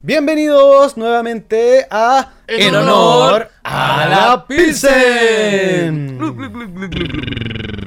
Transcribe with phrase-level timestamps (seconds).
[0.00, 6.16] Bienvenidos nuevamente a En honor a la Pilsen.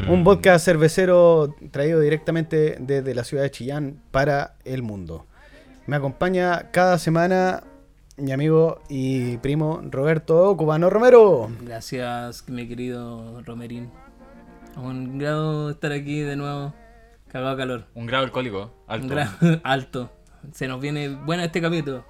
[0.10, 5.28] Un podcast cervecero traído directamente desde la ciudad de Chillán para el mundo.
[5.86, 7.64] Me acompaña cada semana
[8.18, 11.52] mi amigo y primo Roberto Cubano Romero.
[11.62, 13.92] Gracias, mi querido Romerín.
[14.78, 16.74] Un grado estar aquí de nuevo.
[17.28, 17.86] Cagado calor.
[17.94, 19.04] Un grado alcohólico, alto.
[19.06, 20.12] Un grado alto.
[20.52, 22.04] Se nos viene bueno este capítulo.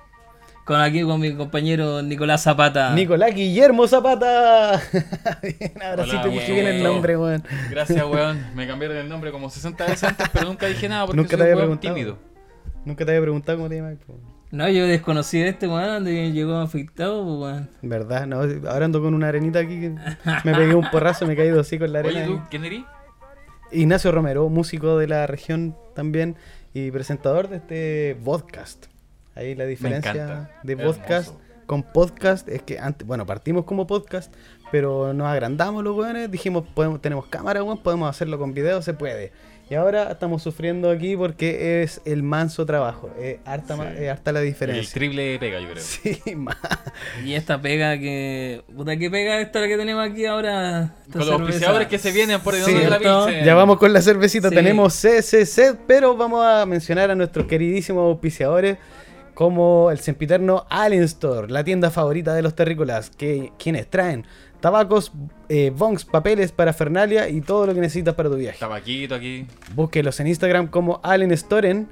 [0.69, 2.93] Con aquí con mi compañero Nicolás Zapata.
[2.93, 4.79] Nicolás Guillermo Zapata.
[5.41, 7.43] Bien, ahora sí Hola, te puse bien el nombre, weón.
[7.71, 8.45] Gracias, weón.
[8.55, 11.37] Me cambiaron el nombre como 60 veces antes, pero nunca dije nada porque Nunca te
[11.37, 11.95] soy había un weón preguntado.
[11.95, 12.17] tímido.
[12.85, 13.97] Nunca te había preguntado cómo te llamas.
[14.51, 17.67] No, yo desconocí de este weón donde llegó afectado, weón.
[17.81, 18.27] ¿Verdad?
[18.27, 19.79] No, ahora ando con una arenita aquí.
[19.79, 19.95] que
[20.43, 22.19] Me pegué un porrazo, me he caído así con la arena.
[22.19, 22.83] Oye, ¿tú quién eres?
[23.71, 26.35] Ignacio Romero, músico de la región también
[26.75, 28.85] y presentador de este podcast.
[29.39, 30.99] Ahí la diferencia de Hermoso.
[30.99, 31.33] podcast
[31.65, 34.33] con podcast es que antes, bueno, partimos como podcast,
[34.71, 38.93] pero nos agrandamos los weones, dijimos, podemos, tenemos cámara, weón, podemos hacerlo con video, se
[38.93, 39.31] puede.
[39.69, 44.03] Y ahora estamos sufriendo aquí porque es el manso trabajo, es harta, Sí.
[44.03, 44.93] es harta la El diferencia.
[44.93, 45.83] triple de pega, yo creo.
[45.83, 46.57] Sí, ma-
[47.23, 48.63] Y esta pega que.
[48.75, 50.95] Puta, ¿qué pega esta la que tenemos aquí ahora?
[51.05, 51.43] Esta Con los cerveza?
[51.43, 52.73] auspiciadores que se vienen por el Sí.
[52.73, 52.97] de la.
[52.97, 53.45] Pilsen.
[53.45, 54.49] Ya vamos con la cervecita.
[54.49, 54.55] Sí.
[54.55, 58.79] Tenemos CCC, pero vamos a mencionar a nuestros queridísimos auspiciadores
[59.39, 64.25] como el sempiterno Allen Store, la tienda favorita de los terrícolas, que quienes traen
[64.59, 65.13] tabacos,
[65.47, 68.59] eh, bongs, papeles, parafernalia y todo lo que necesitas para tu viaje.
[68.59, 69.47] Tabaquito aquí.
[69.73, 71.87] Búsquelos en Instagram como Allen Storen,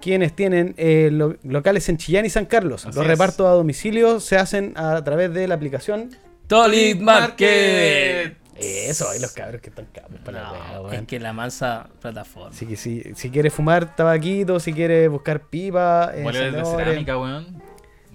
[0.00, 2.86] quienes tienen eh, lo- locales en Chillán y San Carlos.
[2.86, 3.10] Así los es.
[3.10, 6.08] repartos a domicilio se hacen a través de la aplicación.
[6.46, 8.38] Tolit Market.
[8.58, 10.94] Eso, ahí los cabros que están capos para la wea, No, weón.
[10.94, 12.50] es que la mansa plataforma.
[12.50, 17.18] Así que si, si quieres fumar tabaquito, si quieres buscar pipa, eh, Moleres de cerámica,
[17.18, 17.62] weón.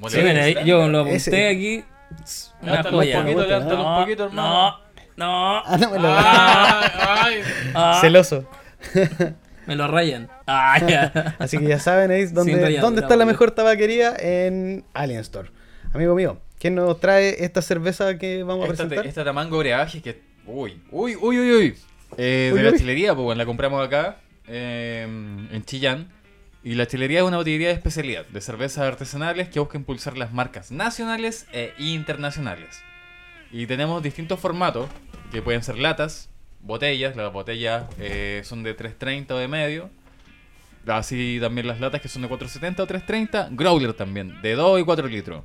[0.07, 0.61] Sí, de cerámica.
[0.63, 1.85] yo lo apunté Ese- aquí.
[2.61, 3.19] Una joya.
[3.19, 4.77] un poquito, levántalo No, un poquito, hermano.
[5.15, 5.57] No, no.
[5.65, 6.23] Ah, no me lo Ay,
[7.35, 7.41] ay.
[7.75, 8.45] ah, Celoso.
[9.67, 10.27] me lo rayan.
[10.47, 11.35] Ah, ya.
[11.39, 15.51] Así que ya saben ahí dónde, ralladura, dónde está la mejor tabaquería en Alien Store.
[15.93, 19.07] Amigo mío, ¿quién nos trae esta cerveza que vamos a Esta, presentar?
[19.07, 20.30] esta tamango brebaje que.
[20.45, 21.75] Uy, uy, uy, uy, uy.
[22.17, 26.11] Eh, de la chilería, pues bueno, la compramos acá, eh, en Chillán.
[26.63, 30.31] Y la chilería es una botillería de especialidad de cervezas artesanales que busca impulsar las
[30.31, 32.83] marcas nacionales e internacionales.
[33.51, 34.87] Y tenemos distintos formatos,
[35.31, 36.29] que pueden ser latas,
[36.61, 39.89] botellas, las botellas eh, son de 330 o de medio.
[40.87, 43.49] Así también las latas que son de 470 o 330.
[43.51, 45.43] Growler también, de 2 y 4 litros.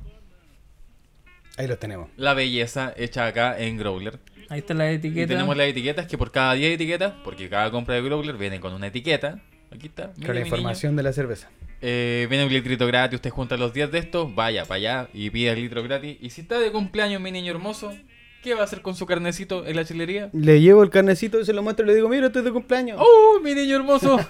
[1.57, 2.09] Ahí los tenemos.
[2.15, 4.19] La belleza hecha acá en Growler.
[4.49, 5.27] Ahí está la Y etiqueta.
[5.27, 8.73] tenemos las etiquetas que por cada 10 etiquetas, porque cada compra de Growler viene con
[8.73, 9.39] una etiqueta.
[9.73, 10.13] Aquí está.
[10.25, 11.49] Con la información de la cerveza.
[11.81, 15.29] Eh, viene un litrito gratis, usted junta los 10 de estos, vaya para allá y
[15.29, 16.17] pide el litro gratis.
[16.21, 17.93] Y si está de cumpleaños mi niño hermoso,
[18.41, 20.29] ¿qué va a hacer con su carnecito en la chilería?
[20.33, 22.97] Le llevo el carnecito y se lo muestro y le digo, mira, estoy de cumpleaños.
[22.99, 24.17] ¡Oh, mi niño hermoso!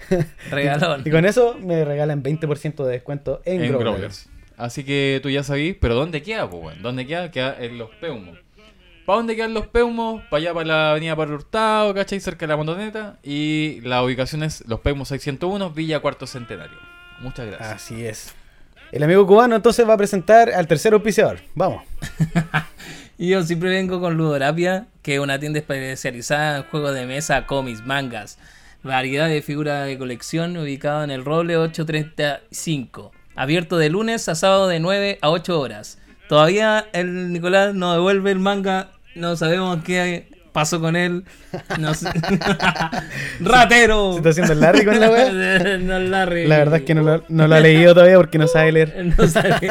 [0.50, 1.02] Regalón.
[1.04, 3.92] Y con eso me regalan 20% de descuento en, en Growler.
[3.92, 4.28] Growlers.
[4.56, 6.80] Así que tú ya sabís, pero ¿dónde queda, pues?
[6.82, 7.30] ¿Dónde queda?
[7.30, 8.38] Queda en Los Peumos.
[9.10, 10.22] ¿Para dónde quedan Los Peumos?
[10.30, 12.20] Para allá, para la avenida Para Hurtado, ¿cachai?
[12.20, 13.16] Cerca de la Montoneta.
[13.24, 16.78] Y la ubicación es Los Peumos 601, Villa Cuarto Centenario.
[17.18, 17.72] Muchas gracias.
[17.72, 18.32] Así es.
[18.92, 21.40] El amigo cubano entonces va a presentar al tercer auspiciador.
[21.56, 21.82] Vamos.
[23.18, 27.46] Y yo siempre vengo con Ludorapia, que es una tienda especializada en juegos de mesa,
[27.46, 28.38] cómics, mangas,
[28.84, 33.10] variedad de figuras de colección, ubicado en el Roble 835.
[33.34, 35.98] Abierto de lunes a sábado de 9 a 8 horas.
[36.28, 41.24] Todavía el Nicolás no devuelve el manga, no sabemos qué pasó con él.
[41.78, 42.08] No sé.
[43.40, 44.12] ¡Ratero!
[44.12, 45.78] Se está haciendo el Larry con la wea.
[45.78, 46.46] no, Larry.
[46.46, 49.12] La verdad es que no lo, no lo ha leído todavía porque no sabe leer.
[49.16, 49.70] No sabe.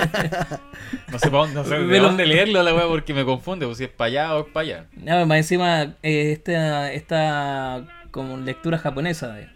[1.12, 3.78] No sé, no sé de Me lo- dónde leerlo la weá porque me confunde, pues
[3.78, 4.86] si es para allá o es para allá.
[4.96, 7.82] No, más encima, eh, esta, esta
[8.12, 9.40] como lectura japonesa.
[9.40, 9.50] eh.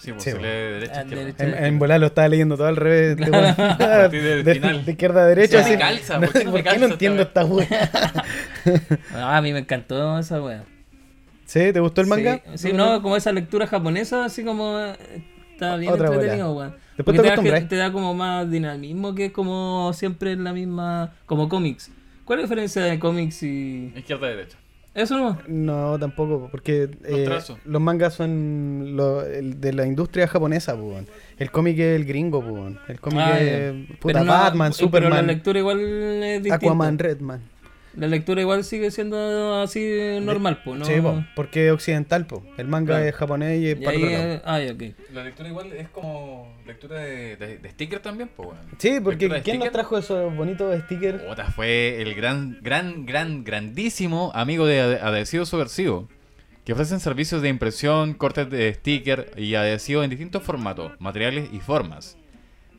[0.00, 0.42] Sí, pues Sí, se pues.
[0.42, 1.24] lee de derecha a Ah, izquierda.
[1.24, 1.44] derecha.
[1.58, 3.16] En, en volar lo estaba leyendo todo al revés.
[3.78, 4.84] partir del de, final.
[4.84, 5.58] de izquierda a derecha.
[5.64, 5.70] Sí, así.
[5.72, 7.90] me calza, ¿por qué no me calza no entiendo esta wea?
[9.14, 10.64] Ah, a mí me encantó esa wea.
[11.46, 11.72] ¿Sí?
[11.72, 12.40] ¿Te gustó el manga?
[12.54, 14.94] Sí, sí, no, como esa lectura japonesa, así como eh,
[15.52, 16.76] está bien Otra entretenido, weón.
[16.96, 21.48] Después te te, te da como más dinamismo que como siempre en la misma, como
[21.48, 21.90] cómics.
[22.24, 24.58] ¿Cuál es la diferencia de cómics y Izquierda derecha.
[25.00, 25.38] Eso no.
[25.46, 27.28] No, tampoco, porque eh,
[27.64, 31.04] los mangas son lo- el de la industria japonesa, pues.
[31.38, 32.74] El cómic es el gringo, pues.
[32.88, 36.54] El cómic Ah, es puta, Pero no- Batman, Pero la Superman, lectura igual es distinta.
[36.56, 37.40] Aquaman, Redman.
[37.96, 40.84] La lectura igual sigue siendo así normal, pues, ¿no?
[40.84, 42.42] Sí, po, porque es occidental, pues.
[42.56, 43.04] El manga Claro.
[43.06, 44.32] es japonés y es Y para ahí, otro lado.
[44.34, 44.58] eh, ah.
[45.12, 48.50] La lectura igual es como lectura de, de, de sticker también, pues.
[48.78, 51.22] Sí, porque ¿quién nos trajo esos bonitos stickers?
[51.22, 56.08] Puta, fue el gran, gran, gran, grandísimo amigo de Adhesivo Subversivo.
[56.64, 61.60] Que ofrecen servicios de impresión, cortes de sticker y adhesivo en distintos formatos, materiales y
[61.60, 62.18] formas.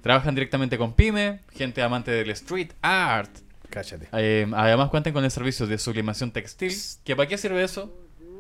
[0.04, 3.32] Trabajan directamente con pyme, gente amante del street art.
[3.70, 4.08] Cállate.
[4.14, 6.74] Eh, además cuentan con el servicio de sublimación textil.
[7.04, 7.94] ¿Que para qué sirve eso?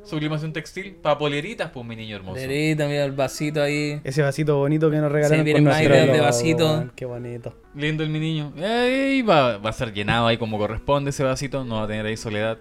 [0.03, 0.95] Sublimación textil.
[0.95, 2.35] Para poleritas, pues mi niño hermoso.
[2.35, 3.99] Verita, mira el vasito ahí.
[4.03, 6.65] Ese vasito bonito que nos regalaron Sí, más ideas de vasito.
[6.65, 7.53] weón, Qué bonito.
[7.75, 8.53] Lindo el mi niño.
[8.57, 11.63] Eh, y va, va a ser llenado ahí como corresponde ese vasito.
[11.63, 12.57] No va a tener ahí soledad.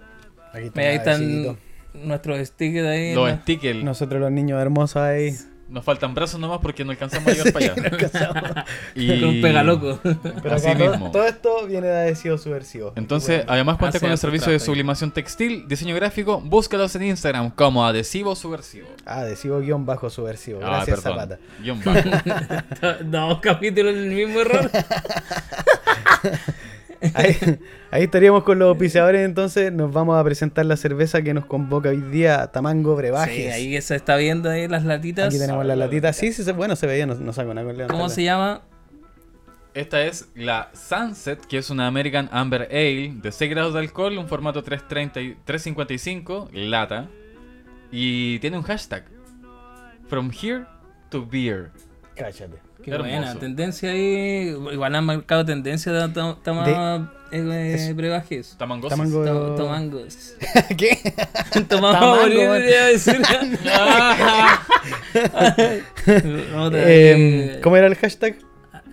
[0.52, 1.58] Aquí está Mira, ahí están
[1.94, 3.14] nuestros stickers ahí.
[3.14, 3.40] Los ¿no?
[3.42, 3.82] stickers.
[3.82, 5.34] Nosotros los niños hermosos ahí.
[5.68, 8.64] Nos faltan brazos nomás porque no alcanzamos a llegar para allá.
[8.94, 9.20] y...
[9.20, 10.00] Con un pegaloco.
[10.42, 11.10] Pero Así acá mismo.
[11.10, 12.92] todo esto viene de adhesivo subversivo.
[12.96, 16.40] Entonces, además cuenta con el servicio de sublimación textil, diseño gráfico.
[16.40, 18.88] Búscalos en Instagram como adhesivo subversivo.
[19.04, 20.60] Ah, adhesivo guion bajo subversivo.
[20.62, 21.18] Ah, Gracias, perdón.
[21.20, 21.38] Zapata.
[21.60, 22.08] Guión bajo.
[23.04, 24.70] Dos capítulos en el mismo error.
[27.14, 27.36] Ahí,
[27.90, 31.90] ahí estaríamos con los auspiciadores, entonces nos vamos a presentar la cerveza que nos convoca
[31.90, 33.34] hoy día Tamango Brebajes.
[33.34, 35.28] Sí, ahí que se está viendo ahí las latitas.
[35.28, 36.12] Aquí tenemos la latita.
[36.12, 38.62] Sí, sí, sí, bueno, se veía, no, no saco nada con ¿Cómo se llama?
[39.74, 44.18] Esta es la Sunset, que es una American Amber Ale de 6 grados de alcohol,
[44.18, 47.08] un formato 330 y- 355, lata.
[47.92, 49.04] Y tiene un hashtag.
[50.08, 50.64] From here
[51.10, 51.70] to beer.
[52.16, 52.67] Cállate.
[52.88, 53.10] Qué Hermoso.
[53.16, 53.34] buena.
[53.38, 54.56] Tendencia ahí.
[54.72, 56.08] Igual han marcado tendencia de
[56.44, 58.54] tomar eh, es- brebajes.
[58.58, 58.98] Tamangosos.
[58.98, 60.34] Tamango- Tomangos.
[60.76, 60.98] ¿Qué?
[61.68, 62.28] Tomamos
[66.74, 67.60] Eh.
[67.62, 68.36] ¿Cómo era el hashtag?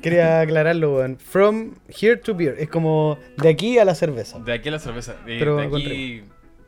[0.02, 1.18] Quería aclararlo, weón.
[1.18, 2.56] From here to beer.
[2.60, 4.40] Es como de aquí a la cerveza.
[4.40, 5.14] De aquí a la cerveza.
[5.26, 6.24] De, Pero de con aquí.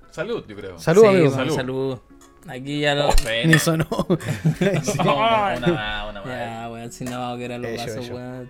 [0.09, 0.79] Salud, yo creo.
[0.79, 1.31] Salud, Sí, amigo.
[1.31, 1.55] Salud.
[1.55, 1.99] salud.
[2.49, 3.09] Aquí ya lo.
[3.09, 3.13] Oh.
[3.45, 3.85] Ni sonó.
[4.59, 4.97] Sí.
[5.03, 6.25] No, una, una más, una más.
[6.25, 8.49] Ya, weón, si no a los vasos, weón.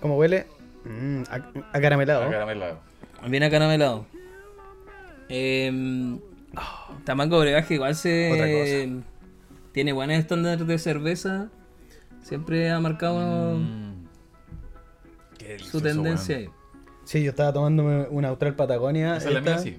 [0.00, 0.46] ¿Cómo huele?
[0.84, 2.24] Mm, a- acaramelado.
[2.24, 2.78] Acaramelado.
[3.26, 4.06] Bien acaramelado.
[5.28, 6.18] Eh,
[7.04, 8.46] Tamango Brebaje igual se Otra
[9.72, 11.48] tiene buenos estándares de cerveza.
[12.22, 14.06] Siempre ha marcado Mm.
[15.38, 16.48] Qué su tendencia ahí.
[17.04, 19.16] Sí, yo estaba tomándome una Austral Patagonia.
[19.16, 19.78] Esa es la mía, sí.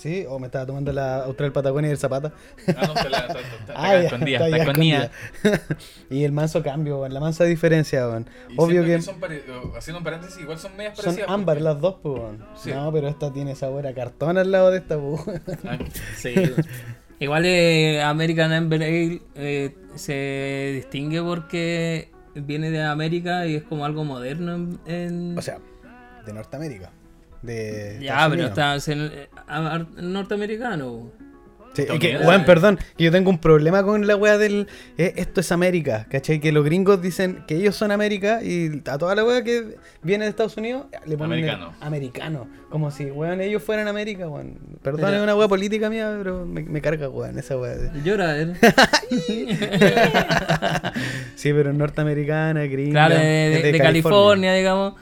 [0.00, 2.32] Sí, o me estaba tomando la Austral Patagonia y el Zapata.
[2.74, 3.18] Ah, no, la-
[3.74, 5.10] Ah, acá ya, escondida, está escondida.
[5.42, 5.76] escondida.
[6.08, 8.26] y el manso cambio, weón, la mansa diferencia, weón.
[8.56, 9.42] Obvio que son pare-
[9.76, 11.28] haciendo un paréntesis, igual son medias son parecidas.
[11.30, 12.44] ámbar porque- las dos, pues, weón.
[12.56, 12.70] Sí.
[12.72, 15.20] No, pero esta tiene sabor a cartón al lado de esta, pues.
[15.66, 15.76] Ah,
[16.16, 16.34] Sí.
[17.18, 23.84] igual eh, American Amber Ale eh, se distingue porque viene de América y es como
[23.84, 25.58] algo moderno en, en- O sea,
[26.24, 26.90] de Norteamérica.
[27.42, 28.50] De ya, Estados pero Unidos.
[28.50, 29.28] está es en- eh,
[30.02, 31.10] norteamericano.
[31.72, 32.26] Sí, y que, Estadounidense.
[32.28, 34.66] weón, perdón, que yo tengo un problema con la weá del.
[34.98, 36.40] eh, esto es América, ¿cachai?
[36.40, 40.24] Que los gringos dicen que ellos son América y a toda la weá que viene
[40.24, 42.48] de Estados Unidos le ponen el Americano.
[42.70, 44.58] Como si, weón, ellos fueran América, weón.
[44.82, 47.76] Perdón, Pero- es una weá política mía, pero me, me carga, weón, esa weá.
[47.76, 48.52] de- Llora, eh.
[51.36, 53.06] Sí, pero es norteamericana, gringa.
[53.06, 54.94] Claro, de, es de- de California, digamos.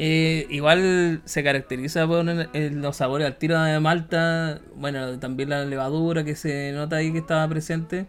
[0.00, 4.60] Eh, igual se caracteriza por los sabores al tiro de Malta.
[4.76, 8.06] Bueno, también la levadura que se nota ahí que estaba presente.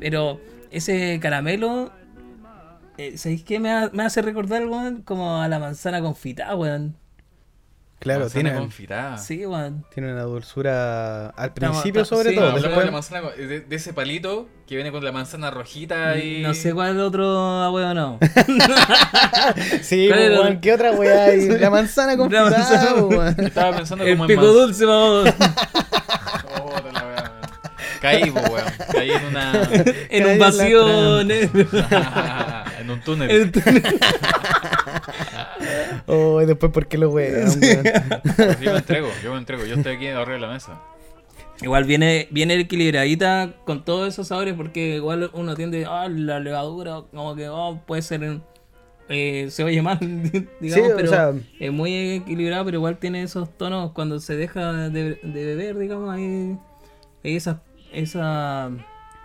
[0.00, 0.40] Pero
[0.72, 1.92] ese caramelo,
[2.98, 5.02] eh, ¿sabéis qué me, ha- me hace recordar, weón?
[5.02, 6.96] Como a la manzana confitada, weón.
[8.00, 9.18] Claro, manzana tiene, confitada.
[9.18, 9.84] Sí, weón.
[9.94, 12.52] tiene una dulzura al principio, estamos- sobre sí, todo.
[12.54, 16.16] Después- de, la manzana, con- de, de ese palito que viene con la manzana rojita
[16.16, 16.40] y...
[16.42, 17.26] No sé cuál otro
[17.62, 18.18] abuelo no.
[19.82, 20.40] Sí, ¿Cuál era?
[20.40, 21.46] weón, ¿qué otra weá hay?
[21.60, 23.34] La manzana con La manzana- weón.
[23.38, 25.28] Estaba pensando El como pico en manz- dulce, vamos.
[26.62, 27.32] Oh, te la wea.
[28.00, 28.64] Caí, po, weón.
[28.92, 29.52] Caí en una...
[30.10, 31.24] En un en la vacío trampa.
[31.24, 31.70] negro.
[32.80, 33.30] en un túnel.
[33.30, 33.82] El túnel.
[36.06, 37.60] Oh, y después, ¿por qué lo weón?
[38.60, 39.64] Yo me entrego, yo me entrego.
[39.64, 40.80] Yo estoy aquí arriba de la mesa.
[41.62, 47.02] Igual viene, viene equilibradita con todos esos sabores porque igual uno tiende, ah, la levadura,
[47.10, 48.40] como que oh, puede ser,
[49.10, 49.98] eh, se oye mal,
[50.60, 54.36] digamos, Sí, o pero sea- es muy equilibrado, pero igual tiene esos tonos cuando se
[54.36, 56.56] deja de, de beber, digamos, ahí
[57.22, 57.56] hay esas,
[57.92, 58.70] esa,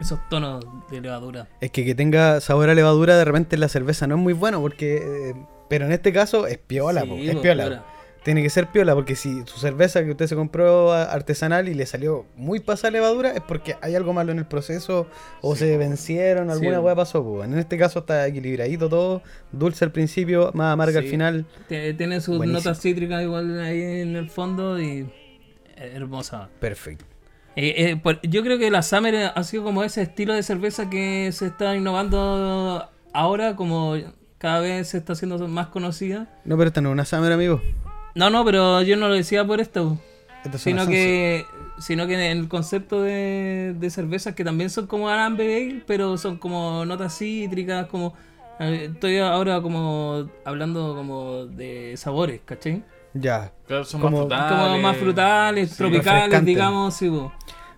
[0.02, 1.48] esos tonos de levadura.
[1.62, 4.34] Es que que tenga sabor a levadura de repente en la cerveza no es muy
[4.34, 4.98] bueno porque...
[5.30, 5.36] eh,
[5.70, 7.64] pero en este caso es piola, Sí, po, es po, piola.
[7.64, 7.86] piola.
[8.24, 11.86] Tiene que ser piola, porque si su cerveza que usted se compró artesanal y le
[11.86, 15.06] salió muy pasada levadura, es porque hay algo malo en el proceso,
[15.42, 16.84] o Sí, se vencieron, alguna Sí.
[16.84, 17.48] weá pasó, pues.
[17.48, 21.12] En este caso está equilibradito todo, dulce al principio, más amarga al Sí.
[21.12, 21.46] final.
[21.68, 22.60] Tiene, sus Buenísimo.
[22.64, 25.08] notas cítricas igual ahí en el fondo y
[25.76, 26.50] hermosa.
[26.60, 27.06] Perfecto.
[27.56, 30.90] Eh, eh, por- yo creo que la Summer ha sido como ese estilo de cerveza
[30.90, 33.96] que se está innovando ahora, como
[34.46, 36.28] cada vez se está haciendo más conocida.
[36.46, 37.62] No, pero esta no es una Summer, amigo.
[38.14, 39.98] No, no, pero yo no lo decía por esto,
[40.44, 41.46] Esta es sino una que
[41.80, 46.16] sino que en el concepto de, de cervezas que también son como Amber Ale, pero
[46.20, 48.14] son como notas cítricas, como
[48.60, 52.84] estoy ahora como hablando como de sabores, ¿cachai?
[53.16, 53.52] Ya.
[53.66, 54.84] Claro, son Como- más Como frutales.
[54.84, 55.78] más frutales, Sí.
[55.78, 57.34] tropicales, digamos, sí, po.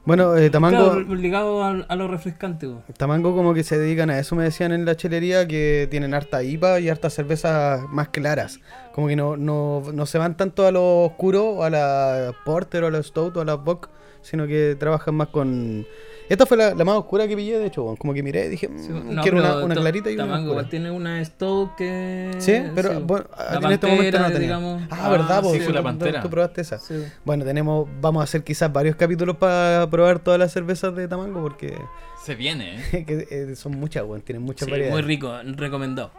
[0.08, 2.66] Bueno, eh, Tamango, Claro, ligado a, a lo refrescante.
[2.96, 6.42] Tamango como que se dedican a eso, me decían en la chelería, que tienen harta
[6.44, 8.62] IPA y harta cervezas más claras.
[8.94, 12.88] Como que no, no, no se van tanto a lo oscuro, a la Porter o
[12.88, 13.90] a la Stout o a la Bock,
[14.22, 15.86] sino que trabajan más con...
[16.30, 18.70] Esta fue la, la más oscura que pillé, de hecho, como que miré y dije,
[18.78, 20.70] Sí, "Mm, no, quiero una, pero una to- clarita y una Tamango igual oscura.
[20.70, 22.32] tiene una Stout que...
[22.40, 24.40] Sí, pero sí, bueno, la en este momento no tenía.
[24.40, 24.84] digamos.
[24.92, 25.38] Ah, Ah, ¿verdad?
[25.38, 25.50] sí, po?
[25.50, 26.22] fue Tú- la tú- Pantera.
[26.22, 26.80] Tú probaste esa.
[26.80, 26.96] Sí.
[27.24, 31.42] Bueno, tenemos, vamos a hacer quizás varios capítulos para probar todas las cervezas de Tamango
[31.42, 31.78] porque
[32.26, 33.06] Se viene, ¿eh?
[33.08, 34.94] que, eh, son muchas, weón, tienen muchas Sí, variedades.
[34.94, 36.12] muy rico, recomendado.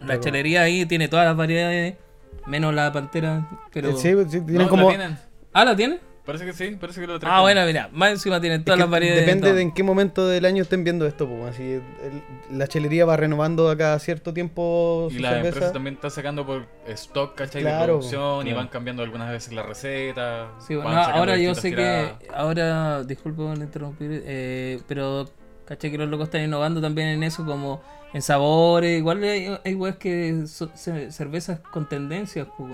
[0.00, 1.94] La Recom- chelería ahí tiene todas las variedades,
[2.46, 3.90] menos la pantera, pero...
[3.90, 4.90] Eh, Sí, sí, tienen No, como...
[4.90, 5.18] ¿la tienen?
[5.52, 6.00] Ah, ¿la tiene?
[6.26, 7.42] Parece que sí, parece que lo Ah, trajeron.
[7.42, 9.24] bueno, mira, más encima tienen Es todas que las variedades.
[9.24, 11.28] depende de en qué momento del año estén viendo esto.
[11.28, 15.48] Pues, así, el- la chelería va renovando a cada cierto tiempo Y la cerveza.
[15.48, 17.62] empresa también está sacando por stock, ¿cachai?
[17.62, 20.50] Claro, de producción y van cambiando algunas veces la receta.
[20.58, 22.10] Sí, bueno, ahora yo sé que...
[22.34, 25.30] Ahora, disculpe por interrumpir, eh, pero
[25.64, 27.80] caché que los locos están innovando también en eso, como
[28.12, 28.98] en sabores.
[28.98, 32.70] Igual hay, hay weas que son ce- cervezas con tendencias, pues,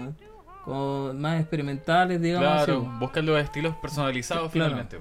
[0.65, 2.49] como más experimentales, digamos.
[2.49, 2.99] así, Claro, pues.
[3.01, 4.71] buscan los estilos personalizados Claro.
[4.71, 4.99] finalmente.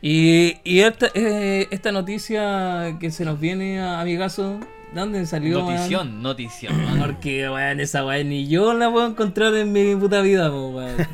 [0.00, 4.58] Y, y esta, eh, esta noticia que se nos viene a amigazo,
[4.92, 5.60] ¿de dónde salió?
[5.60, 6.74] Notición, notición.
[6.98, 10.96] Porque, weón, esa weón ni yo la puedo encontrar en mi puta vida, weón.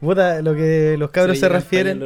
[0.00, 2.00] Puta, lo que los cabros Se refieren,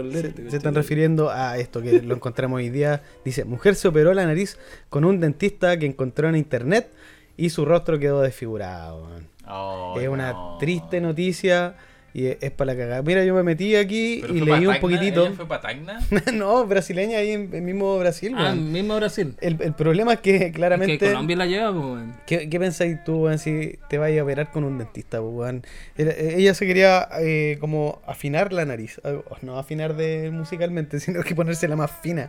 [0.50, 3.02] se, están refiriendo a esto que lo encontramos hoy día.
[3.24, 4.58] Dice, mujer se operó la nariz
[4.88, 6.90] con un dentista que encontró en internet
[7.36, 9.06] y su rostro quedó desfigurado.
[9.52, 10.56] Oh, es una no.
[10.58, 11.74] triste noticia
[12.14, 13.00] y es, es para la cagada.
[13.02, 15.26] Mira, yo me metí aquí y leí un pa' Tacna, poquitito.
[15.28, 15.98] ¿ella fue pa' Tacna?
[16.34, 18.34] no, brasileña ahí en, en mismo Brasil.
[18.36, 18.70] Ah, weón.
[18.70, 19.34] mismo Brasil.
[19.40, 20.98] El, el problema es que Es claramente...
[20.98, 22.14] que Colombia la lleva, weón.
[22.26, 25.64] ¿Qué, qué pensáis tú, weón, si te vayas a operar con un dentista, po, weón?
[25.96, 29.00] Eh, Ella se quería eh, como afinar la nariz.
[29.04, 32.28] eh, No afinar de musicalmente, sino que ponérsela más fina.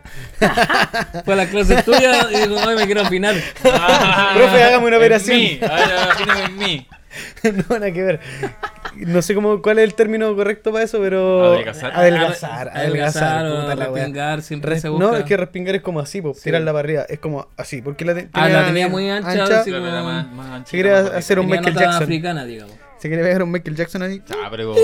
[1.26, 3.34] Fue a la clase tuya y dijo, ay, me quiero afinar.
[3.60, 5.36] Profe, hágame una En operación.
[5.36, 6.86] mí, ahora imagínate en mí.
[7.42, 8.20] no, nada que ver.
[8.96, 11.52] No sé cómo, cuál es el término correcto para eso, pero...
[11.52, 11.92] Adelgazar.
[11.94, 15.04] Adelgazar, Adelgazar adelgazar, o respingar, siempre Res- se busca.
[15.06, 16.42] No, es que respingar es como así, po, Sí.
[16.44, 17.02] tirarla para arriba.
[17.08, 19.30] Es como así, porque la te- Ah, la tenía muy ancha,
[19.64, 19.70] sí.
[19.70, 22.02] Claro, era como- más, más anchita, Se quería hacer un Michael Jackson.
[22.04, 22.74] africana, digamos.
[22.98, 24.22] Se quería pegar un Michael Jackson ahí.
[24.30, 24.74] Ah, pero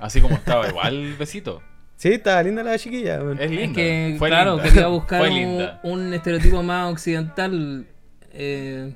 [0.00, 1.62] así como estaba, igual besito.
[1.96, 3.20] Sí, estaba linda la chiquilla.
[3.38, 3.64] Es linda.
[3.64, 4.68] Es que, Fue claro, linda.
[4.70, 7.86] quería buscar un, un estereotipo más occidental.
[8.32, 8.92] Eh,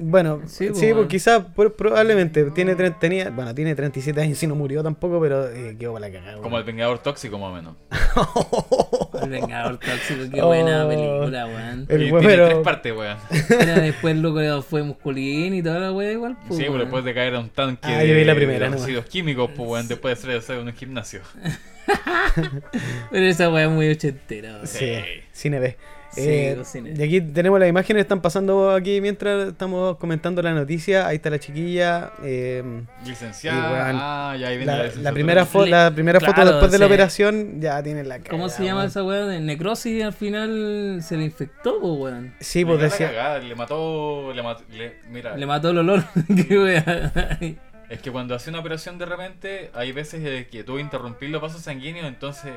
[0.00, 1.08] Bueno, Sí, sí, pues, pues bueno.
[1.08, 1.42] quizás
[1.76, 6.08] probablemente tiene tenía, bueno, tiene 37 años y no murió tampoco, pero eh, quedó para
[6.08, 6.40] la cagada.
[6.40, 7.74] Como el vengador tóxico, más o menos.
[9.22, 10.46] el Vengador Tóxico, qué Oh.
[10.46, 11.86] buena película, weón.
[11.88, 13.16] El y tiene pero- tres partes, weón.
[13.48, 16.36] Pero después el loco fue musculín y toda la wea igual.
[16.46, 16.84] pues, Sí, pero weón.
[16.84, 19.68] después de caer a un tanque Ah, de, yo vi la primera, de químicos, pues,
[19.68, 21.20] weón, después de hacer- hacer un gimnasio.
[23.10, 24.52] Pero esa wea es muy ochentera.
[24.54, 24.66] weón.
[24.66, 25.02] Sí, Sí.
[25.32, 25.76] Cine B.
[26.16, 26.56] Eh,
[26.96, 31.06] y aquí tenemos las imágenes, están pasando aquí mientras estamos comentando la noticia.
[31.06, 32.12] Ahí está la chiquilla.
[32.24, 32.62] eh,
[33.04, 33.58] Licenciada.
[33.58, 36.72] Y, weón, ah, ya ahí viene la, la, la primera, fo- la primera foto después
[36.72, 38.30] de la operación ya tiene la cara.
[38.30, 39.26] ¿Cómo se llama esa wea?
[39.26, 42.34] De necrosis al final se le infectó, po, weón.
[42.40, 43.08] Sí, pues decía.
[43.08, 44.32] cagada, le mató.
[44.34, 46.04] Le mató le- mira, Le mató el olor.
[46.26, 47.54] Qué
[47.90, 51.40] es que cuando hace una operación de repente, hay veces que tuvo que interrumpir los
[51.40, 52.52] vasos sanguíneos, entonces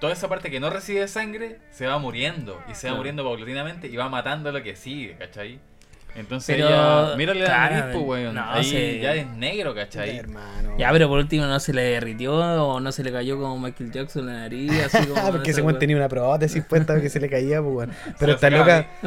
[0.00, 2.96] toda esa parte que no recibe sangre se va muriendo y se va Claro.
[2.96, 5.58] muriendo paulatinamente y va matando lo que sigue, ¿cachai?
[6.14, 8.34] Entonces Pero, ella, mírale la nariz, claramente, pues, weón.
[8.36, 10.16] no, Ahí ya es negro, ¿cachai?
[10.16, 10.74] Hermano.
[10.78, 13.92] Ya, pero por último no se le derritió o no se le cayó como Michael
[13.92, 15.20] Jackson en la nariz, así como.
[15.20, 17.92] Ah, porque ese weón tenía una prótesis puesta que se le caía, pues weón.
[18.18, 18.88] Pero sacaba loca.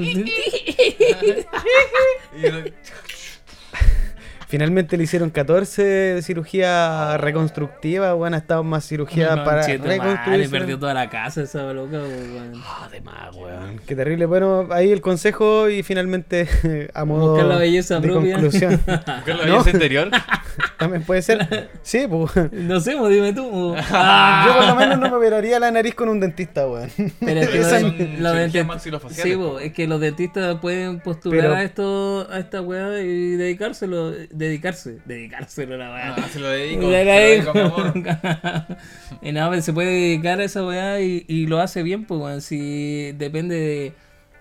[4.49, 8.33] Finalmente le hicieron 14 de cirugía reconstructiva, weón.
[8.33, 9.99] Ha estado más cirugía para reconstruir.
[10.01, 10.49] reconstruir.
[10.49, 12.53] perdió toda la casa esa loca, weón.
[12.83, 13.79] Además, weón.
[13.85, 14.25] Qué terrible.
[14.25, 16.47] Bueno, ahí el consejo y finalmente
[16.95, 18.33] a modo Buscar la belleza de propia.
[18.33, 18.71] conclusión.
[18.87, 19.51] Buscar la ¿No?
[19.51, 20.09] belleza interior.
[20.79, 21.69] También puede ser.
[21.83, 22.31] Sí, pues.
[22.51, 23.73] No sé, pues, dime tú.
[23.75, 23.87] pues.
[23.87, 26.89] Yo por lo menos no me operaría la nariz con un dentista, weón.
[27.19, 27.71] Pero es que los,
[28.19, 29.51] los dentistas- sí, po.
[29.51, 34.11] po, es que los dentistas pueden postular Pero- a esto, a esta weá y dedicárselo,
[34.39, 36.15] dedicarse, dedicárselo a la weá.
[36.17, 36.81] Ah, se lo dedico.
[36.81, 37.93] Se lo dedico, mi amor.
[39.21, 42.19] y nada, pues, se puede dedicar a esa weá y, y lo hace bien, pues
[42.19, 43.93] weón, si depende de,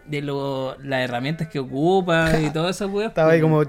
[0.07, 3.09] de lo, las herramientas que ocupa y todas esas weas.
[3.09, 3.65] Estaba ahí pues, como.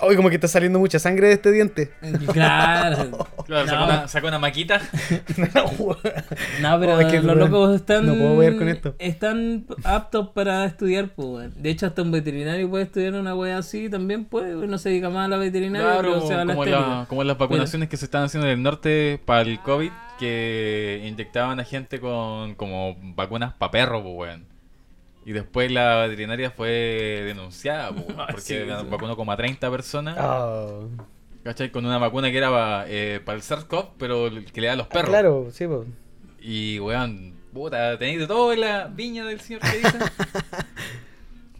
[0.00, 1.92] Hoy como que está saliendo mucha sangre de este diente.
[2.32, 3.26] Claro.
[3.46, 3.84] Claro, sacó No.
[3.86, 4.80] una, sacó una maquita.
[6.60, 8.06] No, pero Oh, es que, los locos están.
[8.06, 8.94] no puedo ver con esto.
[8.98, 11.54] Están aptos para estudiar, pues, weón.
[11.62, 14.54] De hecho, hasta un veterinario puede estudiar una wea así, también puede.
[14.66, 16.88] No se dedica más a la veterinaria, Claro, pero se va a la como, estética.
[17.00, 21.02] la- como las vacunaciones que se están haciendo en el norte para el COVID, que
[21.06, 24.51] inyectaban a gente con como vacunas para perros, pues, weón.
[25.24, 26.68] Y después la veterinaria fue
[27.24, 28.86] denunciada, weón, porque Sí, sí.
[28.90, 30.88] vacunó como a 30 personas, Oh.
[31.44, 31.70] ¿cachai?
[31.70, 35.08] Con una vacuna que era para el SARS-CoV, pero que le da a los perros.
[35.10, 35.86] Claro, sí, pues.
[36.40, 39.98] Y, weón, puta, tenéis de todo en la viña del señor que dice.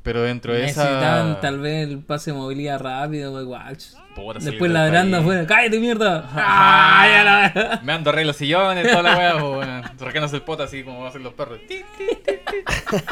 [0.02, 1.40] Pero dentro de Necesitaban esa...
[1.40, 3.78] tal vez el pase de movilidad rápido, igual.
[4.14, 6.28] Puta, Después ladrando afuera, ¡cállate mierda!
[6.34, 9.82] ¡Ah, ya la- Me ando re los sillones, toda la weá, pues, weón.
[9.98, 11.60] Rascándose el poto así como hacen los perros.
[11.66, 12.56] Ti, ti, ti, ti.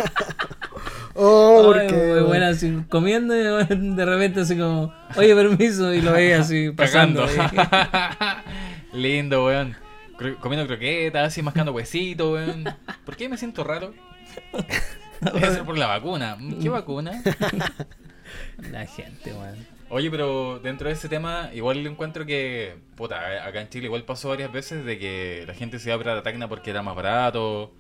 [1.15, 2.05] Oh, Ay, porque.
[2.13, 6.71] muy buena, así, comiendo y de repente así como, oye, permiso, y lo veía así
[6.71, 7.27] pasando.
[8.93, 9.77] Lindo, weón.
[10.41, 12.65] Comiendo croquetas, así mascando huesito, weón.
[13.05, 13.93] ¿Por qué me siento raro?
[15.21, 16.37] Debe ser por la vacuna.
[16.63, 17.23] ¿Qué vacuna?
[18.71, 19.67] La gente, weón.
[19.91, 24.29] Oye, pero dentro de ese tema, igual encuentro que, puta, acá en Chile igual pasó
[24.29, 27.73] varias veces de que la gente se iba para la Tacna porque era más barato,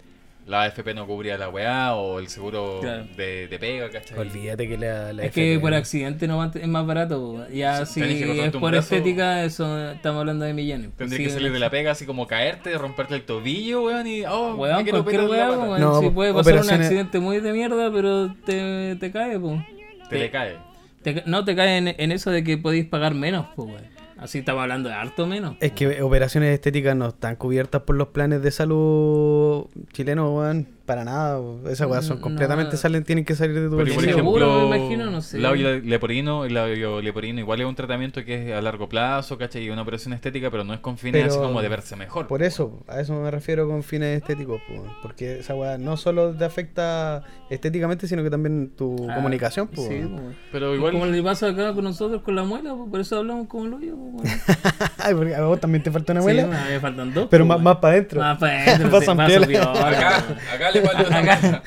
[0.45, 3.05] la AFP no cubría la weá, o el seguro Claro.
[3.17, 4.19] de, de pega, ¿cachai?
[4.19, 5.12] Olvídate que la.
[5.12, 7.47] la Es que por accidente no es más barato.
[7.50, 8.79] Ya Sí, si es por brazo.
[8.97, 10.90] estética, eso estamos hablando de millones.
[10.97, 14.25] Tendría Sí, que salir de la pega así como caerte, romperte el tobillo, weón, y
[14.25, 15.81] oh, Weón, cualquier la weón.
[15.81, 19.63] No, si puede pasar un accidente muy de mierda, pero te, te cae, po.
[20.08, 20.70] Te le cae.
[21.02, 24.00] Te no te cae en, en eso de que podéis pagar menos, po, weón.
[24.21, 25.56] Así estamos hablando de harto menos.
[25.60, 30.69] Es que operaciones estéticas no están cubiertas por los planes de salud chilenos, weón.
[30.91, 31.39] Para nada.
[31.71, 32.23] Esas weas son No.
[32.23, 34.17] completamente salen, tienen que salir de tu Pero por bolsillo.
[34.17, 35.39] Seguro, ejemplo, me imagino, no sé.
[35.39, 39.63] labio leporino, el labio leporino igual es un tratamiento que es a largo plazo, ¿cachai?
[39.63, 42.26] Y una operación estética, pero no es con fines Pero- así como de verse mejor.
[42.26, 46.33] Por eso, a eso me refiero con fines estéticos, po, porque esa weá no solo
[46.33, 49.69] te afecta estéticamente, sino que también tu Ah, comunicación.
[49.69, 50.21] po, sí, po.
[50.50, 53.47] Pero igual, Como le pasa acá con nosotros con la muela, po, por eso hablamos
[53.47, 54.23] como lo yo, po, weón.
[54.99, 57.29] Ay, porque a vos también te falta una Sí, muela, mí me faltan dos.
[57.31, 58.21] pero más, más para adentro.
[58.21, 60.17] Más para adentro, sí, acá,
[60.53, 61.62] acá le Acá.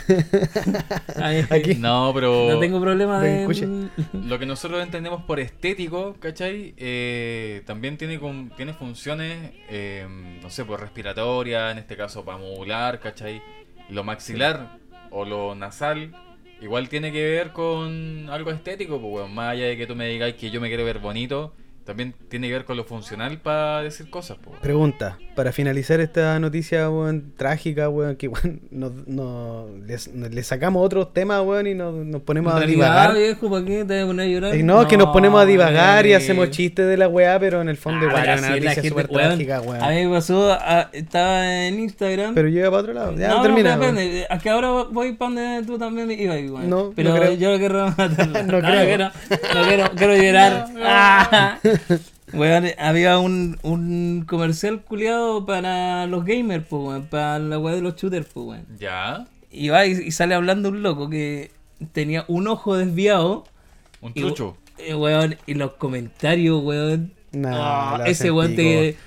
[1.50, 1.76] Aquí.
[1.76, 3.46] No, pero No tengo problema de
[4.14, 6.74] lo que nosotros entendemos por estético, ¿cachai?
[6.78, 10.08] Eh, también tiene, con- tiene funciones, eh,
[10.42, 13.42] no sé, pues respiratorias, en este caso para modular, ¿cachai?
[13.90, 14.78] Lo maxilar
[15.12, 16.12] o lo nasal,
[16.62, 19.30] igual tiene que ver con algo estético, pues.
[19.30, 21.54] Más allá de que tú me digas que yo me quiero ver bonito,
[21.86, 24.60] también tiene que ver con lo funcional para decir cosas, pues.
[24.62, 30.44] Pregunta, para finalizar esta noticia, weón, trágica, weón, que weón, nos, nos- les- nos- le
[30.44, 33.14] sacamos otros temas, weón, y nos, nos ponemos a divagar.
[33.16, 34.56] viejo, ¿para qué te vas a poner a llorar?
[34.56, 37.62] Eh, No, es que nos ponemos a divagar y hacemos chistes de la weá, pero
[37.62, 39.84] en el fondo Ah, igual pero es una noticia súper trágica, weón.
[39.84, 42.34] A mí me pasó, a- estaba en Instagram.
[42.36, 43.16] Pero llega para otro lado.
[43.18, 43.76] Ya no, termina.
[43.76, 44.28] no, depende.
[44.30, 46.42] Es que ahora voy para donde tú también ibas.
[46.64, 47.34] No, no pero creo.
[47.34, 48.28] yo lo quiero matar.
[48.46, 48.86] No creo.
[48.86, 49.06] quiero,
[49.56, 50.66] no quiero, quiero llorar.
[50.86, 51.58] Ah.
[52.34, 57.82] Weón, había un, un comercial culiado para los gamers, pues, weón, para la weá de
[57.82, 58.66] los shooters, pues, weón.
[58.78, 61.52] Ya, Y va y, y sale hablando un loco que
[61.92, 63.46] tenía un ojo desviado.
[64.02, 64.58] un Y, trucho.
[64.78, 67.14] eh, weón, y los comentarios, weón.
[67.32, 68.98] Nah, Ah, la ese weón te.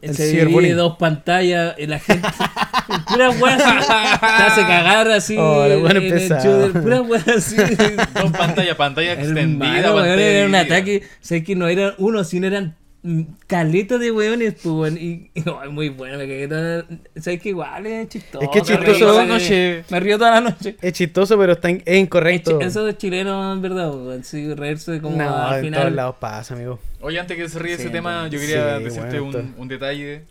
[0.00, 0.62] El se ciberbullying.
[0.62, 2.28] divide dos pantallas y la gente.
[3.08, 3.86] Pura weá así.
[4.20, 5.36] Te hace cagar así.
[5.38, 5.66] Oh,
[6.08, 6.42] pesado.
[6.42, 7.56] shooter, Pura weá así.
[7.56, 11.02] Dos pantallas, pantalla extendida, Hermano, pantalla era un ataque.
[11.20, 14.96] Sé que no eran uno, sino eran mm, caletas de weones, pues, weón.
[14.98, 16.86] Y, y, ay, muy bueno, me cagué toda.
[17.16, 18.44] Sabes que igual es chistoso.
[18.44, 19.12] Es que es me río chistoso.
[19.12, 19.84] toda la Noche.
[19.90, 20.76] Me río toda la noche.
[20.80, 22.58] Es chistoso, pero está in- es Es incorrecto.
[22.58, 24.24] chi- Eso es chileno, en verdad, weón.
[24.24, 25.96] Sí, reírse como no, al en todos final.
[25.96, 26.78] lados pasa, amigo.
[27.00, 30.24] Oye, antes que se ríe Sí, ese tema, yo sí, quería decirte bueno, un, detalle,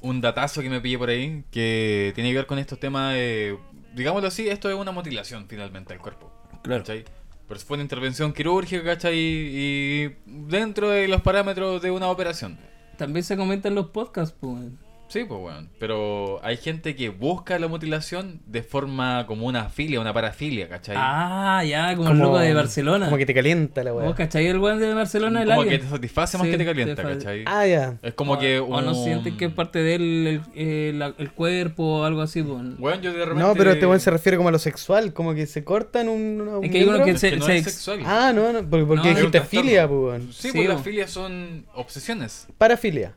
[0.00, 3.56] un datazo que me pillé por ahí, que tiene que ver con estos temas de,
[3.94, 6.32] digámoslo así, esto es una mutilación finalmente al cuerpo.
[6.62, 6.82] Claro.
[6.82, 7.04] ¿cachai?
[7.52, 9.14] Pero fue una intervención quirúrgica, ¿cachai?
[9.14, 12.58] Y dentro de los parámetros de una operación.
[12.96, 14.70] También se comenta en los podcasts, pues.
[15.12, 15.68] Sí, pues bueno.
[15.78, 20.96] Pero hay gente que busca la mutilación de forma como una filia, una parafilia, ¿cachai?
[20.98, 23.04] Ah, ya, como, el loco de Barcelona.
[23.04, 24.14] Como que te calienta la ¿Vos weá.
[24.14, 25.42] cachai el weón de Barcelona?
[25.42, 25.82] El como que alien?
[25.82, 27.42] te satisface más Sí, que te calienta, te ¿cachai?
[27.44, 27.98] Ah, ya.
[28.00, 32.00] Es como que O no un- sienten que es parte de él el, el cuerpo
[32.00, 32.62] o algo así, pues.
[32.78, 33.42] Weón, yo de repente...
[33.42, 36.40] No, pero este weón se refiere como a lo sexual, como que se cortan un.
[36.40, 38.00] un Es que hay uno que Es se- que no se es ex- sexual.
[38.06, 39.44] Ah, no, no, porque, porque No, un trastorno.
[39.62, 40.32] filia, pues, weón.
[40.32, 40.72] Sí, Sí, pues bo.
[40.72, 42.46] las filias son obsesiones.
[42.56, 43.14] Parafilia.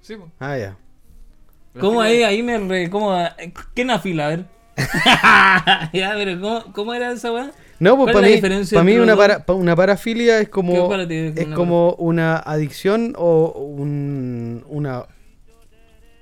[0.00, 0.30] Sí, pues.
[0.38, 0.76] Ah, ya.
[1.78, 2.22] ¿Cómo ahí?
[2.22, 2.90] Ahí me re...
[2.90, 3.16] ¿Cómo?
[3.74, 4.26] ¿Qué nafila?
[4.26, 4.44] A ver.
[5.92, 7.50] ya, pero ¿cómo, cómo era esa weá?
[7.78, 10.88] No, pues ¿Cuál para mí, para mí una, para, pa- una parafilia es ¿Qué como
[10.88, 15.06] para ti es es una como una adicción o un, una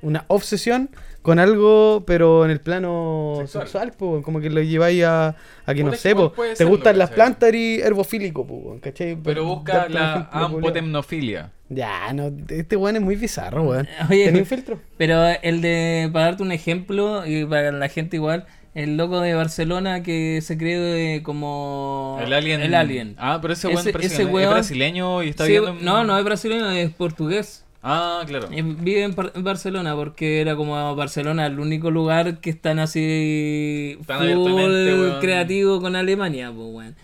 [0.03, 0.89] una obsesión
[1.23, 3.65] con algo, pero en el plano Sexual.
[3.65, 5.37] sexual, pues, como que lo lleváis a,
[5.67, 6.15] a que no sé,
[6.57, 9.17] te gustan las plantas y herbofílico, pues, ¿cachai?
[9.23, 11.53] Pero busca la ampotemnofilia.
[11.71, 13.89] Ya, no, este weón es muy bizarro, weón.
[14.11, 14.81] Oye, ¿Tenía un filtro?
[14.99, 19.35] Pero el de, para darte un ejemplo, y para la gente igual, el loco de
[19.35, 22.19] Barcelona que se cree como...
[22.21, 22.61] El alien.
[22.61, 23.15] El alien.
[23.19, 25.79] Ah, pero ese weón Ese- parece ese que weón- es brasileño y está Sí, viviendo
[25.79, 27.65] en- No, no es brasileño, es portugués.
[27.83, 28.49] Ah, claro.
[28.51, 35.21] Vive en, Barcelona porque era como Barcelona el único lugar que están así Tan full
[35.21, 36.97] creativo con Alemania, pues weón.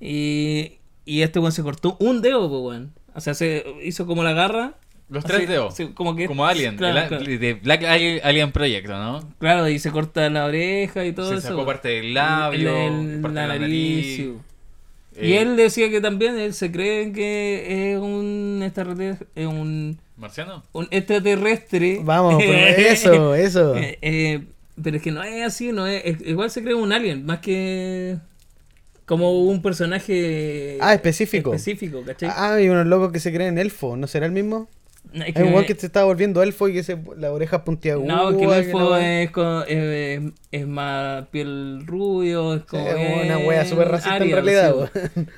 [0.00, 2.92] Y, y este weón se cortó un dedo, pues weón.
[3.14, 4.74] O sea, se hizo como la garra.
[5.08, 5.74] Los tres dedos.
[5.76, 6.76] sí, como que Como Alien.
[6.76, 7.18] Claro.
[7.20, 9.20] De Black Alien, Project, ¿no?
[9.38, 11.48] Claro, y se corta la oreja y todo Se eso.
[11.48, 14.20] sacó parte del labio, El- el- parte la de la nariz.
[14.20, 19.98] Eh, Y él decía que también él se cree que es un extraterrestre, es un,
[20.16, 20.62] ¿Marciano?
[20.72, 22.00] un extraterrestre.
[22.02, 23.76] Vamos, pues, eso, eso.
[23.76, 24.42] Eh, eh,
[24.82, 27.40] pero es que no es así, no es, es- igual se cree un alien, más
[27.40, 28.16] que
[29.06, 31.54] como un personaje Ah, específico.
[31.54, 32.30] específico, ¿cachai?
[32.32, 34.68] Ah, hay unos locos que se creen elfo, ¿no será el mismo?
[35.12, 38.06] No, es que- weón que se está volviendo elfo y que se, la oreja puntiaguda.
[38.06, 42.86] no, es que el elfo no- es, con- eh, es más piel rubio, es como
[42.86, 44.74] es una wea súper racista en realidad,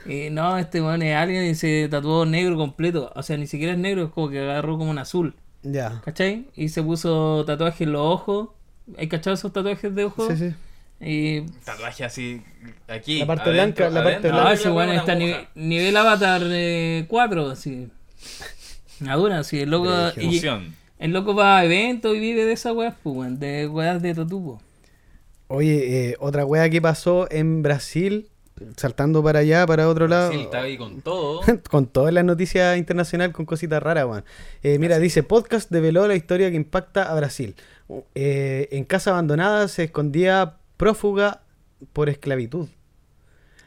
[0.07, 0.13] sí.
[0.27, 3.11] Y no, este weón es alien y se tatuó negro completo.
[3.17, 5.35] O sea, ni siquiera es negro, es como que agarró como un azul.
[5.63, 6.03] Ya.
[6.05, 6.45] ¿Cachai?
[6.55, 8.49] Y se puso tatuaje en los ojos.
[8.99, 10.29] ¿Hay cachado esos tatuajes de ojos?
[10.29, 10.55] Sí, sí.
[11.01, 11.43] Y.
[11.65, 12.43] Tatuaje así
[12.89, 13.19] aquí.
[13.21, 14.43] La parte adentro- blanca, la parte adentro blanca.
[14.45, 17.89] No, de ese la weón wea está nivel, nivel Avatar eh, 4, así.
[19.01, 19.61] Una dura, así.
[19.61, 20.41] El loco, y-
[20.99, 24.15] el loco va a eventos y vive de esas weas, pues, weón, de weas de
[24.15, 24.63] tatupo.
[25.49, 28.29] Oye, eh, otra wea que pasó en Brasil,
[28.77, 30.33] saltando para allá, para otro lado.
[30.33, 31.41] Sí, estaba ahí con todo.
[31.71, 34.25] con todas las noticias internacionales con cositas raras, weón.
[34.63, 37.55] Eh, mira, dice, podcast develó la historia que impacta a Brasil.
[38.15, 41.43] Eh, en casa abandonada se escondía prófuga
[41.93, 42.69] por esclavitud.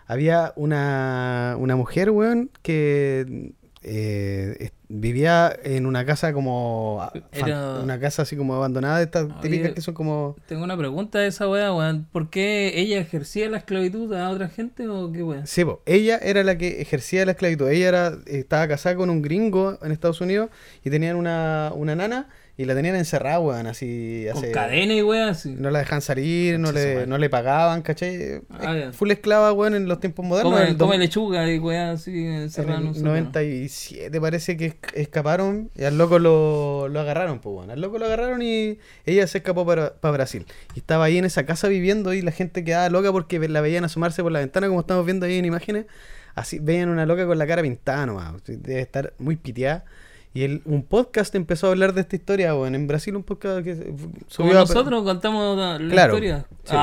[0.06, 7.06] Había una, una mujer, weón, que eh, vivía en una casa como...
[7.34, 9.36] Era- Una casa así como abandonada, de estas Oye.
[9.42, 10.38] típicas que son como...
[10.48, 12.08] Tengo una pregunta de esa wea, weón.
[12.12, 15.46] ¿Por qué ella ejercía la esclavitud a otra gente o qué weón?
[15.46, 17.68] Sí, po, ella era la que ejercía la esclavitud.
[17.70, 20.50] Ella era, estaba casada con un gringo en Estados Unidos
[20.86, 24.26] y tenían una, una nana y la tenían encerrada, weón, así.
[24.34, 25.54] Con hace- cadena y weón, así.
[25.56, 28.42] No la dejan salir, no le, no le pagaban, ¿cachai?
[28.50, 28.90] Ah.
[28.94, 30.54] Full esclava, weón, en los tiempos modernos.
[30.78, 33.10] Come, el lechuga y weón, así en encerrado en el sótano.
[33.12, 37.74] 97 parece que esc- escaparon y al loco lo, lo agarraron, pues bueno.
[37.74, 40.46] Al loco lo agarraron y ella se escapó para, para Brasil.
[40.76, 43.84] Y estaba ahí en esa casa viviendo y la gente quedaba loca porque la veían
[43.84, 45.86] asomarse por la ventana como estamos viendo ahí en imágenes.
[46.34, 48.34] Así veían una loca con la cara pintada nomás.
[48.46, 49.86] Debe estar muy piteada.
[50.34, 53.64] Y el, un podcast empezó a hablar de esta historia, bueno, en Brasil un podcast
[53.64, 56.46] que Como subió a- nosotros contamos la la Claro, historia.
[56.64, 56.76] sí.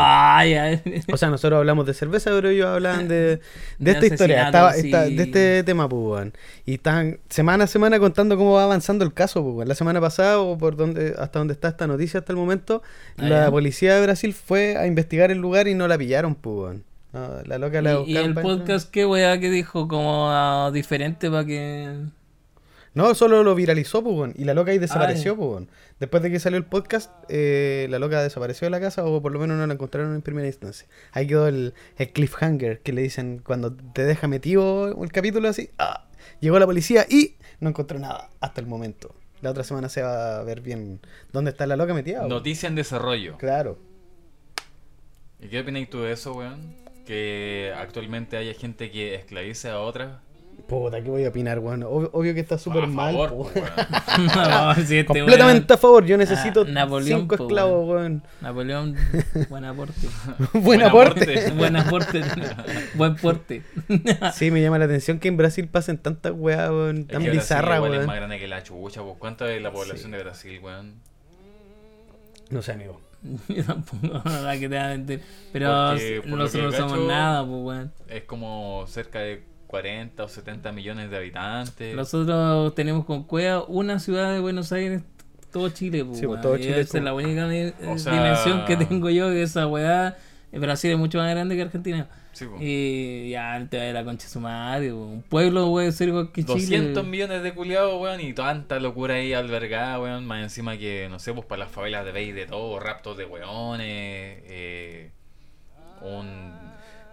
[1.12, 3.40] O sea, nosotros hablamos de cerveza, pero ellos hablaban de, de
[3.78, 6.32] De esta historia, estaba, esta- de este tema, pues, weón.
[6.66, 9.68] Y están semana a semana contando cómo va avanzando el caso, pues, weón.
[9.68, 12.82] La semana pasada, o por donde, hasta donde está esta noticia hasta el momento,
[13.18, 16.78] Ah, la policía de Brasil fue a investigar el lugar y no la pillaron, pues.
[17.12, 21.98] No, la loca la Y, el podcast, qué weá que dijo, como diferente para que.
[22.94, 24.34] No, solo lo viralizó, pues, weón.
[24.36, 25.68] Y la loca ahí desapareció, Ah, pues, weón.
[26.00, 29.32] Después de que salió el podcast, eh, la loca desapareció de la casa o por
[29.32, 30.86] lo menos no la encontraron en primera instancia.
[31.12, 35.70] Ahí quedó el, el cliffhanger que le dicen cuando te deja metido el capítulo así.
[35.78, 36.06] ah,
[36.40, 39.14] llegó la policía y no encontró nada hasta el momento.
[39.42, 41.00] La otra semana se va a ver bien
[41.32, 42.26] dónde está la loca metida.
[42.28, 43.36] Noticia en desarrollo.
[43.38, 43.78] Claro.
[45.40, 46.74] ¿Y qué opinas tú de eso, weón?
[47.06, 50.20] Que actualmente haya gente que esclavice a otras
[50.66, 51.82] Puta, ¿qué voy a opinar, weón?
[51.82, 53.12] Obvio, obvio que está súper mal.
[53.12, 53.66] favor, po, po, weón.
[54.34, 56.04] No, sí, este Completamente a favor.
[56.06, 58.22] Yo necesito Ah, Napoleón, cinco po, esclavos, weón.
[58.40, 58.96] Napoleón,
[59.50, 60.08] buen aporte.
[60.54, 61.50] Buen aporte.
[61.52, 62.22] buen aporte.
[62.94, 63.62] buen porte.
[64.32, 67.76] Sí, me llama la atención que en Brasil pasen tantas weas, weón, Es tan bizarras,
[67.76, 68.06] igual es weón.
[68.06, 69.16] más grande que la chucha, pues.
[69.18, 70.94] ¿Cuánta es la población de Brasil, weón?
[72.50, 73.00] No sé, amigo.
[73.48, 75.20] Yo tampoco, la que te va a mentir.
[75.52, 77.92] Pero Porque, nosotros no somos cacho- nada, pues, weón.
[78.08, 79.42] Es como cerca de
[79.74, 81.96] 40 o 70 millones de habitantes.
[81.96, 85.02] Nosotros tenemos con Cueva una ciudad de Buenos Aires,
[85.52, 86.42] todo Chile, pues, Sí, pues, weón.
[86.42, 87.48] todo Chile es esa es la única
[87.88, 90.16] O sea- dimensión que tengo yo, que esa weá.
[90.52, 92.06] eh, Brasil es mucho más grande que Argentina.
[92.30, 92.56] Sí, po.
[92.60, 94.96] Y ya te va de la concha de su madre, po.
[94.98, 96.54] un pueblo puede ser igual que Chile.
[96.54, 100.24] 200 millones de culiados, weón, y tanta locura ahí albergada, weón.
[100.24, 103.24] Más encima que, no sé, pues para las favelas de veis de todo, raptos de
[103.24, 103.88] weones,
[104.46, 105.10] eh,
[106.02, 106.52] un,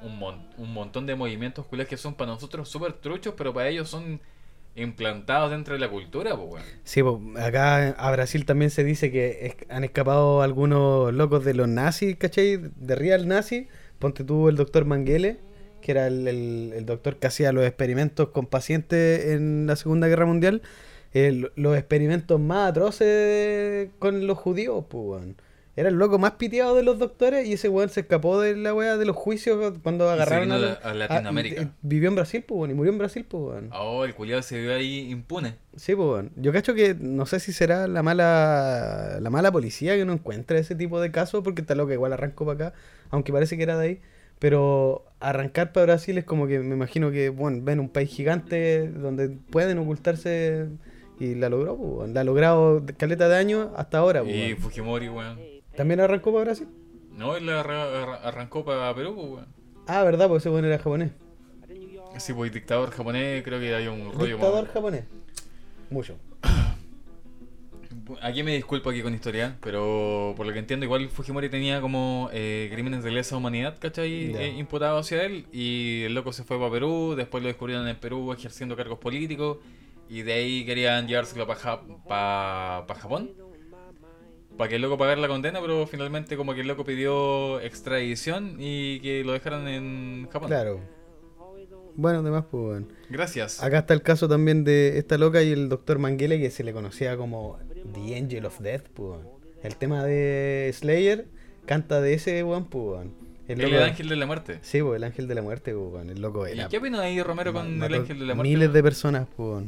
[0.03, 3.89] un, mon- montón de movimientos culiados que son para nosotros súper truchos, pero para ellos
[3.89, 4.21] son
[4.75, 6.63] implantados dentro de la cultura, pues.
[6.83, 7.01] Sí,
[7.37, 12.57] acá a Brasil también se dice que han escapado algunos locos de los nazis, ¿cachai?
[12.57, 13.67] De real nazi.
[13.99, 15.39] Ponte tú el doctor Manguele,
[15.81, 20.61] que era el, doctor que hacía los experimentos con pacientes en la Segunda Guerra Mundial.
[21.13, 25.35] El- los experimentos más atroces con los judíos, pues, weón.
[25.77, 28.73] Era el loco más piteado de los doctores y ese weón se escapó de la
[28.73, 31.71] weá de los juicios cuando se agarraron vino a la- a Latinoamérica.
[31.81, 33.69] vivió en Brasil, pues, weón, y murió en Brasil, pues, weón.
[33.73, 35.55] Oh, el culiado se vio ahí impune.
[35.77, 36.29] Sí, pues bueno.
[36.35, 40.57] yo cacho que no sé si será la mala la mala policía que no encuentra
[40.59, 42.77] ese tipo de casos porque está loco igual arrancó para acá,
[43.09, 44.01] aunque parece que era de ahí,
[44.39, 48.89] pero arrancar para Brasil es como que me imagino que bueno, ven un país gigante
[48.89, 50.67] donde pueden ocultarse
[51.19, 54.57] y la logró, pues, la ha logrado caleta de años hasta ahora, pues, Y bueno.
[54.59, 55.39] Fujimori, weón.
[55.81, 56.67] También arrancó para Brasil.
[57.17, 59.47] No, él arra- arra- arrancó para Perú, pues, weón.
[59.87, 61.09] Ah, verdad, pues ese bueno era japonés.
[62.19, 65.05] Sí, pues dictador japonés, creo que hay un rollo Dictador japonés.
[65.89, 66.17] Mucho.
[68.21, 72.29] Aquí me disculpo aquí con historia, pero por lo que entiendo, igual Fujimori tenía como
[72.31, 74.35] eh, crímenes de lesa humanidad, ¿cachai?
[74.35, 77.95] Eh, imputados hacia él, y el loco se fue para Perú, después lo descubrieron en
[77.95, 79.57] Perú ejerciendo cargos políticos,
[80.09, 83.31] y de ahí querían llevárselo para Japón,
[84.61, 88.57] para que el loco pagara la condena, pero finalmente como que el loco pidió extradición
[88.59, 90.49] y que lo dejaran en Japón.
[90.49, 90.79] Claro.
[91.95, 92.87] Bueno, además, pues bueno.
[93.09, 93.61] Gracias.
[93.63, 96.73] Acá está el caso también de esta loca y el doctor Manguele que se le
[96.73, 97.57] conocía como
[97.93, 99.19] The Angel of Death, pues.
[99.63, 101.25] El tema de Slayer
[101.65, 103.07] canta de ese weón, pues.
[103.47, 104.59] El El, loco- ángel de la muerte.
[104.61, 106.07] Sí, pues el ángel de la muerte, pues.
[106.07, 106.69] El loco ¿Y era.
[106.69, 108.49] qué opina ahí Romero con el ángel de la muerte?
[108.53, 109.65] Miles de personas, pues.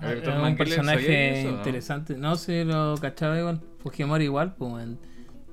[0.00, 0.04] Weón.
[0.04, 1.56] A ver, Es Tom un Manguele, ¿sabía personaje eso, no?
[1.58, 2.16] interesante.
[2.16, 3.60] No sé, lo cachaba igual.
[3.78, 4.98] Fujimori igual, pues, weón.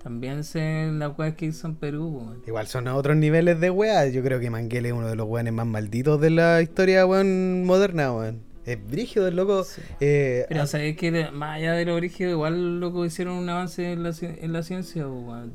[0.01, 2.43] También sé la weá que hizo en Perú, pues, weón.
[2.47, 4.07] Igual son a otros niveles de weá.
[4.07, 7.65] Yo creo que Manguele es uno de los weones más malditos de la historia, weón,
[7.65, 8.46] moderna, weón.
[8.67, 9.63] Es brígido el loco.
[9.63, 9.81] Sí.
[10.01, 13.93] eh, Pero ah, sabés que más allá de lo origen, igual loco hicieron un avance
[13.93, 15.53] en la, en la ciencia, pues, weón.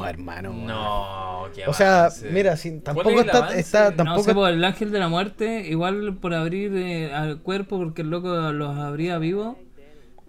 [0.00, 0.52] oh, hermano.
[0.54, 2.30] No, qué O sea, avance.
[2.30, 4.98] mira, si, ¿Cuál tampoco es está, está- No tampoco no sé, por el ángel de
[4.98, 9.56] la muerte, igual por abrir eh, al cuerpo, porque el loco los abría vivos.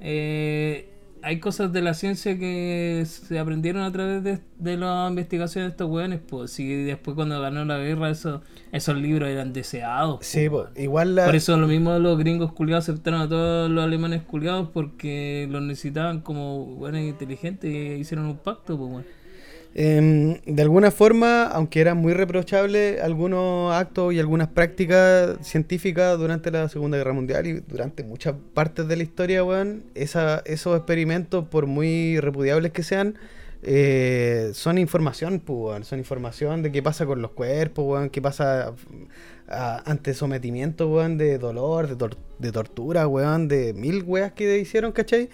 [0.01, 0.89] eh,
[1.27, 5.71] hay cosas de la ciencia que se aprendieron a través de, de las investigaciones de
[5.71, 6.21] estos weones.
[6.25, 10.25] Pues sí, después cuando ganó la guerra, eso, esos libros eran deseados.
[10.25, 11.25] Sí, po, igual la...
[11.25, 15.61] Por eso lo mismo los gringos culiados aceptaron a todos los alemanes culiados porque los
[15.61, 19.05] necesitaban como buenos e inteligentes y hicieron un pacto, pues, weón.
[19.79, 26.49] Em, de alguna forma, aunque eran muy reprochables algunos actos y algunas prácticas científicas durante
[26.49, 31.45] la Segunda Guerra Mundial y durante muchas partes de la historia, weón, esa, esos experimentos,
[31.47, 33.19] por muy repudiables que sean,
[33.61, 38.73] eh, son información, pues, son información de qué pasa con los cuerpos, weón, qué pasa
[39.47, 44.91] ante sometimiento, weón, de dolor, de, tor- de tortura, weón, de mil weas que hicieron,
[44.91, 45.29] ¿cachai?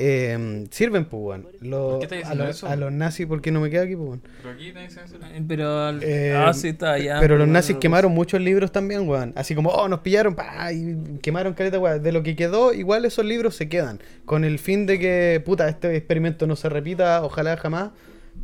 [0.00, 1.48] Eh, sirven, pues, weón.
[1.60, 2.68] Lo- ¿Por qué estás a, los- eso?
[2.68, 4.22] a los nazis, ¿por qué no me queda aquí, pues, weón?
[4.42, 5.00] Pero aquí eso.
[5.00, 7.18] Eh, Pero, al- Eh, ah, sí, está allá.
[7.20, 9.32] pero los nazis quemaron muchos libros también, weón.
[9.34, 12.00] Así como, oh, nos pillaron, pa, y quemaron caleta, weón.
[12.02, 14.00] De lo que quedó, igual esos libros se quedan.
[14.24, 17.90] Con el fin de que, puta, este experimento no se repita, ojalá jamás.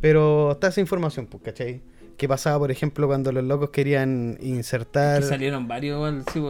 [0.01, 1.79] Pero está esa información, pues, ¿cachai?
[2.17, 6.41] ¿Qué pasaba, por ejemplo, cuando los locos querían insertar Que salieron varios, sí,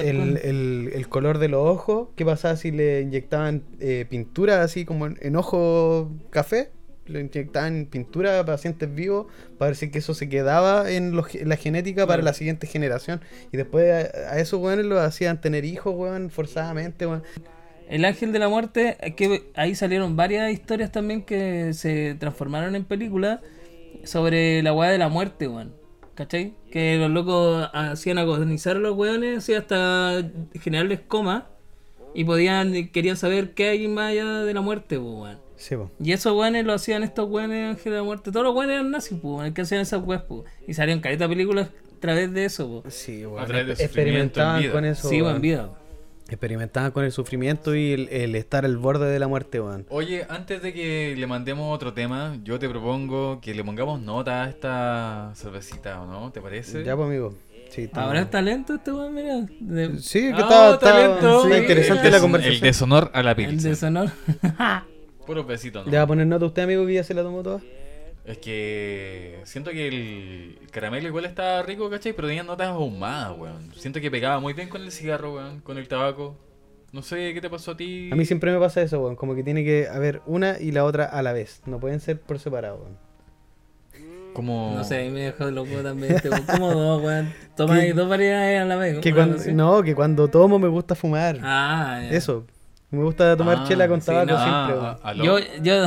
[0.00, 2.08] el, el- el color de los ojos?
[2.16, 6.70] ¿Qué pasaba si le inyectaban eh, pintura así como en, en ojo café?
[7.06, 9.26] Le inyectaban pintura a pacientes vivos
[9.58, 12.66] para ver si que eso se quedaba en, los- en la genética para la siguiente
[12.66, 13.20] generación.
[13.52, 17.22] Y después a, a esos weones los hacían tener hijos, weón, forzadamente, weón.
[17.88, 22.84] El ángel de la muerte, que ahí salieron varias historias también que se transformaron en
[22.84, 23.40] películas
[24.04, 25.74] sobre la weá de la muerte, weón.
[26.14, 26.54] ¿Cachai?
[26.70, 30.22] Que los locos hacían agonizar a los weones, así hasta
[30.60, 31.48] generarles coma.
[32.14, 35.38] Y podían, querían saber qué hay más allá de la muerte, pues, weón.
[35.56, 35.90] Sí, po.
[36.02, 38.30] Y esos weones lo hacían estos weones ángeles de la muerte.
[38.30, 40.42] Todos los weones eran nazis, pues, weón, que hacían esas weas, pues.
[40.68, 42.94] Y salían careta películas a través de eso, pues.
[42.94, 43.46] Sí, A weón.
[43.46, 44.72] través de Exper- sufrimiento en Experimentaban vida.
[44.72, 45.08] con eso.
[45.08, 45.32] Sí, weón.
[45.32, 45.70] buen vida.
[46.32, 49.84] Experimentaban con el sufrimiento y el, el estar al borde de la muerte, weón.
[49.90, 54.44] Oye, antes de que le mandemos otro tema, yo te propongo que le pongamos nota
[54.44, 56.32] a esta cervecita, ¿o no?
[56.32, 56.84] ¿Te parece?
[56.84, 57.34] Ya, pues, amigo.
[57.70, 59.46] Sí, está- Ahora está lento este weón, mira.
[59.60, 61.42] De- Sí, que Ah, talento.
[61.44, 62.54] está Sí, interesante el la conversación.
[62.56, 63.68] El deshonor a la el pizza.
[63.68, 64.10] deshonor.
[65.26, 65.90] Puros besitos, ¿no?
[65.92, 67.60] ¿Le va a poner nota a usted, amigo, que ya se la tomó toda?
[68.24, 72.12] Es que siento que el caramelo igual estaba rico, ¿cachai?
[72.12, 73.72] Pero tenía notas ahumadas, weón.
[73.74, 76.36] Siento que pegaba muy bien con el cigarro, weón, con el tabaco.
[76.92, 78.10] No sé qué te pasó a ti.
[78.12, 79.16] A mí siempre me pasa eso, weón.
[79.16, 81.62] Como que tiene que haber una y la otra a la vez.
[81.66, 83.12] No pueden ser por separado, weón.
[84.34, 84.74] Como...
[84.76, 86.14] No sé, a mí me dejó loco también.
[86.14, 86.30] Este.
[86.46, 87.32] ¿Cómo dos, weón?
[87.56, 89.00] Toma ahí dos variedades a la vez.
[89.00, 91.38] Que cuando, no, que cuando tomo me gusta fumar.
[91.42, 92.10] Ah, ya.
[92.16, 92.46] Eso.
[92.92, 94.38] Me gusta tomar Ah, chela con sí, tabaco no.
[94.44, 95.14] siempre, Ah.
[95.14, 95.86] Yo, yo,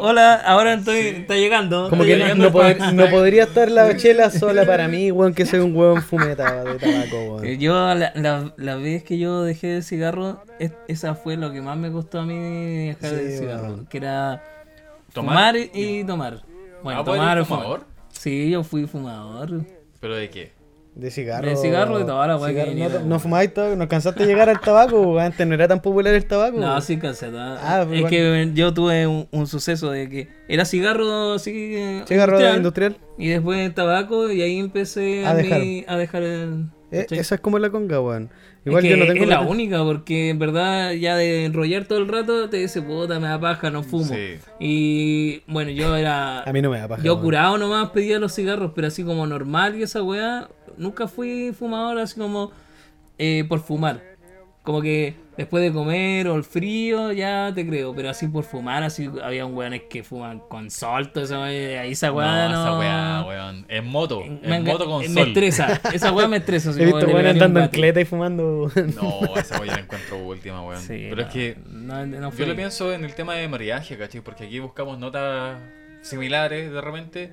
[0.00, 1.88] hola, ahora estoy, está llegando.
[1.88, 5.46] Como está que no, llegando no podría estar la chela sola para mí, weón, que
[5.46, 7.58] soy un weón fumeta de tabaco, Eh, weón.
[7.60, 11.60] Yo, la, la, la vez que yo dejé el cigarro, es- esa fue lo que
[11.62, 13.62] más me costó a mí dejar Sí, el cigarro.
[13.62, 13.86] weón.
[13.86, 14.42] Que era
[15.12, 15.54] ¿Tomar?
[15.54, 16.40] fumar y, y tomar.
[16.82, 17.84] Bueno, Ah, ¿pues tomar o fumador?
[18.10, 19.60] Sí, yo fui fumador.
[20.00, 20.52] ¿Pero de qué?
[20.94, 21.48] De cigarro.
[21.48, 23.00] De cigarro, de que cigarro.
[23.00, 25.18] no, no fumáis tabaco, no alcanzaste a llegar al tabaco.
[25.18, 26.58] Antes no era tan popular el tabaco.
[26.58, 27.58] No, sí, canseta.
[27.62, 28.08] Ah, es bueno.
[28.08, 32.02] que yo tuve un, un suceso de que era cigarro así.
[32.06, 32.96] Cigarro industrial, industrial.
[33.16, 35.60] Y después tabaco, y ahí empecé A a, dejar.
[35.60, 36.66] mí a dejar el.
[36.92, 38.30] Eh, esa es como la conga, weón.
[38.60, 41.86] Es Igual que yo no tengo es la única, porque en verdad ya de enrollar
[41.86, 44.14] todo el rato te dice, puta, me da paja, no fumo.
[44.14, 44.36] Sí.
[44.60, 46.42] Y bueno, yo era.
[46.42, 47.02] A mí no me da paja.
[47.02, 47.24] yo weón.
[47.24, 51.98] curado nomás pedía los cigarros, pero así como normal y esa weá, nunca fui fumador
[51.98, 52.52] así como
[53.18, 54.02] eh, por fumar.
[54.62, 58.82] Como que después de comer o el frío, ya te creo, pero así por fumar,
[58.82, 62.54] así había un weones que fuman con sol, todo eso, eh, ahí esa weá no.
[62.54, 63.66] no, esa weá, weón.
[63.68, 64.22] En moto.
[64.42, 65.28] Me, En moto con me sol.
[65.28, 66.70] estresa, esa weá me estresa.
[66.70, 68.70] así He visto weón andando en cleta y fumando.
[68.94, 70.80] No, esa weá la encuentro última, weón.
[70.80, 73.96] Sí, Pero no, es que no, no yo lo pienso en el tema de mariaje,
[73.96, 74.20] ¿cachai?
[74.20, 75.58] Porque aquí buscamos notas
[76.02, 77.32] similares de repente.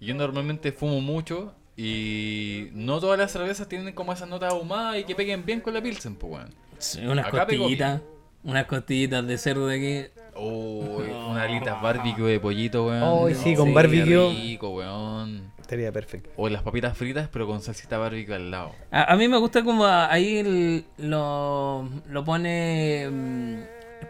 [0.00, 1.54] Yo normalmente fumo mucho.
[1.76, 5.72] Y no todas las cervezas tienen como esas notas ahumadas y que peguen bien con
[5.72, 6.54] la Pilsen, pues, weón.
[6.80, 8.00] Sí, unas Acá costillitas,
[8.42, 10.20] unas costillitas de cerdo de aquí.
[10.36, 13.28] Uy, una alitas barbecue de pollito, weón.
[13.28, 14.30] Ay, sí, con qué barbecue.
[14.42, 15.52] rico, weón.
[15.60, 16.30] Estaría perfecto.
[16.36, 18.72] O las papitas fritas, pero con salsita barbecue al lado.
[18.90, 23.56] A, a mí me gusta como ahí el- lo, lo pone mm,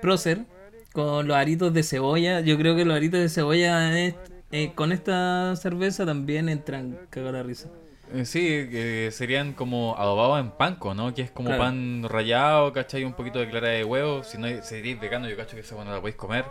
[0.00, 0.44] Procer
[0.92, 2.40] con los aritos de cebolla.
[2.40, 4.14] Yo creo que los aritos de cebolla es-
[4.52, 7.68] eh, con esta cerveza también entran cago la risa.
[8.12, 11.14] Eh, sí, que serían como adobados en panco, ¿no?
[11.14, 11.62] Que es como Claro.
[11.64, 13.04] pan rallado, ¿cachai?
[13.04, 14.24] Un poquito de clara de huevo.
[14.24, 16.44] Si no seréis vegano, yo cacho que esa no la podéis comer.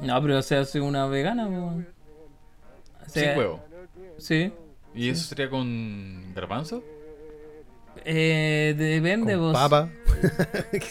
[0.00, 1.46] No, pero se hace una vegana.
[1.46, 1.82] po.
[3.06, 3.60] O sea, Sin huevo.
[4.18, 4.52] Sí.
[4.94, 6.82] ¿Y eso sería con garbanzo?
[8.04, 9.52] Eh, depende, Con vos.
[9.54, 9.88] papa.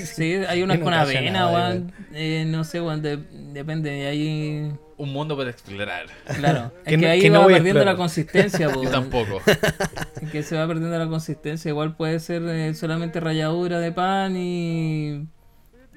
[0.05, 1.91] Sí, hay unas con avena, weón.
[2.13, 3.01] Eh, no sé, weón.
[3.01, 3.17] de-
[3.53, 4.07] depende.
[4.07, 4.71] Ahí.
[4.97, 6.07] Un mundo para explorar.
[6.37, 6.71] Claro.
[6.85, 8.91] Que es que no- ahí que no va perdiendo la consistencia, weón.
[8.91, 9.41] tampoco.
[10.21, 11.69] Es que se va perdiendo la consistencia.
[11.69, 15.27] Igual puede ser eh, solamente ralladura de pan y.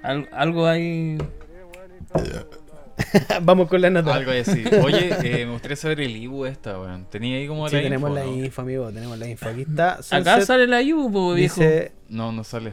[0.02, 1.16] al- algo ahí.
[3.42, 4.14] Vamos con la nota.
[4.14, 4.62] Algo así.
[4.82, 7.06] Oye, eh, me gustaría saber el Ibu esta, weón.
[7.10, 8.44] Tenía ahí como Sí, la tenemos info, la ¿no?
[8.44, 8.92] info, amigo.
[8.92, 9.48] Tenemos la info.
[9.48, 9.98] Aquí está.
[10.10, 10.78] Acá sale la
[11.10, 11.60] po, viejo.
[11.60, 11.92] Dice.
[12.08, 12.72] No, no sale.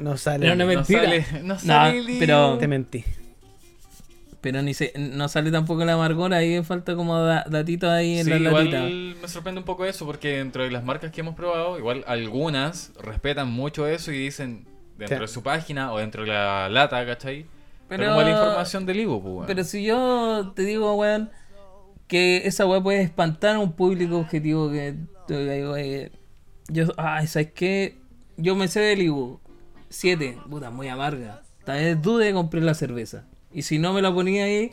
[0.00, 0.54] No sale.
[0.56, 2.18] No No sale, no sale el Ibu.
[2.18, 3.04] pero- Te mentí.
[4.40, 6.36] Pero ni se, no sale tampoco la amargura.
[6.36, 9.20] Ahí falta como da- datitos ahí en Sí, la igual latita.
[9.22, 12.92] me sorprende un poco eso porque dentro de las marcas que hemos probado, igual algunas
[13.00, 14.66] respetan mucho eso y dicen
[14.98, 15.22] dentro Sí.
[15.22, 17.46] de su página o dentro de la lata, ¿cachai?
[17.88, 19.46] Pero, Pero- como la información del Ibu, pues, weón.
[19.46, 21.30] Pero si yo te digo, weón,
[22.06, 24.94] que esa weá puede espantar a un público objetivo que
[25.30, 26.10] eh,
[26.68, 27.96] yo, ay, ¿sabes qué?
[28.36, 29.40] Yo me sé del Ibu,
[29.94, 31.42] 7, puta, muy amarga.
[31.64, 33.24] Tal vez dude de comprar la cerveza.
[33.52, 34.72] Y si no me la ponía ahí,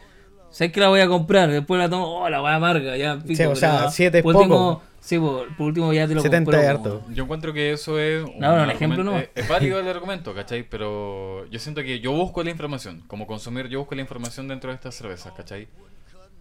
[0.49, 1.49] ¿sabes que la voy a comprar?
[1.51, 4.23] Después la tomo, oh, la voy amarga, ya, pico, Sí, o sea, pero, siete es
[4.23, 4.84] por último- poco.
[4.99, 6.88] Sí, por, por último ya te lo 70 compro, es po.
[6.99, 7.05] harto.
[7.13, 9.23] Yo encuentro que eso es un, No, no, un ejemplo nomás.
[9.23, 10.62] es, es válido el argumento, ¿cachai?
[10.69, 14.69] Pero yo siento que yo busco la información, como consumir, yo busco la información dentro
[14.69, 15.67] de estas cervezas, ¿cachai?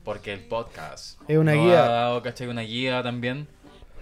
[0.05, 1.85] Porque el podcast Es una guía.
[1.85, 2.49] ha dado, ¿cachai?
[2.49, 3.49] Una guía también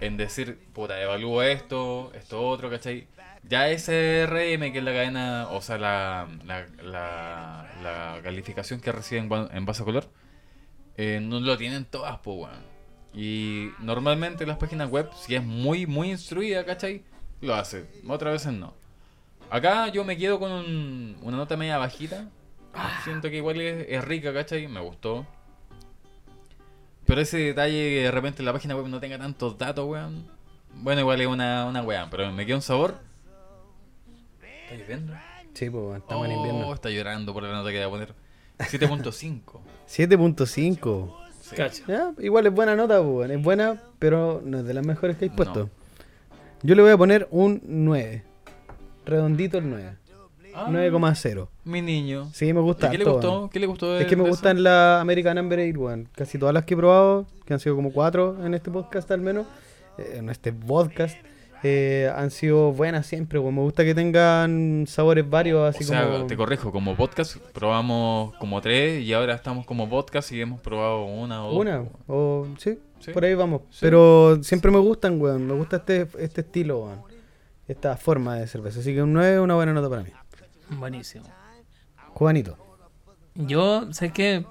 [0.01, 3.07] en decir, puta, evalúo esto, esto otro, ¿cachai?
[3.43, 9.29] Ya SRM, que es la cadena, o sea, la, la, la, la calificación que reciben
[9.51, 10.07] en base a color,
[10.97, 12.63] eh, no lo tienen todas, pues, weón.
[13.13, 17.03] Y normalmente las páginas web, si es muy, muy instruida, ¿cachai?
[17.41, 17.85] Lo hace.
[18.07, 18.73] Otras veces no.
[19.49, 22.27] Acá yo me quedo con un- una nota media bajita.
[23.03, 24.67] Siento que igual es, es rica, ¿cachai?
[24.67, 25.25] Me gustó.
[27.05, 30.27] Pero ese detalle que de repente la página web no tenga tantos datos, weón.
[30.75, 32.99] Bueno, igual es una, una weá, pero me queda un sabor.
[34.71, 35.13] ¿Está lloviendo?
[35.53, 36.73] Sí, pues, estamos en Oh, invierno.
[36.73, 38.13] está llorando por la nota que voy a poner.
[38.59, 39.61] 7.5.
[39.87, 41.15] 7.5.
[41.49, 41.55] Sí.
[41.55, 41.83] Cacha.
[41.87, 43.27] Ya, igual es buena nota, pues.
[43.31, 45.35] Es buena, pero no es de las mejores que hay No.
[45.35, 45.69] puesto.
[46.61, 48.23] Yo le voy a poner un 9.
[49.03, 49.95] Redondito el 9.
[50.53, 51.47] Ah, 9,0.
[51.63, 52.29] Mi niño.
[52.33, 52.87] Sí, me gusta.
[52.89, 53.49] ¿Y ¿Qué le gustó?
[53.51, 56.07] ¿Qué le gustó de Es que me gustan las American Amber Ale, weón.
[56.15, 59.21] Casi todas las que he probado, que han sido como cuatro en este podcast al
[59.21, 59.47] menos,
[59.97, 61.17] eh, en este podcast,
[61.63, 63.55] eh, han sido buenas siempre, weón.
[63.55, 66.27] Me gusta que tengan sabores varios, así o sea, como...
[66.27, 71.05] te corrijo, como podcast probamos como tres y ahora estamos como podcast y hemos probado
[71.05, 71.59] una o dos.
[71.59, 73.11] Una, o sí, Sí.
[73.11, 73.61] por ahí vamos.
[73.69, 73.77] Sí.
[73.81, 75.47] Pero siempre me gustan, weón.
[75.47, 77.01] Me gusta este, este estilo, weón.
[77.67, 78.79] Esta forma de cerveza.
[78.79, 80.09] Así que un 9 es una buena nota para mí.
[80.71, 81.25] Buenísimo.
[82.13, 82.57] Juanito.
[83.35, 84.43] Yo, sé que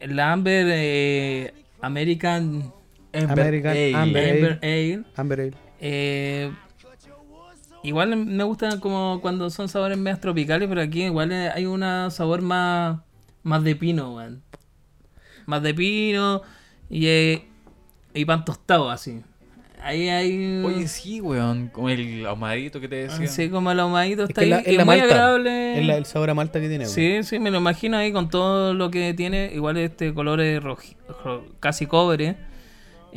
[0.00, 2.72] la Amber eh, American
[3.24, 3.94] American Ale.
[3.94, 4.32] Amber Ale.
[4.38, 5.52] Amber Ale, Amber Ale.
[5.80, 6.50] eh,
[7.82, 12.42] igual me gusta como cuando son sabores más tropicales, pero aquí igual hay un sabor
[12.42, 12.98] más,
[13.42, 14.42] más de pino, weón.
[15.46, 16.42] Más de pino
[16.90, 17.44] y, eh,
[18.14, 19.20] y pan tostado, así.
[19.80, 20.62] Ahí hay...
[20.64, 21.68] Oye, sí, weón.
[21.68, 23.26] Con el ahumadito que te decía.
[23.26, 24.50] Así como el ahumadito Es está que ahí.
[24.50, 25.14] la- Es, es la muy malta.
[25.14, 25.78] agradable.
[25.80, 26.94] Es la- el sabor a malta que tiene, weón.
[26.94, 29.52] Sí, sí, me lo imagino ahí con todo lo que tiene.
[29.54, 32.36] Igual este color es roji- ro- casi cobre.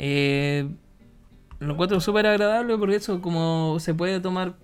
[0.02, 0.66] Eh,
[1.58, 4.54] lo encuentro súper agradable porque eso como se puede tomar,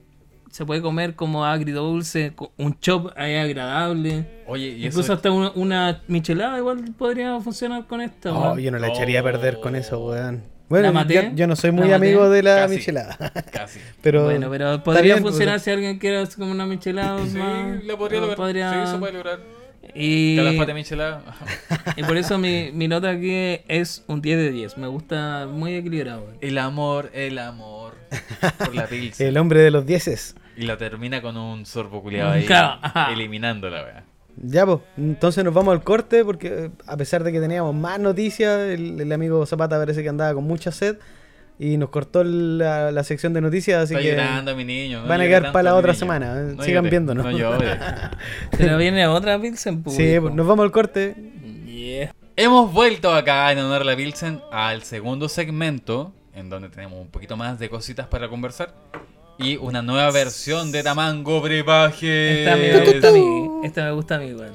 [0.51, 4.43] se puede comer como agridulce, un chop ahí agradable.
[4.47, 5.13] Oye, y Incluso eso.
[5.13, 8.33] hasta una, una michelada igual podría funcionar con esta.
[8.33, 10.11] Oh, yo no la echaría a perder con eso, Oh.
[10.13, 10.43] weón.
[10.69, 12.77] Bueno, yo, yo no soy muy amigo de la Casi.
[12.77, 13.17] michelada.
[13.53, 13.79] Casi.
[14.03, 17.21] pero bueno, pero podría bien, funcionar pues, si alguien quiere hacer como una michelada.
[17.27, 18.37] Sí, más, la podría o lograr.
[18.39, 19.41] podría- Sí, se puede lograr.
[19.97, 20.37] Y...
[21.97, 24.79] Y por eso mi, mi nota aquí es un 10 de 10.
[24.79, 26.29] Me gusta muy equilibrado.
[26.41, 27.95] El amor, el amor.
[28.59, 28.89] Por la.
[29.19, 30.37] El hombre de los dieces.
[30.57, 32.45] Y la termina con un sorbo culiado ahí.
[32.45, 32.79] Claro,
[33.13, 34.05] eliminándola, weá.
[34.43, 37.99] Ya, pues, entonces nos vamos al corte porque eh, a pesar de que teníamos más
[37.99, 40.99] noticias, el, el amigo Zapata parece que andaba con mucha sed
[41.59, 45.03] y nos cortó la, la sección de noticias, así Está que llorando mi niño.
[45.03, 45.99] no van a quedar para la otra niño.
[45.99, 47.25] semana, eh, No sigan llore, viéndonos.
[47.25, 47.79] No llore.
[48.59, 51.15] Pero viene otra Pilsen, pues, sí, pues, nos vamos al corte.
[51.67, 52.15] Yeah.
[52.37, 57.09] Hemos vuelto acá en honor a la Pilsen al segundo segmento, en donde tenemos un
[57.09, 58.75] poquito más de cositas para conversar.
[59.39, 62.41] Y una nueva versión de Tamango Brebaje.
[62.45, 63.49] Esta me gusta a mí.
[63.65, 64.53] Esta me gusta a mí, weón.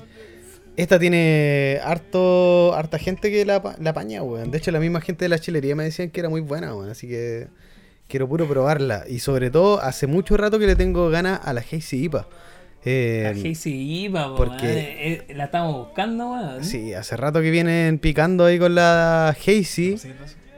[0.78, 4.52] Esta tiene harto, harta gente que la, pa- la apaña, weón.
[4.52, 6.90] De hecho, la misma gente de la chilería me decían que era muy buena, weón.
[6.90, 7.48] Así que
[8.08, 9.04] quiero puro probarla.
[9.08, 12.28] Y sobre todo, hace mucho rato que le tengo ganas a la Hazy IPA.
[12.84, 14.78] Eh, La Hazy po, porque- weón.
[14.78, 16.64] Eh, eh, La estamos buscando, weón.
[16.64, 19.98] Sí, hace rato que vienen picando ahí con la Hazy.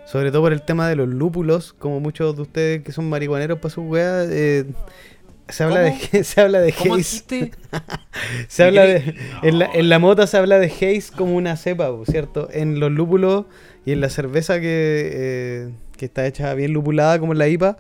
[0.05, 3.57] Sobre todo por el tema de los lúpulos, como muchos de ustedes que son marihuaneros
[3.59, 4.65] para sus weas, eh,
[5.53, 5.99] se habla ¿Cómo?
[6.11, 6.97] de se habla de ¿Cómo?
[8.47, 8.85] Se habla
[9.43, 12.49] en, la, en la mota se habla de haze como una cepa, ¿cierto?
[12.51, 13.45] En los lúpulos
[13.85, 17.77] y en la cerveza que, eh, que está hecha bien lupulada como en la IPA,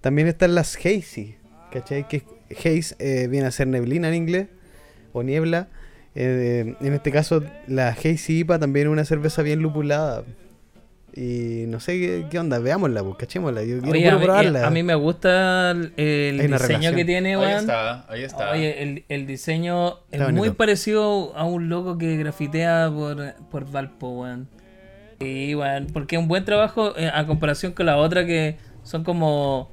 [0.00, 1.36] también están las hazy,
[1.72, 2.06] ¿cachai?
[2.06, 4.46] Que haze eh, viene a ser neblina en inglés
[5.12, 5.68] o niebla.
[6.14, 10.24] Eh, en este caso, la Hazy IPA también es una cerveza bien lupulada.
[11.20, 13.64] Y no sé qué, qué onda, veámosla, pues, cachémosla.
[13.64, 14.66] Yo quiero Oye, a, mí, probarla.
[14.66, 15.92] a mí me gusta el,
[16.38, 16.94] diseño relación.
[16.94, 17.58] que tiene, Ahí weón.
[17.60, 18.50] está, ahí está.
[18.52, 23.68] Oye, el, el diseño Está es muy parecido a un loco que grafitea por, por
[23.68, 24.48] Valpo, weón.
[25.18, 29.02] Y, weón, porque es un buen trabajo eh, a comparación con la otra que son
[29.02, 29.72] como.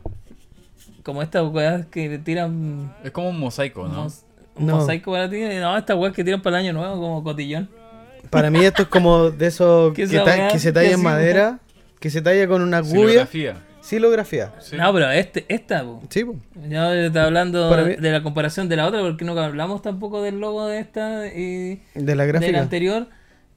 [1.03, 2.91] Como estas weas que tiran.
[3.03, 4.05] Es como un mosaico, ¿no?
[4.05, 4.23] mos-
[4.55, 4.77] Un No.
[4.77, 5.39] mosaico para ti.
[5.61, 7.69] No, estas weas que tiran para el año nuevo, como cotillón.
[8.36, 11.59] Para mí esto es como de esos ¿Qué que, ta- se ¿Qué talla en madera,
[11.99, 13.27] que se talla con una gubia.
[13.81, 14.51] Silografía.
[14.61, 14.75] Sí.
[14.77, 16.01] No, pero este, esta, po.
[16.09, 16.36] Sí, po.
[16.67, 20.39] Yo estaba hablando mí- de la comparación de la otra, porque no hablamos tampoco del
[20.39, 22.59] logo de esta y de la gráfica.
[22.59, 23.07] anterior.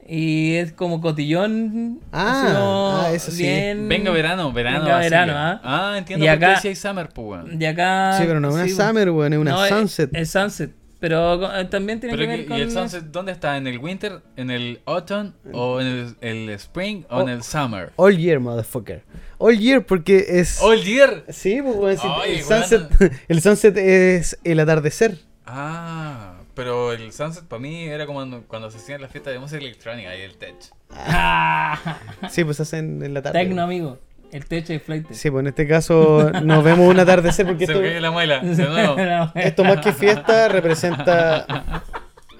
[0.06, 2.00] Y es como cotillón.
[2.12, 3.42] Ah, como ah, eso sí.
[3.42, 4.80] bien- Venga verano, verano.
[4.84, 5.60] Venga verano, ¿ah?
[5.64, 7.60] Ah, entiendo Y por qué acá- decía Summer, pues, weón.
[7.62, 8.14] Y acá.
[8.18, 10.10] Sí, pero no es una sí, Summer, weón, es una no, es- Sunset.
[10.14, 10.70] Es, Sunset.
[11.00, 12.56] Pero eh, también tiene Pero que ¿y- ver ¿Y con.
[12.56, 13.56] el sunset dónde está?
[13.56, 14.20] ¿En el winter?
[14.36, 15.32] ¿En el autumn?
[15.52, 17.04] ¿O en el, el spring?
[17.08, 17.32] ¿O en Oh.
[17.32, 17.92] el summer?
[17.96, 19.02] All year, motherfucker.
[19.38, 20.60] All year porque es.
[20.60, 21.24] ¡All year!
[21.28, 22.90] Sí, pues, sí, Ay, el, sunset,
[23.28, 25.18] el sunset es el atardecer.
[25.46, 29.38] Ah, pero el Sunset para mí era como cuando, cuando se hacían las fiestas de
[29.38, 30.56] música electrónica y el tech.
[30.90, 31.98] Ah,
[32.30, 33.38] Sí, pues hacen en la tarde.
[33.38, 33.98] Tecno, amigo.
[34.32, 35.06] El techo de flight.
[35.12, 38.56] Sí, pues en este caso nos vemos un atardecer porque Se esto, la muela, de
[38.68, 38.96] nuevo.
[39.34, 41.46] esto más que fiesta representa...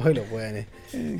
[0.00, 0.66] Ay, los weones.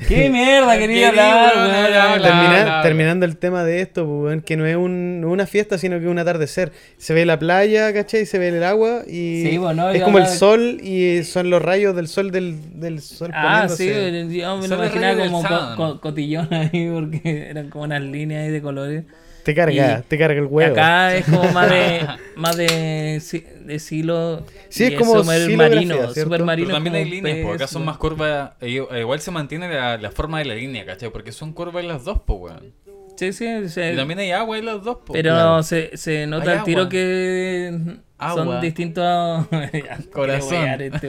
[0.07, 2.21] ¿Qué mierda quería hablar.
[2.21, 5.97] Termina- terminando el tema de esto, pues, que no es un- no una fiesta, sino
[5.99, 6.71] que es un atardecer.
[6.97, 8.25] Se ve la playa, ¿cachai?
[8.25, 11.61] Se ve el agua y Sí, bueno, es yo como el sol y son los
[11.61, 14.37] rayos del sol del, del sol Ah, sí, poniéndose.
[14.37, 18.61] yo me lo imaginaba como co- cotillón ahí porque eran como unas líneas ahí de
[18.61, 19.03] colores.
[19.43, 20.73] Te carga, y- te carga el Y huevo.
[20.73, 23.21] acá es como más de más de,
[23.65, 27.85] de silo Sí, es como marino, super marino Pero también hay líneas, porque acá son
[27.85, 28.51] más curvas.
[28.61, 28.69] e
[28.99, 31.09] Igual se mantiene la, la forma de la línea, ¿cachai?
[31.09, 32.73] Porque son curvas las dos, pues, weón.
[33.15, 33.81] Sí, sí, sí.
[33.81, 35.17] Y también hay agua en las dos, pues.
[35.21, 35.63] pero claro.
[35.63, 36.89] se, se nota Hay el tiro agua.
[36.89, 37.73] que
[38.17, 38.43] Agua.
[38.45, 39.45] son distintos
[40.13, 40.81] Corazón.
[40.81, 41.07] Este.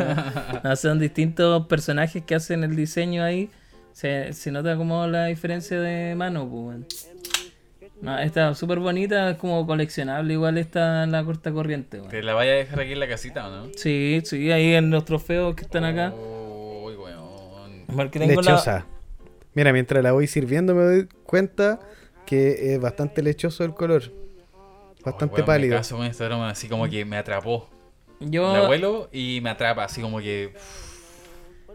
[0.64, 3.48] No, son distintos personajes que hacen el diseño ahí.
[3.92, 6.86] Se, se nota como la diferencia de mano, pues, weón.
[8.02, 12.10] No, está súper bonita, es como coleccionable, igual está en la corta corriente, weón.
[12.10, 13.70] ¿Te la vaya a dejar aquí en la casita o no?
[13.76, 16.12] Sí, sí, ahí en los trofeos que están acá.
[16.14, 16.94] Uy,
[18.10, 18.86] tengo la- Lechosa.
[19.54, 21.80] Mira, mientras la voy sirviendo me doy cuenta
[22.24, 24.04] que es bastante lechoso el color.
[25.04, 25.74] Bastante pálido.
[25.74, 27.68] Me caso con este aroma así como que me atrapó.
[28.20, 30.52] Yo, La huelo y me atrapa, así como que.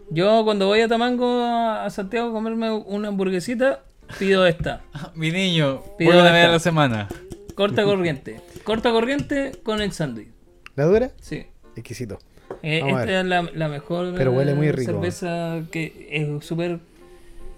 [0.09, 3.83] yo cuando voy a Tamango a Santiago a comerme una hamburguesita,
[4.19, 4.81] pido esta.
[5.15, 7.07] Mi niño, Pido una vez a la semana.
[7.55, 8.41] Corta corriente.
[8.63, 10.29] Corta corriente con el sándwich.
[10.75, 11.11] ¿La dura?
[11.21, 11.45] Sí.
[11.75, 12.19] Exquisito.
[12.61, 14.91] Eh, esta es la, la mejor Pero huele muy rico.
[14.91, 16.79] cerveza que es súper...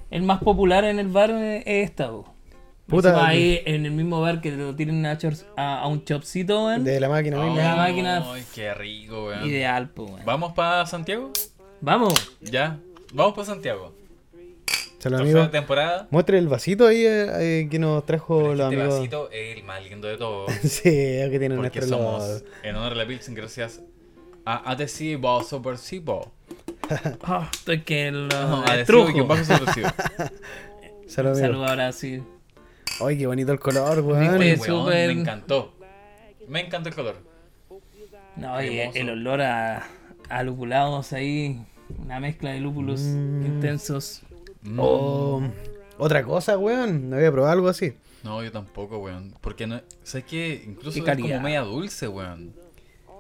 [0.09, 2.33] El más popular en el bar eh, es esta, bo.
[2.87, 5.17] Puta, Encima ahí en el mismo bar que lo tienen a,
[5.57, 6.85] a, a un chopcito, weón.
[6.85, 7.63] De la máquina de misma.
[7.63, 8.23] la máquina.
[8.31, 9.45] Ay, qué rico, weón.
[9.45, 10.21] Ideal, po, weón.
[10.25, 11.33] ¿Vamos para Santiago?
[11.81, 12.13] Vamos.
[12.39, 12.79] Ya.
[13.13, 13.93] Vamos para Santiago.
[15.16, 15.49] De amigo.
[15.49, 16.08] temporada.
[16.12, 18.95] Muestre el vasito ahí eh, eh, que nos trajo Pero los este amigos.
[18.99, 20.51] vasito es el más lindo de todos.
[20.64, 23.82] sí, es que tienen Porque nuestro somos, los- en honor a la Pilsen, gracias
[24.45, 26.32] a Adhesivo Supersivo.
[27.24, 29.89] Ah, estoy que lo No, adhesivo y un bajo supersivo.
[31.08, 31.45] Salud, amigo.
[31.47, 32.24] Saludos ahora sí.
[33.05, 34.22] Ay, qué bonito el color, weón.
[34.39, 35.74] Weón, Me encantó.
[36.47, 37.16] Me encantó el color.
[38.38, 38.99] No, y Hermoso.
[38.99, 39.88] el olor a,
[40.30, 41.60] a lupulados ahí.
[42.01, 43.45] Una mezcla de lúpulos Mm.
[43.45, 44.22] intensos.
[44.74, 44.80] Mm.
[44.80, 45.41] Oh,
[45.97, 47.09] otra cosa, weón.
[47.09, 47.93] No había probado algo así.
[48.24, 49.34] No, yo tampoco, weón.
[49.41, 49.82] Porque no.
[50.03, 50.63] ¿Sabes qué?
[50.68, 52.53] Incluso es como media dulce, weón.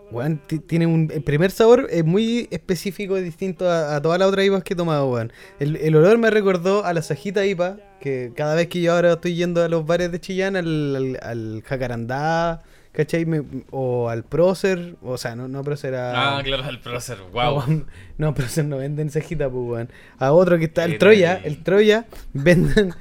[0.09, 1.11] Weón, ti- tiene un.
[1.13, 4.73] El primer sabor es muy específico y distinto a, a todas las otras IPAs que
[4.73, 5.33] he tomado, weón.
[5.59, 9.13] El, el olor me recordó a la Sajita IPA, que cada vez que yo ahora
[9.13, 12.63] estoy yendo a los bares de Chillán, al, al, al Jacarandá,
[12.97, 13.27] ¿cachai?
[13.27, 16.37] Me- o al Prócer, o sea, no, no Prócer a.
[16.39, 17.17] Ah, claro, el prócer.
[17.31, 17.63] Wow.
[17.67, 17.85] No,
[18.17, 19.89] no, Prócer no venden Sajita, pues, weón.
[20.17, 22.93] A otro que está, el Troya, el- Troya, venden.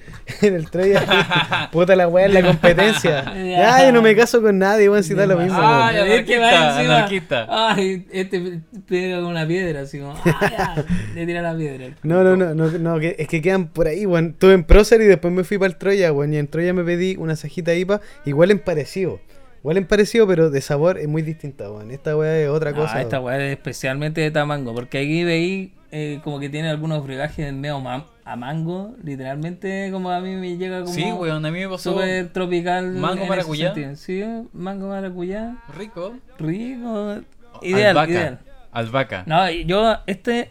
[0.43, 3.25] En el Troya, puta la weá en la competencia.
[3.35, 5.59] Ya, yo no me caso con nadie, weón, si da lo mismo.
[5.59, 6.09] Ah, weón.
[6.09, 6.97] Este anarquista, encima.
[6.97, 7.47] anarquista.
[7.49, 10.13] Ay, este pega con una piedra, así como.
[10.23, 10.85] ah, ya,
[11.15, 11.97] le tira la piedra.
[12.03, 14.33] No, no, no, no, no, que- es que quedan por ahí, weón.
[14.33, 16.35] Estuve en Prócer y después me fui para el Troya, weón.
[16.35, 19.21] Y en Troya me pedí una sajita IPA, igual en parecido.
[19.67, 21.91] Igual en parecido, pero de sabor es muy distinta, weón.
[21.91, 23.01] Esta weá es otra Ah, cosa.
[23.03, 27.53] esta weá es especialmente de tamango, porque aquí veí eh, como que tiene algunos brebajes
[27.53, 31.59] medio ma- a mango, literalmente como a mí me llega como Sí, weón, a mí
[31.59, 32.93] me pasó súper tropical.
[32.93, 33.75] mango maracuyá.
[33.97, 36.15] Sí, mango maracuyá, rico.
[36.39, 37.17] rico,
[37.63, 38.11] ideal, Albahaca.
[38.13, 38.39] ideal.
[38.71, 39.25] Albahaca.
[39.27, 40.51] No, yo, este,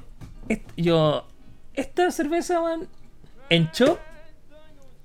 [0.49, 1.25] este- yo,
[1.73, 2.89] esta cerveza, weón,
[3.49, 3.97] en chop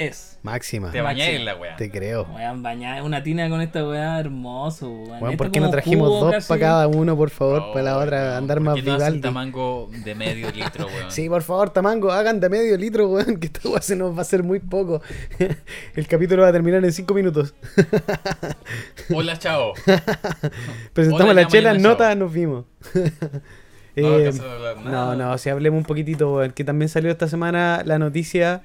[0.07, 0.39] es.
[0.43, 0.91] Máxima.
[0.91, 1.77] Te bañé en la weá.
[1.77, 2.23] Te creo.
[2.35, 5.23] Weón, bañar una tina con esta weá, hermoso, weón.
[5.23, 6.49] Weón, ¿por qué no trajimos dos casi.
[6.49, 7.73] para cada uno, por favor?
[7.73, 10.87] para la Oh, otra, weón, andar ¿por más qué no hacen tamango de medio litro,
[10.95, 11.11] weón.
[11.11, 14.19] Sí, por favor, Tamango, hagan de medio litro, weón, que esta weá se nos va
[14.19, 15.03] a hacer muy poco.
[15.95, 17.55] El capítulo va a terminar en cinco minutos.
[19.15, 19.75] Hola, chao.
[20.93, 22.17] Presentamos Hola, la chela, nota, chao.
[22.17, 22.65] nos vimos.
[23.97, 24.33] No Eh,
[24.85, 28.63] No, si hablemos un poquitito, weón, que también salió esta semana la noticia.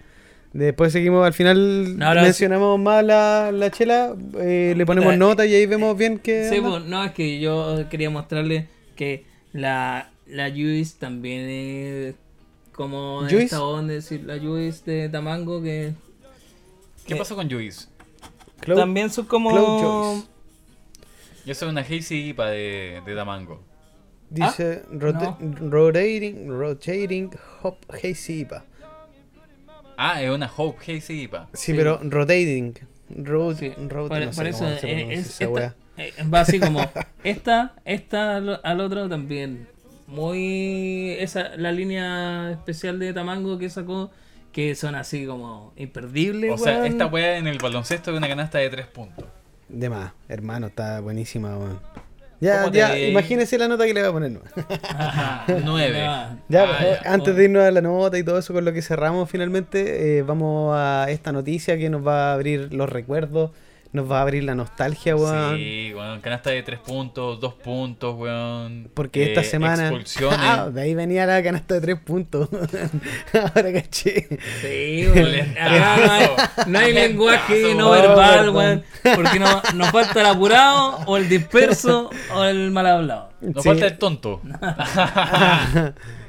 [0.56, 5.46] Después seguimos, al final No, mencionamos más la, la chela, eh, le ponemos Puta, nota
[5.46, 6.50] y ahí vemos bien que...
[6.50, 12.16] Sí, pues, no, es que yo quería mostrarle que la, la Juice también es
[12.72, 13.44] como ¿Juice?
[13.44, 15.92] esta onda, es decir, la Juice de Tamango que
[17.06, 17.88] ¿Qué pasó con Juice?
[18.66, 20.24] también son como...
[21.46, 23.62] Yo soy una Hazy IPA de, de Damango.
[24.30, 27.30] Dice rota- rotating, rotating
[27.62, 28.64] hop hazy IPA.
[29.98, 31.48] Ah, es una Hope Hazy IPA.
[31.54, 31.74] Sí, Sí.
[31.78, 32.74] pero rotating.
[33.10, 35.76] Rot, Sí, por, no por eso eh, es, esa esta- weá.
[35.98, 36.80] eh, va así como
[37.24, 39.68] esta, esta al, al otro también.
[40.08, 44.12] muy esa la línea especial de Tamango que sacó
[44.52, 46.52] que son así como imperdibles.
[46.52, 46.86] O sea, weón.
[46.88, 49.26] esta weá en el baloncesto es una canasta de 3 puntos.
[49.68, 51.80] De más, hermano, está buenísima, weón.
[52.42, 54.40] Ya, ¿Cómo te ya, imagínese la nota que le voy a poner.
[54.98, 55.98] Ajá, Nueve.
[56.00, 56.38] ya.
[56.64, 57.14] Ah, ya.
[57.14, 60.22] antes de irnos a la nota y todo eso con lo que cerramos finalmente, eh,
[60.22, 63.52] vamos a esta noticia que nos va a abrir los recuerdos,
[63.96, 65.58] nos va a abrir la nostalgia, weón.
[65.58, 66.22] Sí, weón.
[66.22, 68.90] Canasta de 3 puntos, 2 puntos, weón.
[68.94, 69.84] Porque Eh, esta semana.
[69.88, 70.40] Expulsiones.
[70.42, 72.50] Ah, de ahí venía la canasta de tres puntos.
[73.56, 74.28] Ahora caché.
[74.62, 75.32] Sí, weón.
[76.68, 78.56] No hay, lenguaje no Oh, verbal, perdón.
[78.56, 78.84] weón.
[79.16, 83.30] Porque no, nos falta el apurado, o el disperso, o el mal hablado.
[83.42, 83.70] Nos Sí.
[83.70, 84.42] falta el tonto.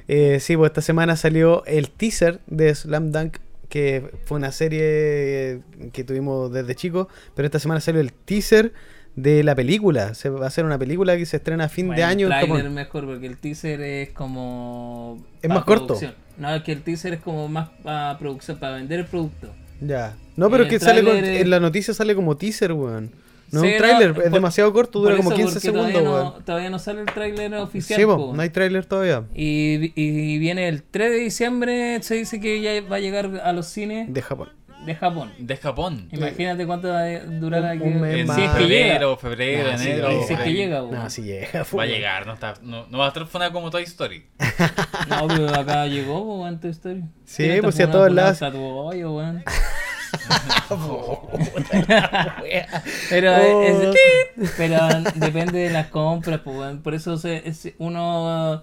[0.08, 3.38] Eh, sí, pues esta semana salió el teaser de Slam Dunk,
[3.68, 5.60] que fue una serie
[5.92, 8.72] que tuvimos desde chicos, pero esta semana salió el teaser
[9.16, 10.14] de la película.
[10.14, 12.26] Se va a hacer una película que se estrena a fin de año.
[12.28, 12.74] El Japón.
[12.74, 15.24] mejor, porque el teaser es como.
[15.42, 15.98] Es más corto.
[16.38, 19.50] No, es que el teaser es como más para producción, para vender el producto.
[19.80, 20.16] Ya.
[20.36, 23.10] No, pero es que sale con- es- en la noticia sale como teaser, weón.
[23.52, 25.66] No Sí, es un tráiler, no, es por- demasiado corto, dura como eso, 15 porque
[25.66, 28.00] segundos, todavía no, todavía no sale el tráiler oficial.
[28.00, 29.24] Sí, po, no hay tráiler todavía.
[29.34, 33.52] y, y viene el 3 de diciembre, se dice que ya va a llegar a
[33.52, 34.48] los cines De Japón.
[34.84, 35.32] de Japón.
[35.38, 36.08] De Japón.
[36.12, 37.82] Imagínate cuánto va a durar Un- aquí.
[37.82, 38.36] un mes En más.
[38.36, 38.84] si es que llega.
[38.86, 40.22] febrero, febrero, Nah, sí enero.
[40.26, 40.80] Si es que llega.
[40.82, 41.66] No, sí llega.
[41.76, 44.26] Va a llegar, no, está, no, no va a estar funada como Toy Story.
[45.08, 47.04] No, pero acá llegó, en Toy Story.
[47.24, 48.40] Sí, pues, sí, a todos lados.
[53.10, 53.62] pero, Oh.
[53.62, 54.78] es- pero
[55.14, 58.62] depende de las compras, pues, por eso se- es- uno,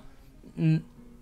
[0.55, 0.77] mm,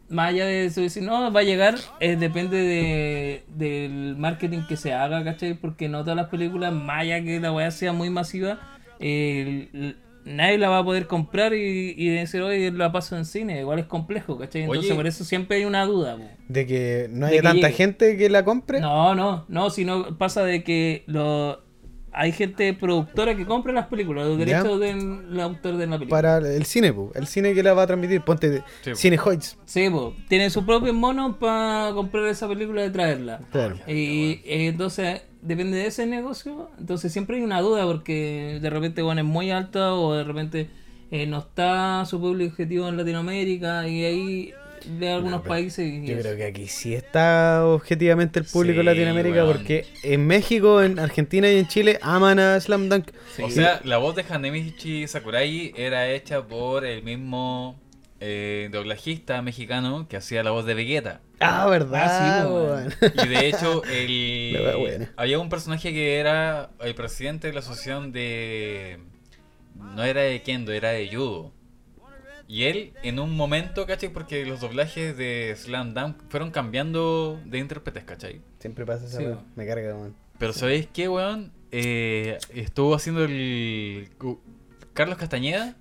[0.10, 4.76] más allá de eso, decir, no, va a llegar, eh, depende de, del marketing que
[4.78, 5.54] se haga, ¿cachai?
[5.54, 8.60] Porque no todas las películas, más allá que la weá sea muy masiva,
[9.00, 9.96] eh,
[10.26, 13.80] nadie la va a poder comprar y, y decir, oye, la paso en cine, igual
[13.80, 14.64] es complejo, ¿cachai?
[14.64, 14.96] Entonces Oye.
[14.96, 16.30] por eso siempre hay una duda, pues.
[16.48, 17.78] De que no haya tanta llegue.
[17.78, 18.80] gente que la compre.
[18.80, 21.64] No, no, no, sino pasa de que lo
[22.14, 26.10] hay gente productora que compra las películas, los derechos del autor de la película.
[26.10, 27.12] Para el cine, po.
[27.16, 28.96] el cine que la va a transmitir, ponte Sí, po.
[28.96, 29.58] Cine Hoyts.
[29.66, 33.40] Sí, pues, tienen sus propios monos para comprar esa película y traerla.
[33.52, 33.78] Claro.
[33.88, 39.02] Y eh, entonces, depende de ese negocio, entonces siempre hay una duda porque de repente
[39.02, 40.70] bueno, es muy alta o de repente
[41.12, 44.54] eh, no está su público objetivo en Latinoamérica y ahí
[44.98, 45.86] de algunos países.
[45.86, 46.22] y Yo eso.
[46.24, 51.52] creo que aquí sí está objetivamente el público Sí, Latinoamérica porque en México, en Argentina
[51.52, 53.12] y en Chile aman a Slam Dunk.
[53.36, 53.44] Sí.
[53.44, 57.80] O sea, la voz de Hanemichi Sakurai era hecha por el mismo
[58.24, 61.22] eh, doblajista mexicano que hacía la voz de Vegeta.
[61.40, 62.02] Ah, verdad.
[62.06, 62.94] Ah, sí, weón.
[63.26, 69.00] Y de hecho, el, había un personaje que era el presidente de la asociación de...
[69.76, 71.52] No era de Kendo, era de Judo.
[72.48, 74.10] Y él, en un momento, ¿cachai?
[74.10, 78.42] Porque los doblajes de Slam Dunk fueron cambiando de intérpretes, ¿cachai?
[78.60, 79.46] Siempre pasa Sí, weón.
[79.56, 80.16] Me carga, weón.
[80.38, 81.52] Pero ¿sabéis qué, weón?
[81.72, 84.10] Eh, estuvo haciendo el...
[84.94, 85.76] Carlos Castañeda.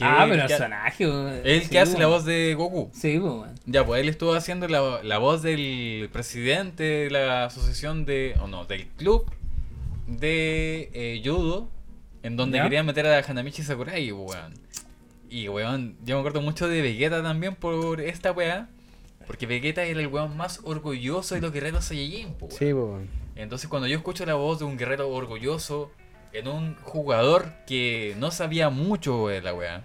[0.00, 1.06] Que ah, es pero el personaje.
[1.06, 1.40] weón.
[1.44, 2.90] El Sí, que hace la voz de Goku.
[2.92, 3.54] Sí, weón.
[3.66, 8.34] Ya, pues él estuvo haciendo la, la voz del presidente de la asociación de.
[8.40, 9.30] o no, del club
[10.06, 11.68] de eh, judo,
[12.22, 12.64] en donde ¿Ya?
[12.64, 14.54] querían meter a Hanamichi Sakurai, weón.
[15.28, 18.68] Y weón, yo me acuerdo mucho de Vegeta también por esta weá.
[19.26, 22.58] Porque Vegeta era el weón más orgulloso de los guerreros Saiyajin, po, weón.
[22.58, 23.08] Sí, weón.
[23.36, 25.92] Entonces cuando yo escucho la voz de un guerrero orgulloso
[26.32, 29.84] en un jugador que no sabía mucho de la weá.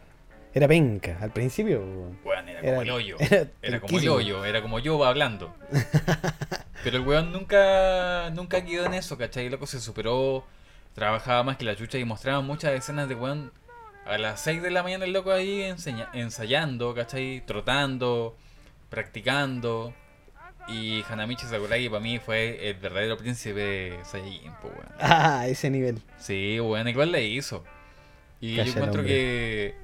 [0.56, 2.20] Era penca al principio, weón.
[2.24, 3.18] Weón, era, Era- como el hoyo.
[3.20, 5.54] era Era, como el hoyo, era como yo hablando.
[6.84, 9.46] Pero el weón nunca, nunca quedó en eso, ¿cachai?
[9.48, 10.46] El loco se superó,
[10.94, 13.52] trabajaba más que la chucha y mostraba muchas escenas de weón.
[14.06, 17.44] A las 6 de la mañana el loco ahí enseña- ensayando, ¿cachai?
[17.46, 18.36] Trotando,
[18.90, 19.94] practicando.
[20.68, 24.88] Y Hanamichi Sakurai para mí fue el verdadero príncipe de Saiyajin, po, weón.
[25.00, 26.02] Ah, ese nivel.
[26.18, 27.64] Sí, bueno, igual le hizo.
[28.42, 29.76] Y Calla yo encuentro que.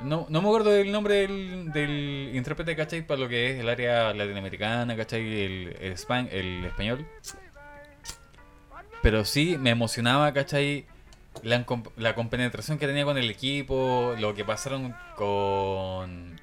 [0.00, 3.06] No, no me acuerdo del nombre del, del intérprete, ¿cachai?
[3.06, 5.20] Para lo que es el área latinoamericana, ¿cachai?
[5.22, 7.06] El, el, espa- el español.
[9.02, 10.86] Pero sí me emocionaba, ¿cachai?
[11.42, 11.64] La,
[11.96, 16.40] la compenetración que tenía con el equipo, lo que pasaron con,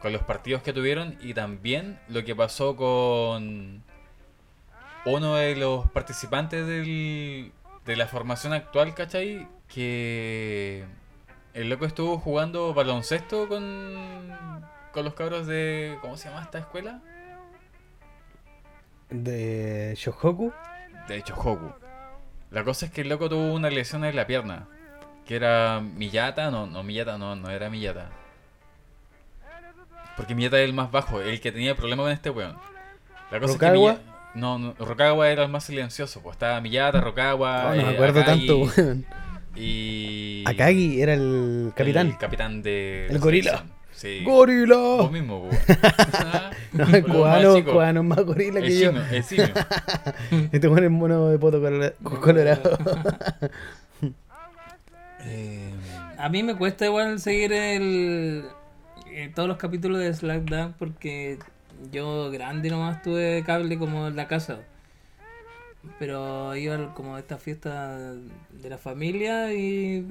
[0.00, 3.82] con los partidos que tuvieron y también lo que pasó con
[5.04, 7.52] uno de los participantes del,
[7.84, 9.46] de la formación actual, ¿cachai?
[9.68, 10.84] Que
[11.60, 14.32] el loco estuvo jugando baloncesto con,
[14.92, 15.98] con los cabros de...
[16.00, 17.00] ¿Cómo se llama esta escuela?
[19.10, 20.52] De Shohoku.
[21.08, 21.72] De Chohoku.
[22.50, 24.68] La cosa es que el loco tuvo una lesión en la pierna.
[25.26, 28.10] Que era Miyata, no, no Miyata, no, no era Miyata.
[30.16, 32.56] Porque Miyata es el más bajo, el que tenía problema con este weón.
[33.30, 33.92] La cosa ¿Rokawa?
[33.92, 36.22] es que Miya- No, no, Rokawa era el más silencioso.
[36.22, 37.74] Pues estaba Miyata, Rokawa.
[37.74, 39.06] No me eh, acuerdo tanto, weón.
[39.58, 40.44] Y.
[40.46, 42.06] Akagi era el capitán.
[42.08, 43.06] El capitán de.
[43.08, 43.64] El gorila.
[43.92, 44.22] Sí.
[44.24, 44.76] ¡Gorila!
[44.76, 45.56] Vos mismo, weón.
[46.72, 48.90] No, el Pero más cubano, cubano más gorila El que yo.
[48.92, 49.48] simio, el simio.
[50.52, 52.78] Este weón es mono de poto colora- colorado.
[55.24, 55.70] Eh,
[56.18, 58.44] A mí me cuesta igual seguir el,
[59.10, 61.38] eh, todos los capítulos de Slackdown porque
[61.92, 64.58] yo grande nomás tuve cable como en la casa.
[65.98, 70.08] Pero iba como a esta fiesta de la familia y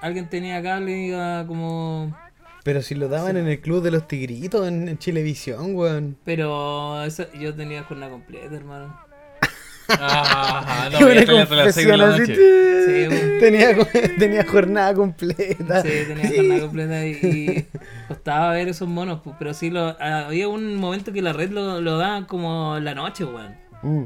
[0.00, 2.16] alguien tenía cable y iba como...
[2.62, 6.16] Pero si lo daban en el club de los tigritos en, en Chilevisión, weón.
[6.24, 8.94] Pero esa- yo tenía jornada completa, hermano.
[9.88, 12.78] ah, no, Qué voy a buena estar hasta las 6 de la confesión, noche.
[12.82, 13.38] así, Sí, weón.
[13.40, 15.82] tenía, tenía jornada completa.
[15.82, 17.66] Sí, tenía jornada completa y, y
[18.08, 21.96] costaba ver esos monos, pero sí, lo, había un momento que la red lo, lo
[21.98, 23.56] daban como en la noche, weón.
[23.82, 24.04] Mm.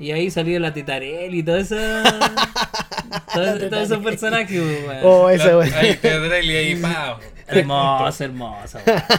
[0.00, 1.76] Y ahí salió la Titarel y todo eso.
[3.34, 5.00] todo- esos personajes, weón.
[5.04, 5.74] Oh, esa weón.
[5.74, 7.20] Ahí te y ahí, pa.
[7.46, 8.82] Hermosa, hermosa.
[8.86, 9.02] weón.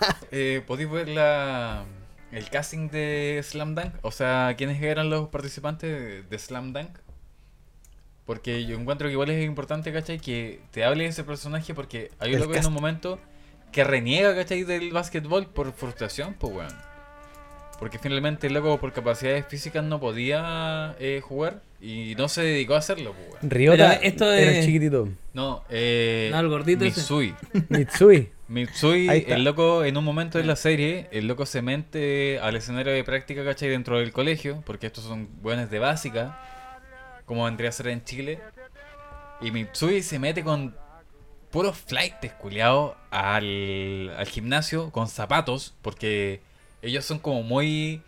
[0.32, 1.84] Eh, ¿Podéis ver la,
[2.32, 3.92] el casting de Slam Dunk?
[4.02, 6.88] O sea, ¿quiénes eran los participantes de, de Slam Dunk?
[8.24, 10.20] Porque yo encuentro que igual es importante, ¿cachai?
[10.20, 13.18] Que te hable de ese personaje porque hay un loco en un momento
[13.72, 14.62] que reniega, ¿cachai?
[14.62, 16.89] Del básquetbol por frustración, pues, weón.
[17.80, 22.74] Porque finalmente el loco por capacidades físicas no podía eh, jugar y no se dedicó
[22.74, 23.50] a hacerlo, pues.
[23.50, 25.08] Ryota esto era es- el chiquitito.
[25.32, 27.00] No, eh, No, el gordito ese.
[27.00, 27.34] Mitsui.
[27.70, 28.28] Mitsui.
[28.48, 32.92] Mitsui, el loco, en un momento de la serie, el loco se mete al escenario
[32.92, 33.68] de práctica, ¿cachai?
[33.70, 36.38] Dentro del colegio, porque estos son buenos de básica,
[37.26, 38.40] como vendría a ser en Chile.
[39.40, 40.74] Y Mitsui se mete con
[41.50, 46.40] puros flights, culiados, al, al gimnasio con zapatos, porque
[46.82, 48.02] ellos son como muy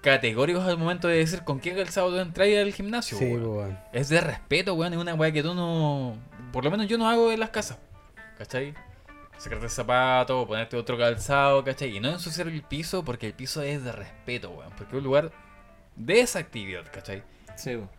[0.00, 3.18] categóricos al momento de decir con qué calzado tú entras al gimnasio.
[3.18, 3.78] Sí, weón.
[3.92, 4.92] Es de respeto, weón.
[4.92, 6.16] Es una weá que tú no.
[6.52, 7.78] Por lo menos yo no hago en las casas.
[8.38, 8.74] ¿Cachai?
[9.36, 11.96] Sacarte el zapato, ponerte otro calzado, ¿cachai?
[11.96, 14.70] Y no ensuciar el piso porque el piso es de respeto, weón.
[14.76, 15.32] Porque es un lugar
[15.96, 17.22] de esa actividad, ¿cachai?
[17.56, 17.90] Sí, weón.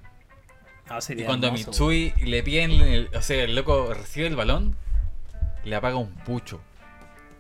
[0.89, 4.36] No, Y sería cuando a Mitsui le piden, el- o sea, el loco recibe el
[4.36, 4.76] balón,
[5.63, 6.59] le apaga un pucho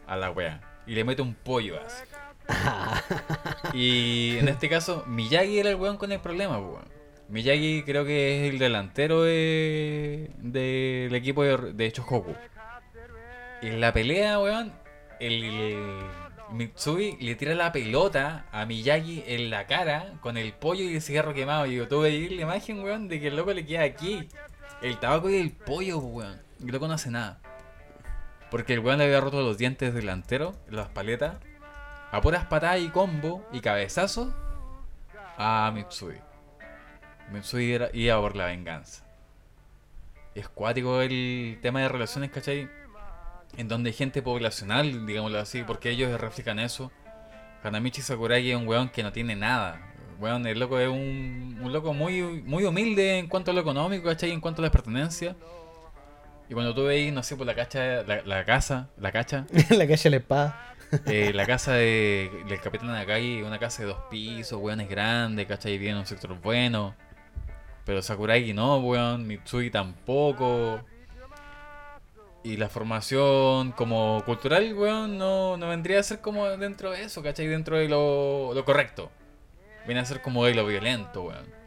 [0.05, 0.61] a la wea.
[0.85, 2.03] Y le mete un pollo así.
[3.73, 6.87] y en este caso, Miyagi era el weón con el problema, weón.
[7.29, 11.85] Miyagi creo que es el delantero de- del equipo de, de
[13.61, 14.71] en la pelea, weón,
[15.19, 15.99] el
[16.51, 21.01] Mitsui le tira la pelota a Miyagi en la cara con el pollo y el
[21.01, 21.65] cigarro quemado.
[21.65, 24.27] Y yo tuve ahí la imagen, weón, de que el loco le queda aquí.
[24.81, 26.41] El tabaco y el pollo, weón.
[26.61, 27.39] El loco no hace nada.
[28.49, 31.35] Porque el weón le había roto los dientes delanteros, las paletas,
[32.11, 34.33] a puras patadas y combo y cabezazo
[35.37, 36.15] a Mitsui.
[37.31, 39.05] Mitsui iba por la venganza.
[40.35, 42.69] Es cuático el tema de relaciones, ¿cachai?
[43.57, 46.91] En donde hay gente poblacional, digámoslo así, porque ellos reflejan eso.
[47.63, 49.81] Hanamichi Sakuragi es un weón que no tiene nada.
[50.19, 54.07] Weón, el loco es un, un loco muy, muy humilde en cuanto a lo económico,
[54.07, 54.31] ¿cachai?
[54.31, 55.35] En cuanto a las pertenencias.
[56.49, 59.85] Y cuando tú veis, no sé, por la cacha, la, la casa, la cacha, la
[59.85, 60.68] de la espada.
[61.05, 65.45] eh, la casa de, del Capitán Akagi, una casa de dos pisos, weón, es grande,
[65.45, 65.75] ¿cachai?
[65.87, 66.95] En un sector bueno.
[67.85, 70.81] Pero Sakuragi no, weón, Mitsui tampoco.
[72.43, 77.21] Y la formación como cultural, weón, no, no vendría a ser como dentro de eso,
[77.21, 77.47] ¿cachai?
[77.47, 79.11] Dentro de lo, lo correcto.
[79.85, 81.59] Viene a ser como de lo violento, weón.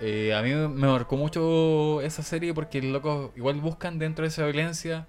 [0.00, 4.28] Eh, a mí me marcó mucho esa serie porque los locos igual buscan dentro de
[4.28, 5.06] esa violencia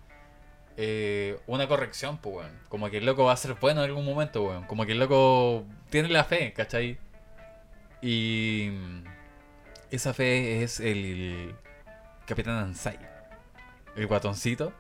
[0.78, 2.52] eh, una corrección, pues, weón.
[2.70, 4.64] Como que el loco va a ser bueno en algún momento, weón.
[4.66, 6.98] Como que el loco tiene la fe, ¿cachai?
[8.02, 8.72] Y
[9.92, 11.56] esa fe es el
[12.26, 13.00] Capitán Ansai.
[13.96, 14.74] El guatoncito.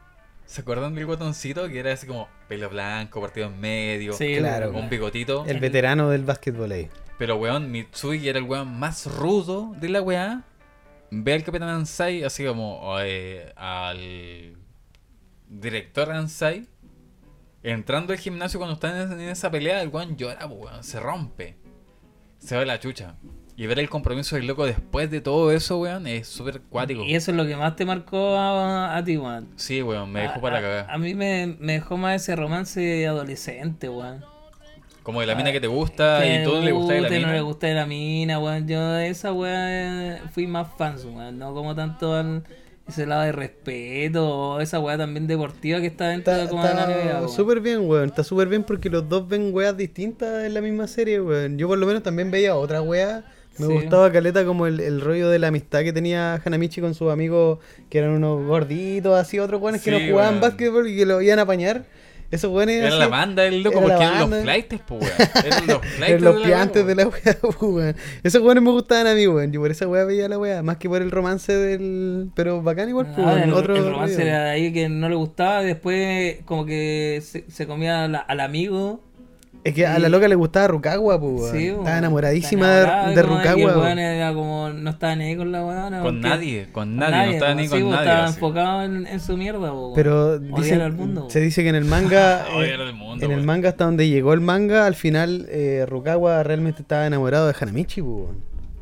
[0.45, 1.67] ¿Se acuerdan del guatoncito?
[1.69, 4.71] Que era así como pelo blanco, partido en medio, Sí, Claro.
[4.71, 5.43] un bigotito.
[5.47, 6.89] El veterano del básquetbol ahí.
[7.17, 10.43] Pero weón, Mitsui que era el weón más rudo de la weá.
[11.09, 14.57] Ve al Capitán Ansai así como eh, al
[15.49, 16.67] director Ansai.
[17.63, 21.55] Entrando al gimnasio cuando están en, esa pelea, el weón llora, weón, se rompe.
[22.37, 23.15] Se va de la chucha.
[23.57, 27.03] Y ver el compromiso del loco después de todo eso, weón, es súper cuático.
[27.03, 29.47] Y eso es lo que más te marcó a, a ti, weón.
[29.55, 30.87] Sí, weón, me dejó A- para a- cagar.
[30.91, 34.23] A mí me, me dejó más ese romance adolescente, weón.
[35.01, 37.27] Como de la mina que te gusta Que y todo le gusta de la mina.
[37.27, 38.67] no le gusta de la mina, weón.
[38.67, 41.39] Yo de esa weón fui más fans, weón.
[41.39, 42.43] No como tanto al,
[42.87, 47.27] ese lado de respeto, esa weá también deportiva que está dentro de Está, de está
[47.27, 48.05] súper bien, weón.
[48.09, 51.57] Está súper bien porque los dos ven weas distintas en la misma serie, weón.
[51.57, 53.25] Yo por lo menos también veía otra wea.
[53.57, 53.73] Me Sí.
[53.73, 57.59] gustaba caleta como el, el rollo de la amistad que tenía Hanamichi con sus amigos
[57.89, 60.41] que eran unos gorditos, así, otros weones que no jugaban weón.
[60.41, 61.85] básquetbol y que lo iban a apañar.
[62.35, 65.13] Esos weones Era así, la banda del loco, Era porque eran los flights, pues, weón.
[65.45, 66.09] Eran los flights.
[66.09, 67.95] eran los de la piantes wea, de la wea, weón.
[68.23, 69.51] Esos weones me gustaban a mí, weón.
[69.51, 72.29] Yo por esa wea veía la wea, más que por el romance del.
[72.35, 74.27] Pero bacán igual, pues, Ah, el, Otro el romance rollo.
[74.27, 78.39] era de ahí que no le gustaba después como que se, se comía la- al
[78.39, 79.01] amigo.
[79.65, 81.51] Es que a la loca le gustaba Rukawa, pues.
[81.51, 82.67] Sí, Estaba enamoradísima
[83.15, 83.79] de, Rukawa, el weón.
[83.79, 86.01] weón era como, no estaba ni ahí con la weona.
[86.01, 87.99] Con nadie, con nadie, no estaba ni con nadie.
[88.03, 88.33] Estaba así.
[88.35, 89.73] enfocado en, en su mierda.
[89.95, 93.41] Pero Odiar dicen- al mundo, se dice que en el manga, eh, mundo, en el
[93.41, 98.03] manga hasta donde llegó el manga, al final eh, Rukawa realmente estaba enamorado de Hanamichi,
[98.03, 98.27] pues.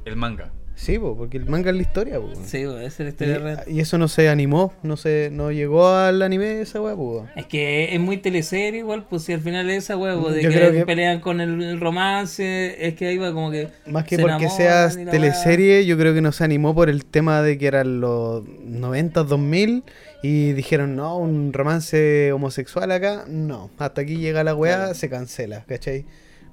[0.04, 0.52] El manga.
[0.76, 2.20] Sí, porque el manga es la historia.
[2.46, 3.64] Sí, es la historia real.
[3.68, 7.32] Y, y eso no se animó, no se, no llegó al anime esa weá.
[7.36, 10.86] Es que es muy teleserie igual, pues si al final es esa weá, de que,
[10.86, 13.70] pelean con el, romance, es que ahí va como que...
[13.86, 17.06] Más que se porque seas y teleserie, yo creo que no se animó por el
[17.06, 19.84] tema de que eran los 90, 2000
[20.24, 25.66] y dijeron, no, un romance homosexual acá, no, hasta aquí llega la weá, se cancela,
[25.68, 26.06] ¿cachai?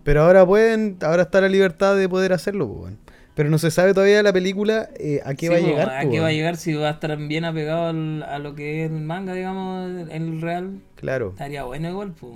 [0.02, 2.94] Pero ahora pueden, ahora está la libertad de poder hacerlo, pues.
[3.40, 5.88] Pero no se sabe todavía la película eh, a qué Sí, va a llegar.
[5.88, 6.56] ¿A qué va a llegar?
[6.58, 10.22] Si va a estar bien apegado al- a lo que es el manga, digamos, en
[10.34, 10.80] el real.
[10.96, 11.30] Claro.
[11.30, 12.34] Estaría bueno igual, pues.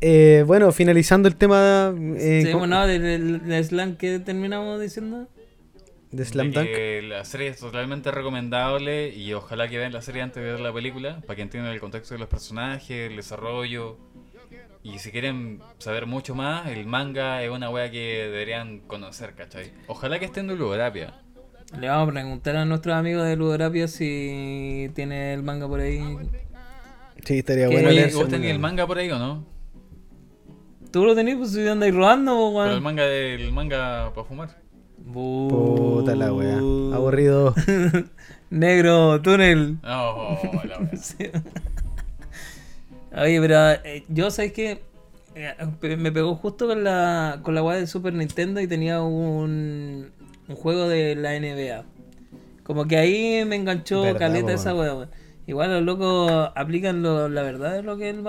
[0.00, 4.80] Eh, bueno, finalizando el tema eh, Sí, ¿cómo- bueno, del, del- del slam que terminamos
[4.80, 5.26] diciendo.
[6.12, 6.66] de Slam De Dunk.
[6.68, 10.60] que la serie es totalmente recomendable y ojalá que vean la serie antes de ver
[10.60, 13.96] la película para que entiendan el contexto de los personajes, el desarrollo.
[14.82, 19.72] Y si quieren saber mucho más, el manga es una wea que deberían conocer, ¿cachai?
[19.88, 21.20] Ojalá que esté en Ludorapia.
[21.78, 26.02] Le vamos a preguntar a nuestros amigos de Ludorapia si tiene el manga por ahí.
[27.24, 27.74] Sí, estaría ¿Qué?
[27.74, 28.86] bueno Oye, ¿vos el tenés el manga.
[28.86, 29.44] por ahí o no?
[30.90, 31.36] ¿Tú lo tenés?
[31.36, 32.82] Pues si andáis robando, po, Pero el weón.
[32.82, 34.56] manga del manga para fumar.
[35.12, 36.56] Puta la wea.
[36.56, 37.54] Aburrido.
[38.50, 39.78] Negro, túnel.
[39.82, 40.90] No, la wea.
[43.16, 44.80] Oye, pero eh, yo sabes que
[45.96, 50.10] me pegó justo con la con la weá de Super Nintendo y tenía un,
[50.48, 51.84] un juego de la NBA.
[52.62, 55.08] Como que ahí me enganchó caleta po, esa weá.
[55.46, 58.22] Igual los locos aplican lo- la verdad de lo que es el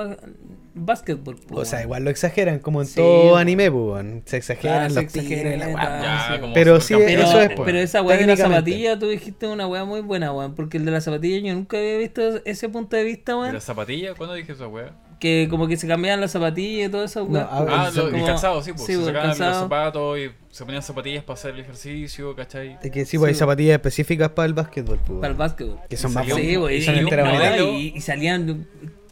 [0.74, 1.36] ba- básquetbol.
[1.36, 4.22] po, O sea, igual lo exageran, como en Sí, todo anime, pues, weón.
[4.26, 6.02] Se exageran Claro, se los tiros exagera, y la weá.
[6.02, 6.52] Ya, sí.
[6.54, 9.86] Pero sí, Pero, eso es, pero esa weá de la zapatilla, tú dijiste una weá
[9.86, 10.56] muy buena, weón.
[10.56, 13.54] Porque el de la zapatilla yo nunca había visto ese punto de vista, ¿De weón.
[13.54, 14.14] la zapatilla?
[14.16, 14.94] ¿Cuándo dije esa wea?
[15.20, 18.12] Que como que se cambiaban las zapatillas y todo eso, ver, Ah, el- lo- el
[18.14, 18.86] como- calzado, sí, pues.
[18.88, 22.80] sí, se sacaban los zapatos y se ponían zapatillas para hacer el ejercicio, ¿cachai?
[22.82, 25.20] Es que sí, pues hay zapatillas específicas para el básquetbol, pues.
[25.20, 25.78] Para el básquetbol.
[25.88, 28.68] Que son más Sí, y y- y salían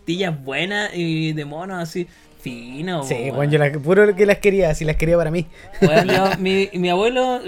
[0.10, 2.08] tillas buenas y de monos así
[2.42, 3.08] finos.
[3.08, 3.38] Sí, weón.
[3.38, 5.46] weón, yo las, puro que las quería, si las quería para mí.
[5.82, 7.40] Yo- mi, mi abuelo,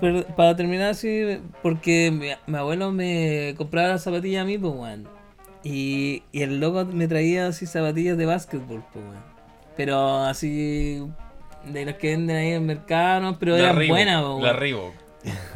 [0.00, 4.72] per- para terminar así, porque mi, mi abuelo me compraba las zapatillas a mí, pues,
[4.76, 5.08] weón.
[5.64, 9.22] Y, y el loco me traía así zapatillas de básquetbol, pues, weón.
[9.76, 11.02] Pero así,
[11.66, 13.38] de las que venden ahí en el mercado, ¿no?
[13.40, 14.56] pero La eran Reebok, buenas, pues, La weón.
[14.60, 14.94] Reebok.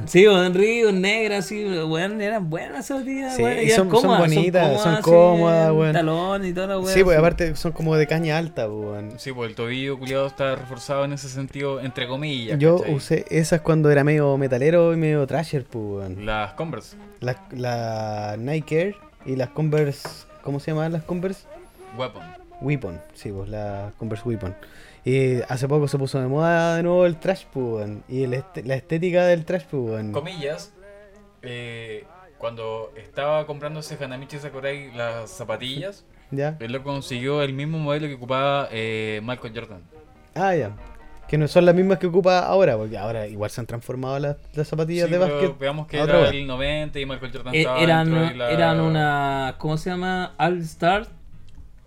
[0.07, 3.91] Sí, weón, ríos, negras, así, weón, eran buenas las zapatillas, Sí, weón, y eran son-
[3.91, 5.93] son cómodas, bonitas, son cómodas, weón.
[5.93, 6.95] Talón y toda la weón.
[6.95, 9.13] Sí, pues aparte son como de caña alta, pues, weón.
[9.19, 12.59] Sí, pues el tobillo culiado está reforzado en ese sentido, entre comillas.
[12.59, 12.95] Yo ¿cachai?
[12.95, 16.25] usé esas cuando era medio metalero y medio trasher, pues, weón.
[16.25, 18.97] Las Converse, La, la Nike Air
[19.27, 20.09] y las Converse,
[20.43, 21.43] ¿cómo se llaman las Converse?
[21.99, 22.23] Weapon.
[22.61, 24.55] Weapon, sí, pues la Converse Weapon.
[25.09, 27.89] Y hace poco se puso de moda de nuevo el trash, pues.
[28.09, 30.05] Y el este- la estética del trash, pues.
[30.11, 30.75] Comillas,
[31.41, 32.05] eh,
[32.37, 36.57] cuando estaba comprándose Hanamichi Sakurai las zapatillas, ¿Ya?
[36.61, 39.81] él lo consiguió el mismo modelo que ocupaba eh, Michael Jordan.
[40.35, 40.73] Ah, ya.
[41.27, 44.37] Que no son las mismas que ocupa ahora, porque ahora igual se han transformado las,
[44.55, 45.59] las zapatillas Sí, de básquet.
[45.59, 48.51] Veamos que era el 90 y Michael Jordan Eh, estaba eran, de la...
[48.51, 50.35] eran una, ¿cómo se llama?
[50.39, 51.07] All Star.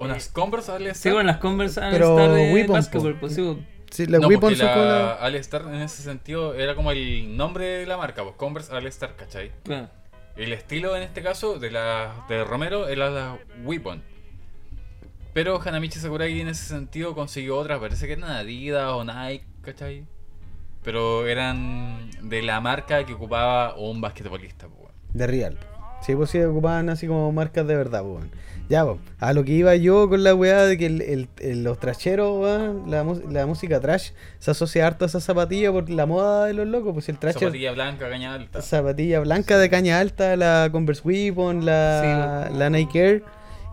[0.06, 1.14] Unas Converse All Sí, Star.
[1.14, 3.20] bueno, las Converse All Pero Star de Weapon, básquetbol, po.
[3.22, 6.92] pues sí, Sí, las no, son la la- All Star en ese sentido era como
[6.92, 9.52] el nombre de la marca, pues Converse All Star, ¿cachai?
[9.64, 9.90] claro.
[10.38, 14.02] El estilo en este caso de la de Romero era la Weapon.
[15.34, 20.06] Pero Hanamichi Sakurai en ese sentido consiguió otras, parece que eran Adidas o Nike, ¿cachai?
[20.84, 24.92] Pero eran de la marca que ocupaba un basquetbolista, pues, weón.
[25.14, 25.58] de Real.
[26.02, 28.16] Sí, pues sí, ocupaban así como marcas de verdad, pues.
[28.16, 28.32] weón.
[28.70, 31.64] Ya, pues, a lo que iba yo con la weá de que el, el- el-
[31.64, 36.06] los trasheros, weón, la, la música trash se asocia harto a esa zapatilla por la
[36.06, 38.62] moda de los locos, pues el trash Zapatilla blanca, caña alta.
[38.62, 43.24] zapatilla blanca de caña alta, la Converse Weapon, la, la Nike Air.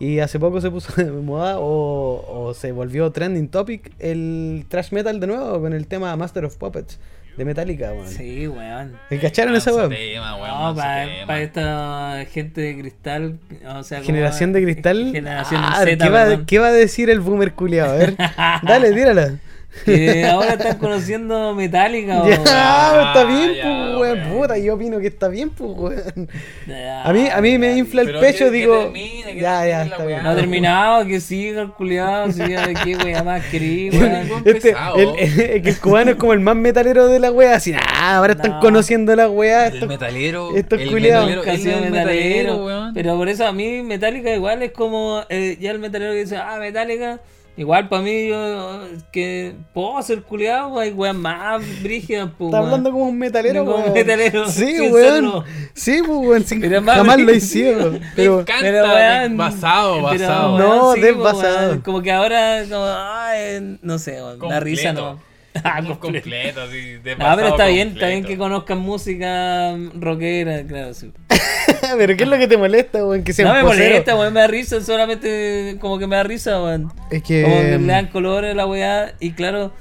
[0.00, 4.92] Y hace poco se puso de moda o, o se volvió trending topic el trash
[4.92, 6.98] metal de nuevo con el tema Master of Puppets
[7.38, 8.08] de Metallica, weón.
[8.08, 8.98] Sí, weón.
[9.08, 9.90] ¿Me cacharon esa weón?
[9.90, 15.10] tema, weón, No, para, esta gente de cristal, o sea, como- Generación de cristal.
[15.12, 17.92] Generación Ah, Z, ¿qué, va, qué va a decir el boomer culiado?
[17.92, 18.16] A ver,
[18.64, 19.38] dale, tírala.
[19.84, 22.22] Que ahora están conociendo Metallica.
[22.22, 24.18] o- Ya, está bien, ya, pues, weón.
[24.20, 24.38] weón.
[24.38, 26.28] Puta, yo opino que está bien, pues, weón.
[26.66, 28.78] Ya, A mí, a mí me infla el pecho, que- que digo.
[28.84, 30.06] termine, que ya, termine ya, está weá.
[30.06, 30.22] bien.
[30.22, 34.30] No ha terminado, que siga el culiado, siga de qué wea más querí, Weón, weón.
[34.30, 34.42] weón.
[34.44, 37.72] Este, el, el- que el cubano es como el más metalero de la wea, así,
[37.74, 38.60] ah, ahora están No.
[38.60, 39.66] conociendo la wea.
[39.68, 40.56] El estos- metalero.
[40.56, 41.28] estos el culiados.
[41.28, 42.94] metalero, el metalero, weón.
[42.94, 46.36] Pero por eso a mí Metallica igual es como eh, ya el metalero que dice,
[46.36, 47.20] ah, Metallica.
[47.58, 52.48] Igual para mí yo que puedo ser culiado, hay weas más brígidas, pues.
[52.48, 53.94] Está hablando como un metalero, Como un weón.
[53.94, 55.44] metalero, Sí, sin weón.
[55.74, 56.84] Sí, pues, weón.
[56.84, 57.92] más jamás lo hicieron.
[57.98, 60.54] Me Pero, encanta, Pero, weón, basado, pero, basado.
[60.56, 61.68] weón, No, sí, desbasado.
[61.70, 65.18] weón, Como que ahora, como, ay, no sé, weón, la risa no.
[65.64, 66.62] Ah, Muy completo.
[66.62, 66.96] así.
[67.02, 71.10] Desbasado pero está bien, está bien que conozcan música rockera, claro, sí.
[71.98, 73.24] pero ¿qué es lo que te molesta, weón?
[73.24, 73.84] Que sea No un me posero.
[73.88, 76.92] molesta, weón, me da risa, solamente como que me da risa, weón.
[77.10, 77.42] Es que.
[77.42, 79.72] Como que le dan colores a la weá, y claro,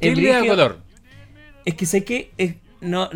[0.00, 0.78] ¿Qué el le da brígido- color?
[1.64, 3.10] Es que sé que es, no,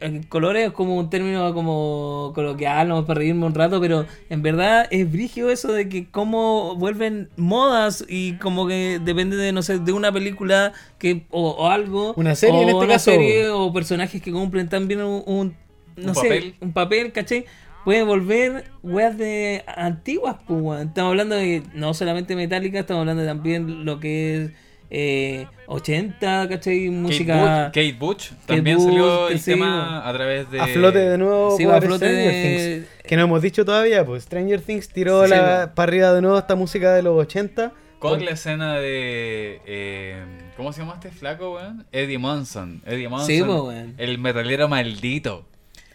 [0.00, 4.06] n- el colores es como un término como coloquial, no para reírme un rato, pero
[4.30, 9.52] en verdad es brígido eso de que cómo vuelven modas y como que depende de,
[9.52, 12.14] no sé, de una película que o, o algo.
[12.16, 13.10] Una serie o en este una caso.
[13.12, 15.56] serie o personajes que cumplen también un, un-
[15.96, 16.54] no Un sé, papel.
[16.60, 17.44] un papel, ¿cachai?
[17.84, 20.86] Pueden volver weas de antiguas, pues.
[20.86, 24.52] Estamos hablando de no solamente Metallica, estamos hablando también lo que es
[24.90, 26.88] eh, 80, ¿cachai?
[26.90, 27.66] Música.
[27.74, 30.60] Kate Bush, Kate Bush también salió el sí, tema a través de.
[30.60, 33.02] A flote de nuevo Sí, a flote Stranger de- Things.
[33.06, 36.38] Que no hemos dicho todavía, pues Stranger Things tiró Sí, la, para arriba de nuevo
[36.38, 37.72] esta música de los 80.
[37.98, 39.60] Con la escena de.
[39.66, 40.22] eh,
[40.56, 41.84] ¿Cómo se llama este flaco, weón?
[41.92, 42.80] Eddie Monson.
[42.86, 43.26] Eddie Monson.
[43.26, 43.94] Sí, pues, weón.
[43.98, 45.44] El metalero maldito.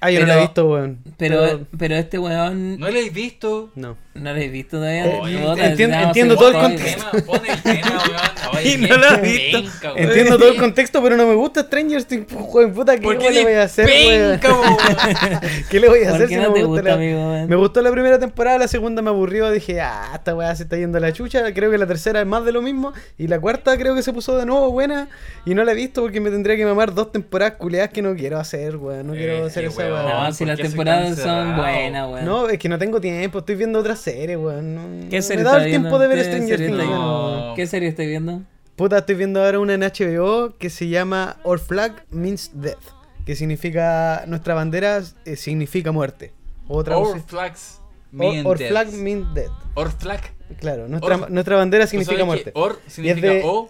[0.03, 0.99] Ah, yo no la he visto, weón.
[1.17, 3.71] Pero, pero este weón ¿No lo habéis visto?
[3.75, 3.95] No.
[4.13, 5.05] no lo he visto todavía.
[5.05, 6.77] No, entiendo- no, entiendo sí, todo el todavía.
[6.77, 8.57] Pon el tema, pon el tema, weón.
[8.57, 9.61] Oye, Y no lo has visto.
[9.61, 10.07] penca, weón.
[10.09, 12.27] Entiendo todo el contexto, pero no me gusta Stranger Things.
[12.33, 14.77] Weón, puta, ¿qué ¿Por qué weón le voy a hacer, penca, weón?
[15.69, 17.19] ¿Qué le voy a ¿Por hacer qué si no me te gusta gusta, la- amigo,
[17.31, 17.49] weón?
[17.49, 19.49] Me gustó la primera temporada, la segunda me aburrió.
[19.51, 21.53] Dije, ah, esta weá se está yendo a la chucha.
[21.53, 22.93] Creo que la tercera es más de lo mismo.
[23.17, 25.07] Y la cuarta creo que se puso de nuevo buena.
[25.45, 28.15] Y no la he visto porque me tendría que mamar dos temporadas culeadas que no
[28.15, 29.07] quiero hacer, weón.
[29.07, 30.05] No quiero Eh, hacer qué esa weón.
[30.09, 32.25] No, si ¿por las temporadas son buenas, weón.
[32.25, 34.75] No, es que no tengo tiempo, estoy viendo otra serie, weón.
[35.03, 35.99] No, ¿Qué serie me da el tiempo viendo?
[35.99, 37.55] de ver ¿Qué Stranger Things.
[37.55, 38.41] ¿Qué serie estoy viendo?
[38.75, 42.79] Puta, estoy viendo ahora una en HBO que se llama Our Flag Means Death.
[43.25, 46.33] Que significa, nuestra bandera eh, significa muerte.
[46.67, 47.79] Otra Our flags
[48.11, 48.69] mean Our death.
[48.69, 49.51] Flag Means Death.
[49.75, 50.21] Or flag.
[50.59, 52.51] Claro, nuestra, Or- nuestra bandera ¿Tú significa muerte.
[52.55, 53.69] Or significa de- O.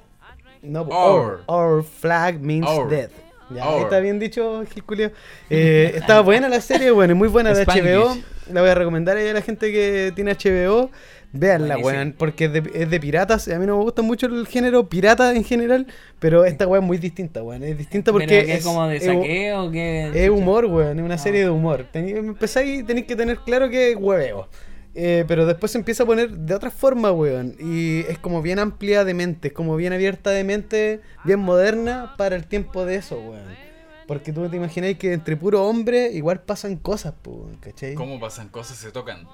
[0.63, 1.83] No, po, Our.
[1.83, 3.11] flag means death.
[3.55, 3.83] Ya, Our.
[3.83, 5.11] está bien dicho, Gil Culio.
[5.49, 7.65] Eh, estaba buena la serie, bueno, muy buena de.
[7.65, 8.15] HBO.
[8.51, 10.89] La voy a recomendar ahí a la gente que tiene HBO.
[11.35, 13.47] Veanla, weón, porque es de, es de piratas.
[13.47, 15.87] A mí no me gusta mucho el género pirata en general,
[16.19, 17.63] pero esta weón es muy distinta, weón.
[17.63, 20.11] Es distinta porque ¿Pero qué, es, como de es saqueo o qué?
[20.13, 21.17] es humor, weón, es una Ah.
[21.17, 21.87] serie de humor.
[21.93, 24.47] Empezáis y tenéis que tener claro que es hueveo.
[24.95, 27.55] Eh, pero después se empieza a poner de otra forma, weón.
[27.59, 32.13] Y es como bien amplia de mente, es como bien abierta de mente, bien moderna
[32.17, 33.63] para el tiempo de eso, weón.
[34.07, 37.95] Porque tú te imagináis que entre puro hombre igual pasan cosas, pues, weón, ¿cachai?
[37.95, 38.77] ¿Cómo pasan cosas?
[38.77, 39.25] Se tocan.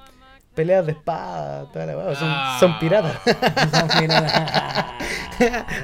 [0.56, 2.16] Peleas de espada, toda la weón.
[2.16, 2.58] Son, Ah.
[2.60, 3.18] son piratas.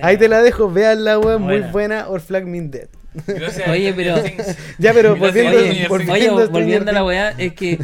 [0.02, 2.08] Ahí te la dejo, veanla, weón, muy Buena.
[2.10, 2.88] Or Flag Mean Dead.
[3.28, 3.68] Gracias.
[3.70, 4.58] Oye, pero- Things.
[4.78, 5.58] Ya, pero volviendo,
[5.88, 6.14] volviendo.
[6.14, 7.80] Oye, volviendo a la weá, es que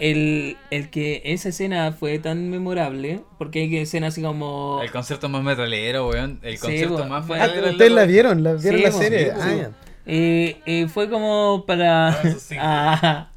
[0.00, 4.80] el, el que esa escena fue tan memorable, porque hay que escena así como...
[4.82, 6.40] El concierto más metalero, weón.
[6.42, 7.70] El Sí, concierto más Fue- Ah, metalero.
[7.72, 9.24] ustedes la vieron, la vieron Sí, la serie.
[9.36, 9.70] sí, ah.
[10.06, 12.08] Eh, eh, fue como para...
[12.58, 13.28] Ah.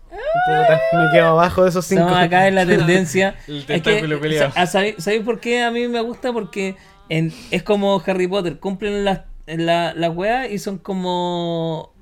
[0.48, 2.02] Ah, me quedo abajo de esos cinco.
[2.04, 3.36] Estamos acá en la tendencia.
[3.48, 6.32] El Es que, sa- ¿sabéis, sabéis por qué a mí me gusta?
[6.34, 6.76] Porque
[7.10, 11.93] en- es como Harry Potter, cumplen las la, la weas y son como...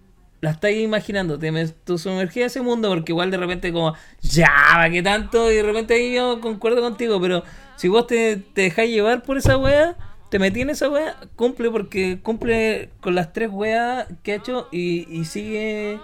[0.41, 3.93] La estáis imaginando, te me- tú sumergías a ese mundo porque igual de repente como,
[4.21, 5.51] ya, ¿para qué tanto?
[5.51, 7.43] Y de repente ahí yo concuerdo contigo, pero
[7.77, 9.95] si vos te, te dejáis llevar por esa wea,
[10.29, 14.67] te metí en esa wea, cumple porque cumple con las tres weas que ha hecho
[14.71, 15.99] y, y sigue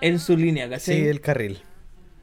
[0.00, 0.98] en su línea, ¿cachai?
[0.98, 1.60] Sí, el carril.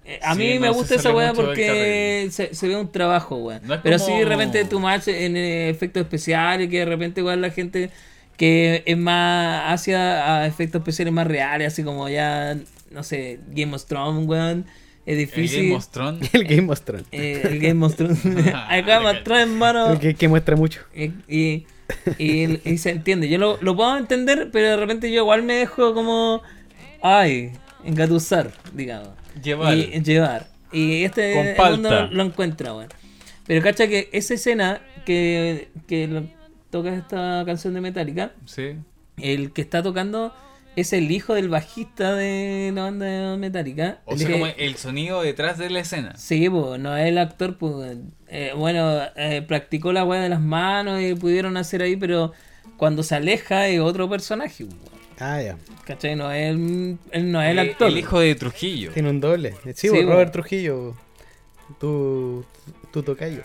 [0.06, 3.52] eh, a Sí, mí no me gusta esa weá porque se, se ve un trabajo.
[3.64, 6.86] No es Pero como- sí, de repente tu match en eh, efectos especiales, que de
[6.86, 7.92] repente igual la gente
[8.40, 12.58] que es más hacia a efectos especiales más reales, así como ya,
[12.90, 14.66] no sé, Game of Thrones, weón.
[15.06, 15.50] Es El.
[15.50, 16.30] Game of Thrones.
[16.34, 17.06] El Game of Thrones.
[17.12, 18.20] Eh, el Game of Thrones.
[18.70, 19.92] Acá me trae hermano.
[19.94, 20.82] El que, que muestra mucho.
[20.96, 21.66] Y, y,
[22.18, 23.28] y- y se entiende.
[23.28, 26.42] Yo lo, lo puedo entender, pero de repente yo igual me dejo como.
[27.02, 27.52] Ay,
[27.84, 29.10] engatusar, digamos.
[29.44, 29.76] Llevar.
[29.78, 30.48] Y, llevar.
[30.72, 32.90] Y este mundo lo encuentra, bueno.
[33.48, 36.28] Pero cacha que esa escena que, que lo-
[36.70, 38.76] toca esta canción de Metallica, Sí.
[39.18, 40.34] el que está tocando
[40.76, 44.00] es el hijo del bajista de la banda Metallica.
[44.06, 46.16] O el sea, que- como el sonido detrás de la escena.
[46.16, 47.98] Sí, pues, no es el actor, pues,
[48.30, 52.32] eh, bueno, eh, practicó la weá de las manos y pudieron hacer ahí, pero
[52.78, 54.78] cuando se aleja es otro personaje, pues,
[55.22, 55.58] Ah, ya.
[55.86, 56.16] ¿cachai?
[56.16, 56.98] No es el,
[57.30, 57.90] no es el actor.
[57.90, 58.92] El hijo de Trujillo.
[58.94, 59.52] Tiene un doble.
[59.66, 60.12] Sí, Sí, pues, bo.
[60.14, 60.96] Robert Trujillo.
[61.80, 62.46] Tu,
[62.94, 63.42] tu tocayo.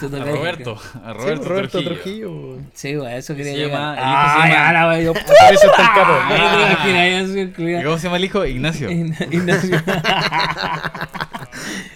[0.00, 0.72] Tú A Roberto.
[1.04, 2.58] A Sí, Roberto, Roberto Trujillo.
[2.74, 5.82] Sí, a eso quería Se llama- el hijo Ah, se llama- yo- Por eso está
[5.82, 6.12] el capo.
[6.12, 8.44] Ah, ¿Y cómo se llama el hijo?
[8.44, 8.90] Ignacio.
[8.90, 9.82] Ignacio.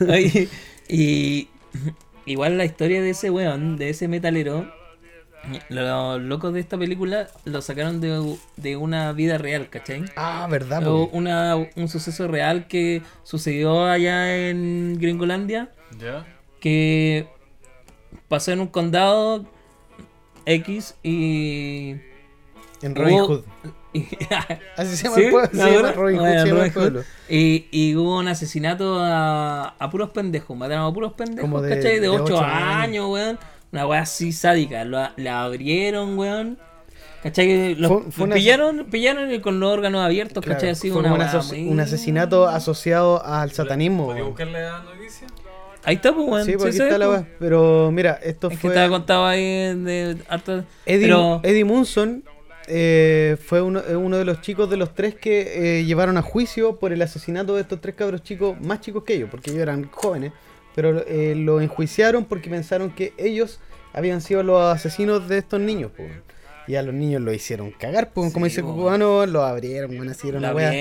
[0.08, 0.48] Oye,
[0.88, 1.48] y
[2.26, 4.72] igual la historia de ese weón, de ese metalero,
[5.68, 10.04] los locos de esta película lo sacaron de, de una vida real, ¿cachai?
[10.16, 10.82] Ah, verdad,
[11.12, 16.26] una, un suceso real que sucedió allá en Gringolandia, ¿Ya?
[16.60, 17.26] que
[18.30, 19.44] pasó en un condado
[20.46, 21.96] X y...
[22.82, 23.44] En Robin hubo- Hood.
[24.76, 25.22] Así se llama ¿Sí?
[25.24, 25.50] el pueblo.
[25.52, 25.74] Se ¿Ahora?
[25.76, 26.24] llama Robin Hood.
[26.26, 27.00] Bueno, se llama el pueblo.
[27.00, 27.06] Hood.
[27.28, 30.56] Y, y hubo un asesinato a, a puros pendejos.
[30.56, 31.94] Mataron a puros pendejos, Como de- ¿cachai?
[31.96, 33.06] De de 8 ocho años, años.
[33.10, 33.38] weón.
[33.72, 34.84] Una weá así sádica.
[34.84, 36.58] La, la abrieron, weón.
[37.22, 37.74] ¿Cachai?
[37.74, 40.70] Los, Fue- fue los pillaron, pillaron y con los órganos abiertos, Claro, ¿cachai?
[40.70, 44.06] Así fue una un, asoci- muy- un asesinato asociado al satanismo.
[44.06, 44.32] ¿Podría weón.
[44.34, 45.26] buscarle la noticia?
[45.90, 46.44] Ahí está, pues, weón.
[46.46, 47.26] Sí, pues aquí está la ve, weá.
[47.40, 48.70] Pero mira, esto Es que fue.
[48.70, 50.64] estaba contado ahí de harto.
[50.86, 52.22] Eddie, pero, Eddie Munson
[52.68, 56.22] eh, fue uno, eh, uno de los chicos de los tres que eh, llevaron a
[56.22, 59.62] juicio por el asesinato de estos tres cabros chicos, más chicos que ellos, porque ellos
[59.62, 60.32] eran jóvenes,
[60.76, 63.58] pero eh, lo enjuiciaron porque pensaron que ellos
[63.92, 65.90] habían sido los asesinos de estos niños.
[65.96, 66.04] po.
[66.68, 68.74] Y a los niños lo hicieron cagar, po, como Sí, dice po.
[68.76, 70.72] Cubano, lo abrieron, bueno, así era una una-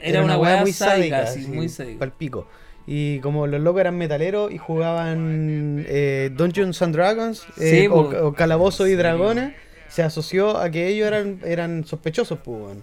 [0.00, 1.98] era, una weá muy sádica, así, muy sádica.
[1.98, 2.46] Pal pico.
[2.90, 8.08] Y como los locos eran metaleros y jugaban eh, Dungeons and Dragons eh, Sí, o,
[8.10, 8.16] po.
[8.28, 9.52] o Calabozos y Dragones,
[9.88, 12.76] se asoció a que ellos eran, eran sospechosos, pues,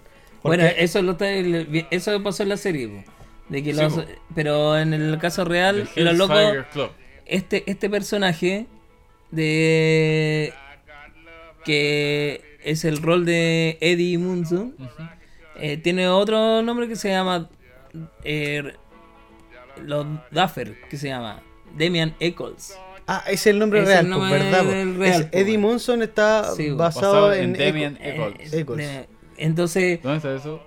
[0.44, 1.28] Bueno, eso lo está-
[1.90, 3.02] eso pasó en la serie, po.
[3.48, 4.04] de que Sí, los- po.
[4.34, 6.38] pero en el caso real, los locos,
[7.26, 8.66] este, este personaje
[9.32, 10.52] de
[11.64, 14.74] que es el rol de Eddie Munson,
[15.58, 17.48] eh, tiene otro nombre que se llama
[18.24, 18.72] eh,
[19.84, 21.42] los Duffer, que se llama
[21.78, 22.76] Damian Eccles.
[23.08, 24.64] Ah, ese es el nombre Es real, el pues, nombre ¿verdad?
[24.64, 25.60] del real, Es- po, Eddie weón.
[25.72, 28.52] Munson está Sí, basado, Basado en, en Eccles.
[28.52, 29.06] Eh, Eccles.
[29.36, 30.60] entonces, ¿Dónde está eso?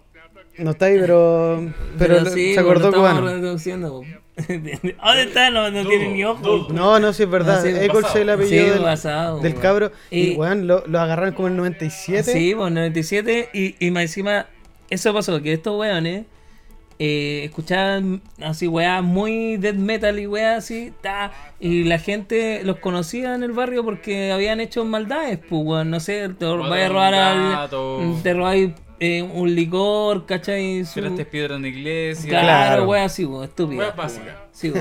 [0.58, 3.22] No está ahí, pero, pero, sí, se acordó cubano.
[3.22, 4.04] reduciendo.
[4.48, 4.80] ¿Dónde
[5.24, 5.50] está?
[5.52, 6.70] No, no tiene ni ojos.
[6.70, 7.58] No, no, sí es verdad.
[7.58, 9.92] No, sí, Eccles es el apellido Sí, del, basado, del cabro.
[10.12, 12.32] Y, Y- weón, lo, lo agarraron como en el 97.
[12.32, 14.48] Sí, pues 97 y, y más encima
[14.90, 16.26] eso pasó, que estos weones eh,
[17.46, 23.36] escuchaban así weas muy death metal y weas así, ta, y la gente los conocía
[23.36, 27.14] en el barrio porque habían hecho maldades, pues weón, no sé, te vayas a robar
[27.14, 28.22] al...
[28.22, 28.72] te robáis
[29.02, 30.84] eh, un licor, ¿cachai?
[30.84, 32.30] Su- Tiraste piedra en la iglesia.
[32.30, 32.84] Claro, Claro.
[32.90, 33.50] weas así, weón,
[33.96, 34.26] básicas.
[34.28, 34.40] weón.
[34.52, 34.74] Sí,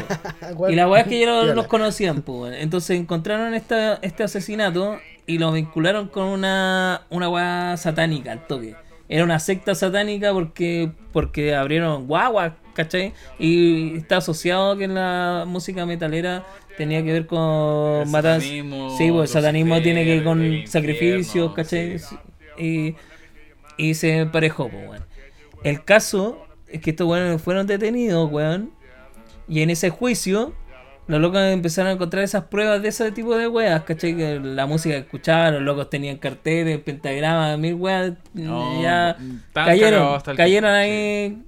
[0.71, 1.55] Y la weá es que ellos piola.
[1.55, 2.41] los conocían, pues.
[2.41, 2.55] weón.
[2.55, 8.75] Entonces encontraron esta, este asesinato y lo vincularon con una, una weá satánica al toque.
[9.09, 13.15] Era una secta satánica porque, porque abrieron guaguas, ¿cachai?
[13.39, 16.45] Y está asociado que la música metalera
[16.77, 21.55] tenía que ver con satanismo, Sí, pues el satanismo tiene que ver con infierno, sacrificios,
[21.55, 21.99] ¿cachai?
[21.99, 22.17] sí.
[22.59, 22.97] Y,
[23.77, 25.05] y se emparejó, pues, weón.
[25.65, 28.73] El caso es que estos weones fueron detenidos, weón.
[29.49, 30.53] Y en ese juicio,
[31.09, 34.15] los locos empezaron a encontrar esas pruebas de ese tipo de weas, ¿cachai?
[34.15, 39.17] Que la música que escuchaban, los locos tenían carteles, pentagramas, mil weas, No, ya
[39.55, 41.43] cayeron, cayeron ahí,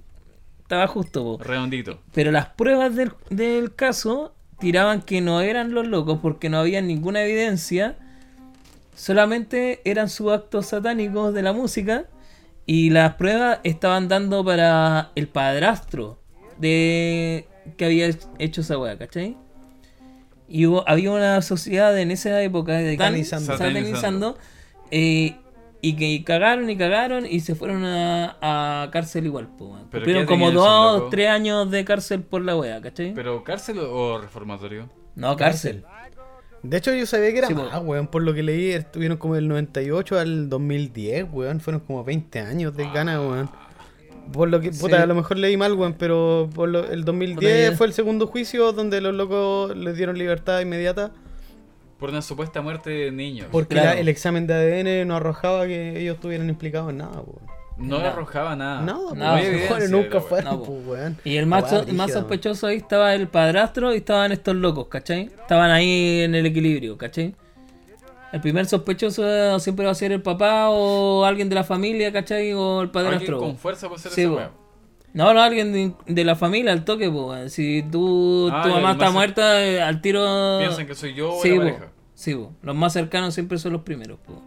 [0.61, 1.45] estaba justo, po.
[1.45, 2.01] Redondito.
[2.15, 6.81] Pero las pruebas del, del caso tiraban que no eran los locos porque no había
[6.81, 7.97] ninguna evidencia,
[8.95, 12.05] solamente eran sus actos satánicos de la música
[12.65, 16.19] y las pruebas estaban dando para el padrastro
[16.59, 19.37] de que había hecho esa wea, ¿cachai?
[20.51, 23.57] Y hubo- había una sociedad en esa época de Satanizando.
[23.57, 24.39] satanizando,
[24.91, 25.37] eh,
[25.83, 29.71] Y que cagaron y cagaron y se fueron a, a cárcel igual, pues.
[29.71, 29.87] weón.
[29.91, 31.11] ¿Pero Cumplieron qué como dos, locos?
[31.11, 33.15] tres años de cárcel por la wea, ¿cachai?
[33.15, 34.91] ¿Pero cárcel o reformatorio?
[35.15, 35.85] no, cárcel.
[36.63, 37.79] De hecho, yo sabía que era Sí, más, po.
[37.87, 38.09] weón.
[38.09, 41.61] Por lo que leí, estuvieron como del 98 al 2010, weón.
[41.61, 43.49] Fueron como 20 años de gana, weón.
[44.33, 45.03] Por lo que, puta, Sí.
[45.03, 47.37] a lo mejor leí mal, weón, pero por lo- el 2010
[47.67, 47.77] Puta, ya.
[47.77, 51.11] fue el segundo juicio donde los locos les dieron libertad inmediata.
[51.99, 53.49] Por una supuesta muerte de niños.
[53.51, 53.91] Porque Claro.
[53.95, 57.61] la- el examen de ADN no arrojaba que ellos estuvieran implicados en nada, weón.
[57.79, 58.09] No le No.
[58.11, 58.83] arrojaba nada.
[59.11, 60.53] Pues, weones de nunca fueron.
[60.59, 61.17] No, pues, weón.
[61.25, 65.31] Y el más, so- más sospechoso ahí estaba el padrastro y estaban estos locos, ¿cachai?
[65.41, 67.35] Estaban ahí en el equilibrio, ¿cachai?
[68.33, 72.53] El primer sospechoso siempre va a ser el papá o alguien de la familia, ¿cachai?
[72.53, 73.39] O el Alguien padrastro.
[73.41, 74.35] con fuerza puede ser Sí, po.
[74.37, 74.51] weá.
[75.13, 77.51] No, no, alguien de, de la familia, al toque, weón.
[77.51, 80.59] Si tú, Ah, tu mamá está muerta, eh, al tiro.
[80.61, 81.61] Piensan que soy yo o sí, la po.
[81.63, 81.93] pareja.
[82.15, 82.53] Sí, po.
[82.63, 84.41] los más cercanos siempre son los primeros, po.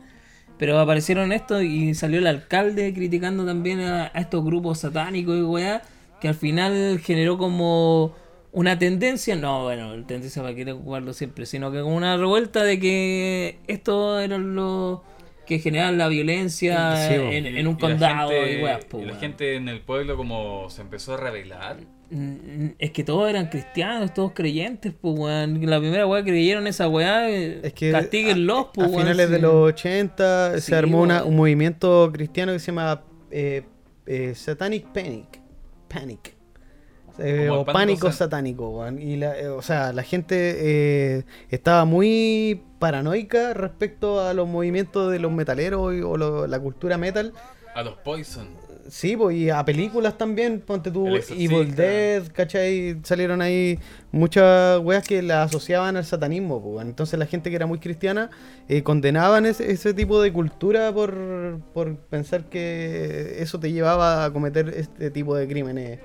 [0.58, 5.42] Pero aparecieron estos y salió el alcalde criticando también a, a estos grupos satánicos y
[5.42, 5.82] weá,
[6.22, 8.14] que al final generó como
[8.54, 12.80] una tendencia, no, bueno, tendencia para querer jugarlo siempre, sino que como una revuelta de
[12.80, 15.00] que estos eran los
[15.46, 19.00] que generaban la violencia Sí, en, en un Y la condado gente- y weas, po,
[19.00, 21.78] y la gente en el pueblo como se empezó a rebelar.
[22.78, 25.66] Es que todos eran cristianos, todos creyentes, pues, weón.
[25.68, 29.02] La primera weá que creyeron esa weá, Es que castíguenlos, pues, a weón.
[29.02, 33.02] finales de los 80 Sí, se armó una- un movimiento cristiano que se llama
[33.32, 33.64] eh,
[34.06, 35.42] eh, Satanic Panic.
[35.90, 36.36] Panic.
[37.20, 39.00] Eh, o pánico pánico sat- satánico, weón.
[39.00, 45.12] Y la, eh, o sea, la gente eh, estaba muy paranoica respecto a los movimientos
[45.12, 47.34] de los metaleros y- o lo- la cultura metal.
[47.76, 48.48] A los Poison.
[48.90, 51.08] Sí, pues, y a películas también, ponte tú.
[51.08, 53.00] Evil Dead, ¿cachai?
[53.04, 53.80] Salieron ahí
[54.12, 56.86] muchas weas que la asociaban al satanismo, pues.
[56.86, 58.30] Entonces la gente que era muy cristiana
[58.84, 64.68] condenaban ese, ese tipo de cultura por, por pensar que eso te llevaba a cometer
[64.76, 66.00] este tipo de crímenes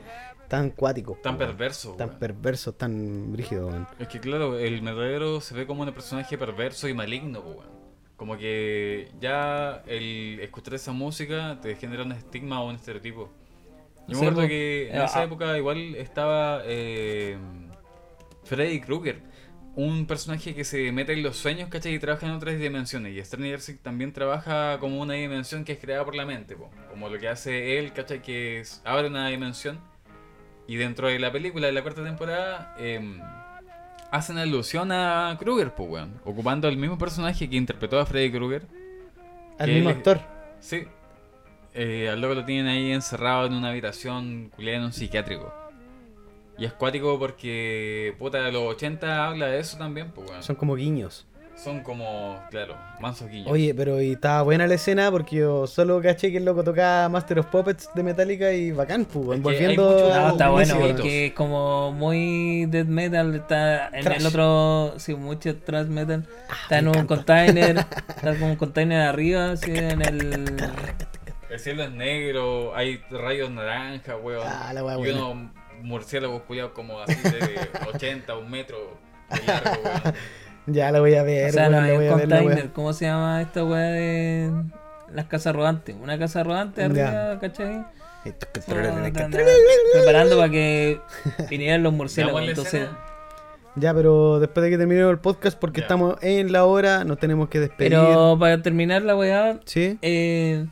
[0.48, 1.20] tan cuáticos.
[1.22, 1.46] Tan weón.
[1.50, 1.94] perverso.
[1.96, 2.18] Tan weón.
[2.20, 3.86] perversos, tan brígidos, weón.
[3.98, 7.78] Es que claro, el metalero se ve como un personaje perverso y maligno, weón.
[8.16, 13.30] Como que ya el escuchar esa música te genera un estigma o un estereotipo.
[14.08, 15.24] Yo Sí, me acuerdo que en Eh, esa ah.
[15.24, 17.36] época igual estaba eh,
[18.44, 19.20] Freddy Krueger,
[19.76, 21.94] un personaje que se mete en los sueños, ¿cachai?
[21.94, 23.14] Y trabaja en otras dimensiones.
[23.16, 26.70] Y Stranger Things también trabaja como una dimensión que es creada por la mente, po.
[26.90, 28.20] como lo que hace él, ¿cachai?
[28.22, 29.78] Que es- abre una dimensión.
[30.68, 33.20] Y dentro de la película de la cuarta temporada em,
[34.10, 36.20] hacen alusión a Krueger, pues, weón.
[36.24, 38.66] Ocupando el mismo personaje que interpretó a Freddy Krueger.
[39.58, 40.20] Al mismo él- actor.
[40.60, 40.84] Sí.
[41.74, 45.54] Eh, al loco lo tienen ahí encerrado en una habitación culiada en un psiquiátrico.
[46.58, 50.42] Y es cuático porque, puta, de los 80 habla de eso también, pues, weón.
[50.42, 51.26] Son como guiños.
[51.62, 53.50] Son como, claro, mansos guiños.
[53.50, 57.08] Oye, pero y estaba buena la escena porque yo solo caché que el loco tocaba
[57.08, 60.18] Master of Puppets de Metallica y bacán, pues, weón, Es que hay volviendo mucho- a
[60.20, 65.56] No, está bueno, porque es como muy death metal, está en el otro, sí, mucho
[65.56, 66.24] thrash metal,
[66.62, 67.16] está en un encanta.
[67.16, 67.76] container,
[68.08, 70.56] está como un container arriba, así en el...
[71.50, 74.46] El cielo es negro, hay rayos naranja, weón.
[74.46, 75.24] Ah, la y buena.
[75.26, 75.50] unos
[75.82, 77.58] murciélagos culiados como así de
[77.94, 78.76] 80, un metro
[79.30, 80.14] de largo, weón.
[80.70, 83.40] Ya la voy a ver, O sea, no voy un a ver ¿cómo se llama
[83.42, 84.52] esta weá de
[85.12, 85.96] las casas rodantes?
[86.00, 87.38] Una casa rodante arriba, Ya.
[87.40, 87.84] ¿cachai?
[88.24, 88.46] Esto-
[89.92, 91.00] Preparando para que
[91.48, 92.88] vinieran los murciélagos, entonces...
[93.76, 95.84] Ya, pero después de que terminemos el podcast, porque Ya.
[95.84, 97.92] estamos en la hora, nos tenemos que despedir.
[97.92, 99.98] Pero para terminar la weá, ¿Sí?
[100.02, 100.66] Eh,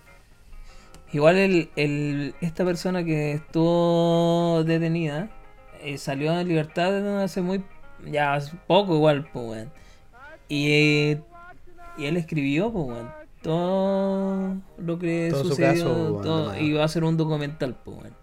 [1.13, 5.31] igual el, el- esta persona que estuvo detenida
[5.83, 7.63] eh, salió en libertad hace muy
[8.05, 9.71] ya hace poco igual pues weón.
[10.49, 11.23] Y eh,
[11.99, 13.11] y él escribió pues weón,
[13.43, 17.97] todo lo que Todo su sucedió caso, todo, y va a ser un documental pues
[17.99, 18.15] weón.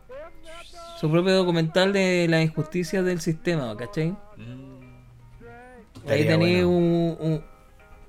[0.99, 4.11] su propio documental de la injusticia del sistema ¿cachai?
[4.37, 6.09] Mm.
[6.09, 6.69] ahí tenéis bueno.
[6.69, 7.43] un, un,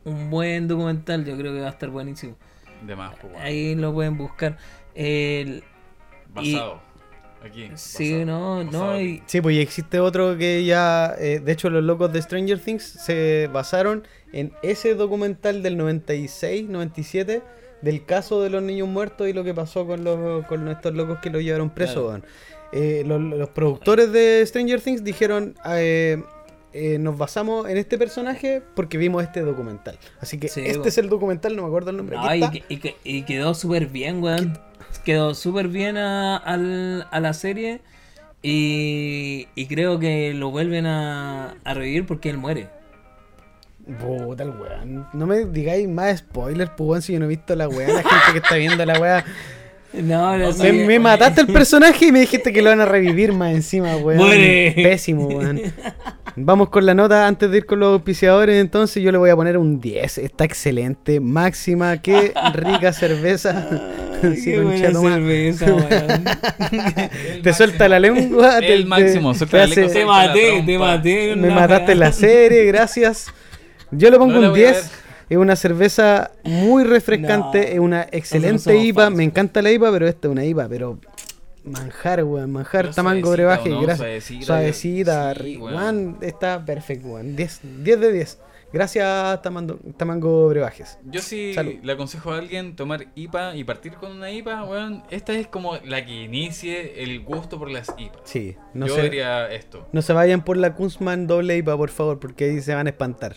[0.05, 2.37] un buen documental yo creo que va a estar buenísimo
[2.83, 3.33] De más, pues.
[3.39, 4.59] Ahí lo pueden buscar.
[4.95, 5.65] El,
[6.29, 6.81] Basado.
[7.45, 7.71] Aquí.
[7.75, 11.85] sí, no, no, y, Sí, pues y existe otro que ya, eh, de hecho los
[11.85, 17.43] locos de Stranger Things se basaron en ese documental del 96, 97,
[17.83, 21.19] del caso de los niños muertos y lo que pasó con, los, con estos locos
[21.21, 22.09] que lo llevaron preso.
[22.09, 22.25] Claro.
[22.73, 26.21] Eh, los, los productores de Stranger Things dijeron, eh,
[26.77, 29.97] eh, nos basamos en este personaje porque vimos este documental.
[30.21, 32.17] Así que Sí, este es el documental, no me acuerdo el nombre.
[32.17, 32.35] no,
[33.05, 34.59] y, quedó súper bien, weón.
[35.05, 37.81] Quedó súper bien a, la serie.
[38.43, 42.69] Y, y creo que lo vuelven a, a revivir porque él muere.
[44.01, 45.07] Puta el weón.
[45.13, 47.87] No me digáis más spoilers, pues weón, si yo no he visto la weá.
[47.87, 49.25] La gente que está viendo la weá.
[50.03, 53.33] No, no Me, me mataste el personaje y me dijiste que lo van a revivir
[53.33, 54.19] más encima, weón.
[54.19, 54.73] Muere.
[54.77, 55.61] Pésimo, weón.
[56.37, 58.61] Vamos con la nota antes de ir con los auspiciadores.
[58.61, 60.19] Entonces yo le voy a poner un 10.
[60.19, 61.21] Está excelente.
[61.21, 61.97] Máxima.
[62.03, 63.69] Qué rica cerveza.
[64.23, 66.25] Ay, Sí, qué buena cerveza, weón.
[67.43, 68.59] Te suelta la lengua.
[68.59, 71.37] te- El te- máximo, te suelta la lengua, Te maté, te maté.
[71.37, 73.27] Me mataste en la serie, gracias.
[73.91, 74.91] Yo le pongo No un voy a 10.
[75.35, 79.05] Es una cerveza muy refrescante, No, es una excelente IPA.
[79.07, 79.17] fans.
[79.17, 80.99] Me encanta la IPA, pero esta es una IPA, pero
[81.65, 82.53] manjar, weón.
[82.53, 83.71] Manjar, Pero tamango, brebaje.
[83.73, 83.81] ¿o no?
[83.83, 83.99] Gracias.
[83.99, 86.19] Suavecita, Suavecita, sí, weón.
[86.21, 87.35] está perfecto, weón.
[87.35, 88.39] 10, 10 de 10.
[88.73, 90.99] Gracias, Tamando- Tamango Brebajes.
[91.05, 91.75] Yo sí Salud.
[91.83, 95.05] le aconsejo a alguien tomar IPA y partir con una IPA, weón.
[95.11, 98.19] Esta es como la que inicie el gusto por las IPA.
[98.25, 99.87] Sí, no Yo se, diría esto.
[99.93, 102.91] no se vayan por la Kunzman doble IPA, por favor, porque ahí se van a
[102.91, 103.37] espantar.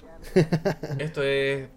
[0.97, 1.67] Esto es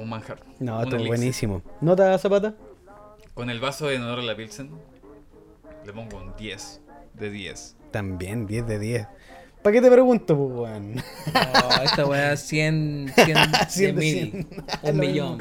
[0.00, 0.40] un manjar.
[0.60, 1.08] No, Un esto es elixir.
[1.08, 1.62] buenísimo.
[1.80, 2.54] ¿Nota, Zapata?
[3.34, 4.70] Con el vaso de honor a la Pilsen
[5.84, 6.80] le pongo un 10
[7.14, 7.76] de 10.
[7.90, 9.06] También, 10 de 10.
[9.64, 10.94] ¿Para qué te pregunto, pues, weón?
[10.96, 13.36] No, esta weá 100, 100,
[13.68, 14.48] 100 de mil, 100.
[14.82, 15.38] un millón.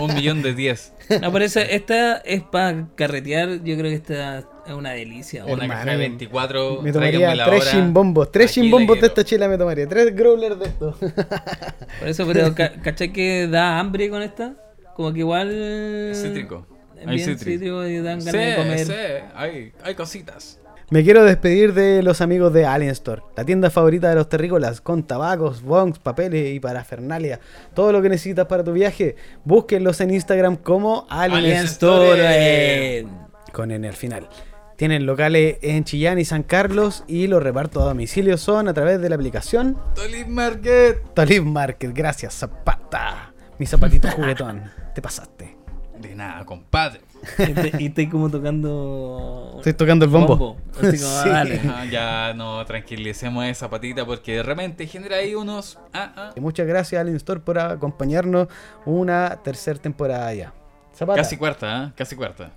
[0.00, 0.92] Un millón de 10.
[1.22, 3.62] No, por eso esta es para carretear.
[3.62, 5.44] Yo creo que esta es una delicia.
[5.44, 6.82] Una Hermano, caja de 24.
[6.82, 8.32] Me tomaría la tres chimbombos.
[8.32, 9.86] Tres chimbombos de esta chela me tomaría.
[9.88, 10.96] Tres growlers de esto.
[12.00, 14.54] Por eso, pero ca- ¿cachai que da hambre con esta?
[14.96, 16.10] Como que igual.
[16.16, 16.66] Cítrico.
[17.00, 17.50] es Hay Bien cítrico.
[17.60, 18.86] cítrico y dan ganas Sí, de comer.
[18.86, 18.92] sí,
[19.36, 20.58] hay, hay cositas.
[20.90, 24.80] Me quiero despedir de los amigos de Alien Store, la tienda favorita de los terrícolas,
[24.80, 27.40] con tabacos, bongs, papeles y parafernalia.
[27.74, 33.06] Todo lo que necesitas para tu viaje, búsquenlos en Instagram como Alien, Alien Store Store.
[33.52, 34.28] con N al final.
[34.76, 39.00] Tienen locales en Chillán y San Carlos y los repartos a domicilio son a través
[39.00, 41.14] de la aplicación Tolip Market.
[41.14, 41.92] Talib Market.
[41.94, 43.32] Gracias, Zapata.
[43.58, 44.62] Mi zapatito juguetón.
[44.94, 45.61] Te pasaste.
[46.02, 47.00] De nada, compadre.
[47.38, 49.54] Y te- y estoy como tocando.
[49.58, 50.56] Estoy tocando el bombo.
[50.72, 51.28] Así como, Sí.
[51.28, 51.60] dale.
[51.68, 55.78] Ah, ya no tranquilicemos esa patita porque de repente genera ahí unos.
[55.92, 56.30] Ah, ah.
[56.36, 58.48] Y muchas gracias Alien Store por acompañarnos
[58.84, 60.52] una tercera temporada ya.
[60.94, 61.92] Zapata, Casi cuarta, ¿eh?
[61.96, 62.50] Casi cuarta.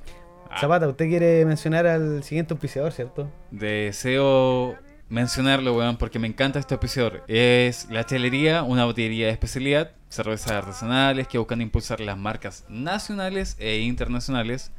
[0.50, 3.30] Ah, Zapata, usted quiere mencionar al siguiente auspiciador, ¿cierto?
[3.52, 4.76] Deseo
[5.08, 7.24] mencionarlo, weón, porque me encanta este auspiciador.
[7.28, 13.56] Es la chelería, una botillería de especialidad, cervezas artesanales que buscan impulsar las marcas nacionales
[13.60, 14.72] e internacionales.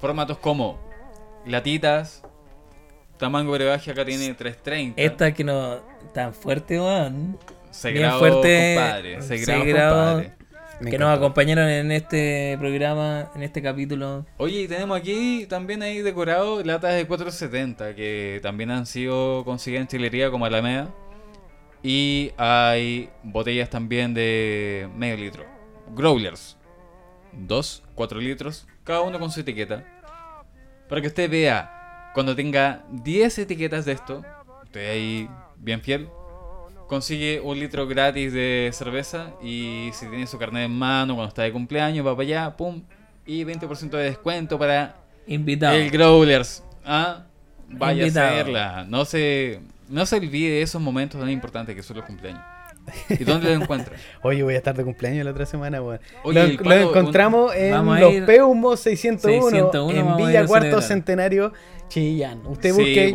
[0.00, 0.78] Formatos como
[1.46, 2.22] latitas,
[3.18, 5.00] tamango brebaje acá tiene 330.
[5.00, 5.80] Esta que no.
[6.12, 7.38] tan fuerte, weón.
[7.70, 9.22] Se bien grabó, fuerte, compadre.
[9.22, 10.12] Se se grabó, grabó.
[10.12, 10.38] compadre.
[10.80, 14.24] Me que nos acompañaron en este programa, en este capítulo.
[14.36, 19.82] Oye, y tenemos aquí también ahí decorado latas de 470 que también han sido conseguidas
[19.82, 20.88] en chilería como Alameda.
[21.82, 25.44] Y hay botellas también de medio litro.
[25.94, 26.58] Growlers.
[27.32, 29.84] 2, 4 litros, cada uno con su etiqueta.
[30.88, 34.24] Para que usted vea, cuando tenga 10 etiquetas de esto,
[34.64, 36.08] usted ahí bien fiel,
[36.86, 41.42] consigue un litro gratis de cerveza y si tiene su carnet en mano cuando está
[41.42, 42.82] de cumpleaños, va para allá, pum,
[43.26, 44.96] y 20% de descuento para
[45.26, 45.76] Invitado.
[45.76, 46.64] el Growlers.
[46.84, 47.24] ¿Ah?
[47.68, 48.26] Vaya Invitado.
[48.26, 48.86] a hacerla.
[48.88, 52.42] No se, no se olvide de esos momentos tan importantes que son los cumpleaños.
[53.10, 53.96] ¿Y dónde lo encuentra?
[54.22, 56.00] Oye, voy a estar de cumpleaños la otra semana, weón.
[56.22, 60.80] Oye, Lo, encontramos en los Peumos 601, 601 en Villa Cuarto.
[60.80, 61.52] Centenario,
[61.88, 62.40] Chillán.
[62.46, 63.14] Usted busque.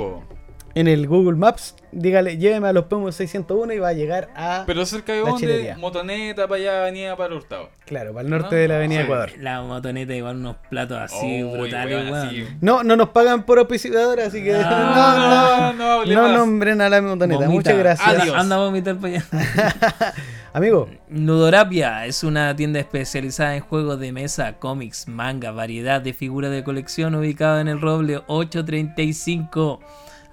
[0.75, 4.63] En el Google Maps, dígale, lléveme a los Peumos 601 y va a llegar a,
[4.65, 5.39] Pero cerca de La dónde?
[5.45, 5.77] chilería.
[5.77, 7.69] Motoneta para allá, avenida para Hurtado.
[7.85, 9.05] claro, para el norte No, de la Avenida sí.
[9.05, 9.31] Ecuador.
[9.39, 12.27] La motoneta igual unos platos así Uy, brutales, weón, weón.
[12.27, 12.47] así.
[12.61, 16.81] No, no nos pagan por auspiciador, así que No, no, no, no, no no nombren
[16.81, 17.45] a la motoneta.
[17.45, 17.51] Vomita.
[17.53, 18.07] Muchas gracias.
[18.21, 18.35] Adiós.
[18.35, 19.23] Anda a vomitar para allá.
[20.53, 26.51] Amigo, Nudorapia es una tienda especializada en juegos de mesa, cómics, manga, variedad de figuras
[26.51, 29.79] de colección ubicada en el Roble 835.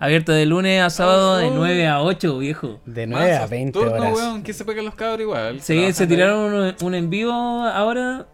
[0.01, 1.55] Abierto de lunes a sábado de Oh.
[1.55, 2.81] 9 a 8, viejo.
[2.87, 4.15] de 9 a Más 20 turno, horas.
[4.15, 5.61] weón, que se pegan los cabros igual.
[5.61, 8.27] Sí, se tiraron un, un en vivo ahora.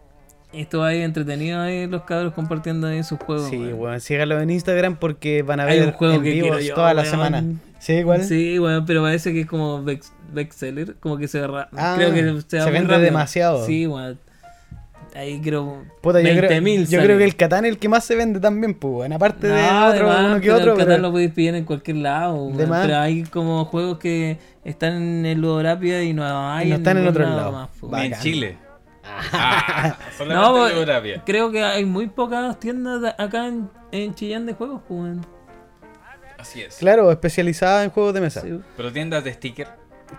[0.52, 3.50] Esto ahí entretenido ahí los cabros compartiendo ahí sus juegos.
[3.50, 3.80] Sí, weón.
[3.80, 6.74] weón, síganlo en Instagram porque van a Hay ver un juego en que vivos yo,
[6.74, 7.10] toda la weón.
[7.10, 7.44] semana.
[7.80, 8.22] ¿Sí, igual?
[8.24, 9.84] Sí, weón, pero parece que es como
[10.32, 13.66] bestseller, como que se Ah, creo que se, se vende demasiado.
[13.66, 14.18] Sí, weón.
[15.16, 17.04] Ahí creo Puta, yo, creo, 20.000 yo sale.
[17.04, 19.12] creo que el Catán es el que más se vende también, pues, weón.
[19.14, 20.72] Aparte de No, otro, además, uno que pero otro.
[20.72, 24.38] el pero- Catán lo podéis pillar en cualquier lado, De pero hay como juegos que
[24.62, 27.52] están en Ludorapia y no hay Y no están en otro lado.
[27.52, 27.68] más.
[27.82, 28.20] Ni en.
[28.20, 28.58] Chile.
[29.04, 34.14] Ah, No, solamente pues, en creo que hay muy pocas tiendas de- acá en, en
[34.14, 35.16] Chillán de juegos, pues.
[36.38, 36.76] Así es.
[36.76, 38.40] Claro, especializada en juegos de mesa.
[38.42, 38.60] Sí.
[38.76, 39.68] Pero tiendas de sticker.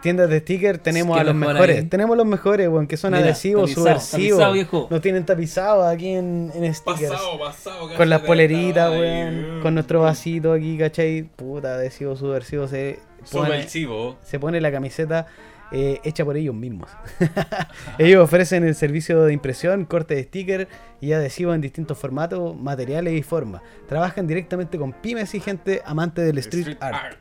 [0.01, 1.77] Tiendas de stickers tenemos a los mejor mejores.
[1.77, 1.85] ahí.
[1.85, 4.39] Tenemos los mejores, weón, que son Mira, adhesivos, tapizado, subversivos.
[4.39, 4.87] tapizado, viejo.
[4.91, 7.11] Nos tienen tapizados aquí en, en stickers.
[7.39, 7.89] pasado.
[7.95, 9.61] Con las poleritas, weón.
[9.61, 11.23] Con nuestro vasito aquí, ¿cachai?
[11.23, 12.67] Puta, adhesivo subversivo.
[12.67, 12.99] Se
[13.31, 14.17] pone, Subversivo.
[14.23, 15.27] se pone la camiseta
[15.71, 16.89] eh, hecha por ellos mismos.
[17.97, 20.67] ellos ofrecen el servicio de impresión, corte de sticker
[21.01, 23.61] y adhesivo en distintos formatos, materiales y formas.
[23.87, 27.17] Trabajan directamente con pymes y gente amante del street, art.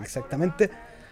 [0.00, 0.70] Exactamente.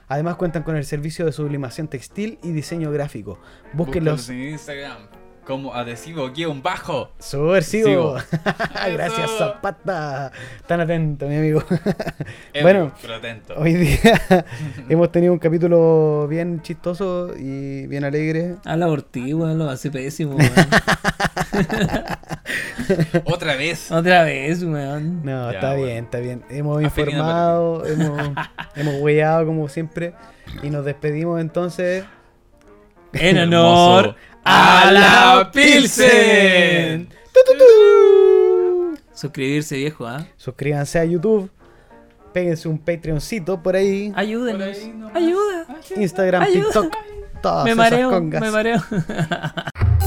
[0.08, 3.38] Además cuentan con el servicio de sublimación textil y diseño gráfico.
[3.74, 4.16] Búsquenlos.
[4.16, 5.17] Búsquenlos en Instagram
[5.48, 7.10] como adhesivo guion bajo.
[7.18, 8.16] Subversivo.
[8.92, 9.30] Gracias.
[9.38, 10.30] Zapata.
[10.66, 11.64] Tan atento, mi amigo.
[12.60, 13.54] Bueno, pero atento.
[13.56, 14.44] hoy día
[14.88, 18.56] hemos tenido un capítulo bien chistoso y bien alegre.
[18.64, 20.50] Habla por ti, weón, lo hace pésimo, weón.
[23.24, 23.90] Otra vez.
[23.90, 25.24] Otra vez, weón.
[25.24, 25.84] No, Ya, está bueno.
[25.84, 26.44] bien, está bien.
[26.50, 28.20] Hemos informado, hemos,
[28.74, 30.12] hemos hueado como siempre.
[30.62, 32.04] Y nos despedimos entonces.
[33.14, 34.16] En honor Hermoso.
[34.50, 37.08] A la Pilsen.
[39.14, 40.26] Suscribirse, viejo, ¿ah?
[40.36, 41.50] Suscríbanse a YouTube.
[42.32, 44.12] Péguense un Patreoncito por ahí.
[44.14, 44.76] Ayúdenos.
[44.76, 45.26] Por ahí.
[45.26, 45.66] Ayuda.
[45.96, 46.64] Instagram, Ayuda.
[46.64, 46.96] TikTok.
[47.42, 48.40] Todas Me esas mareo, congas.
[48.40, 48.82] me mareo.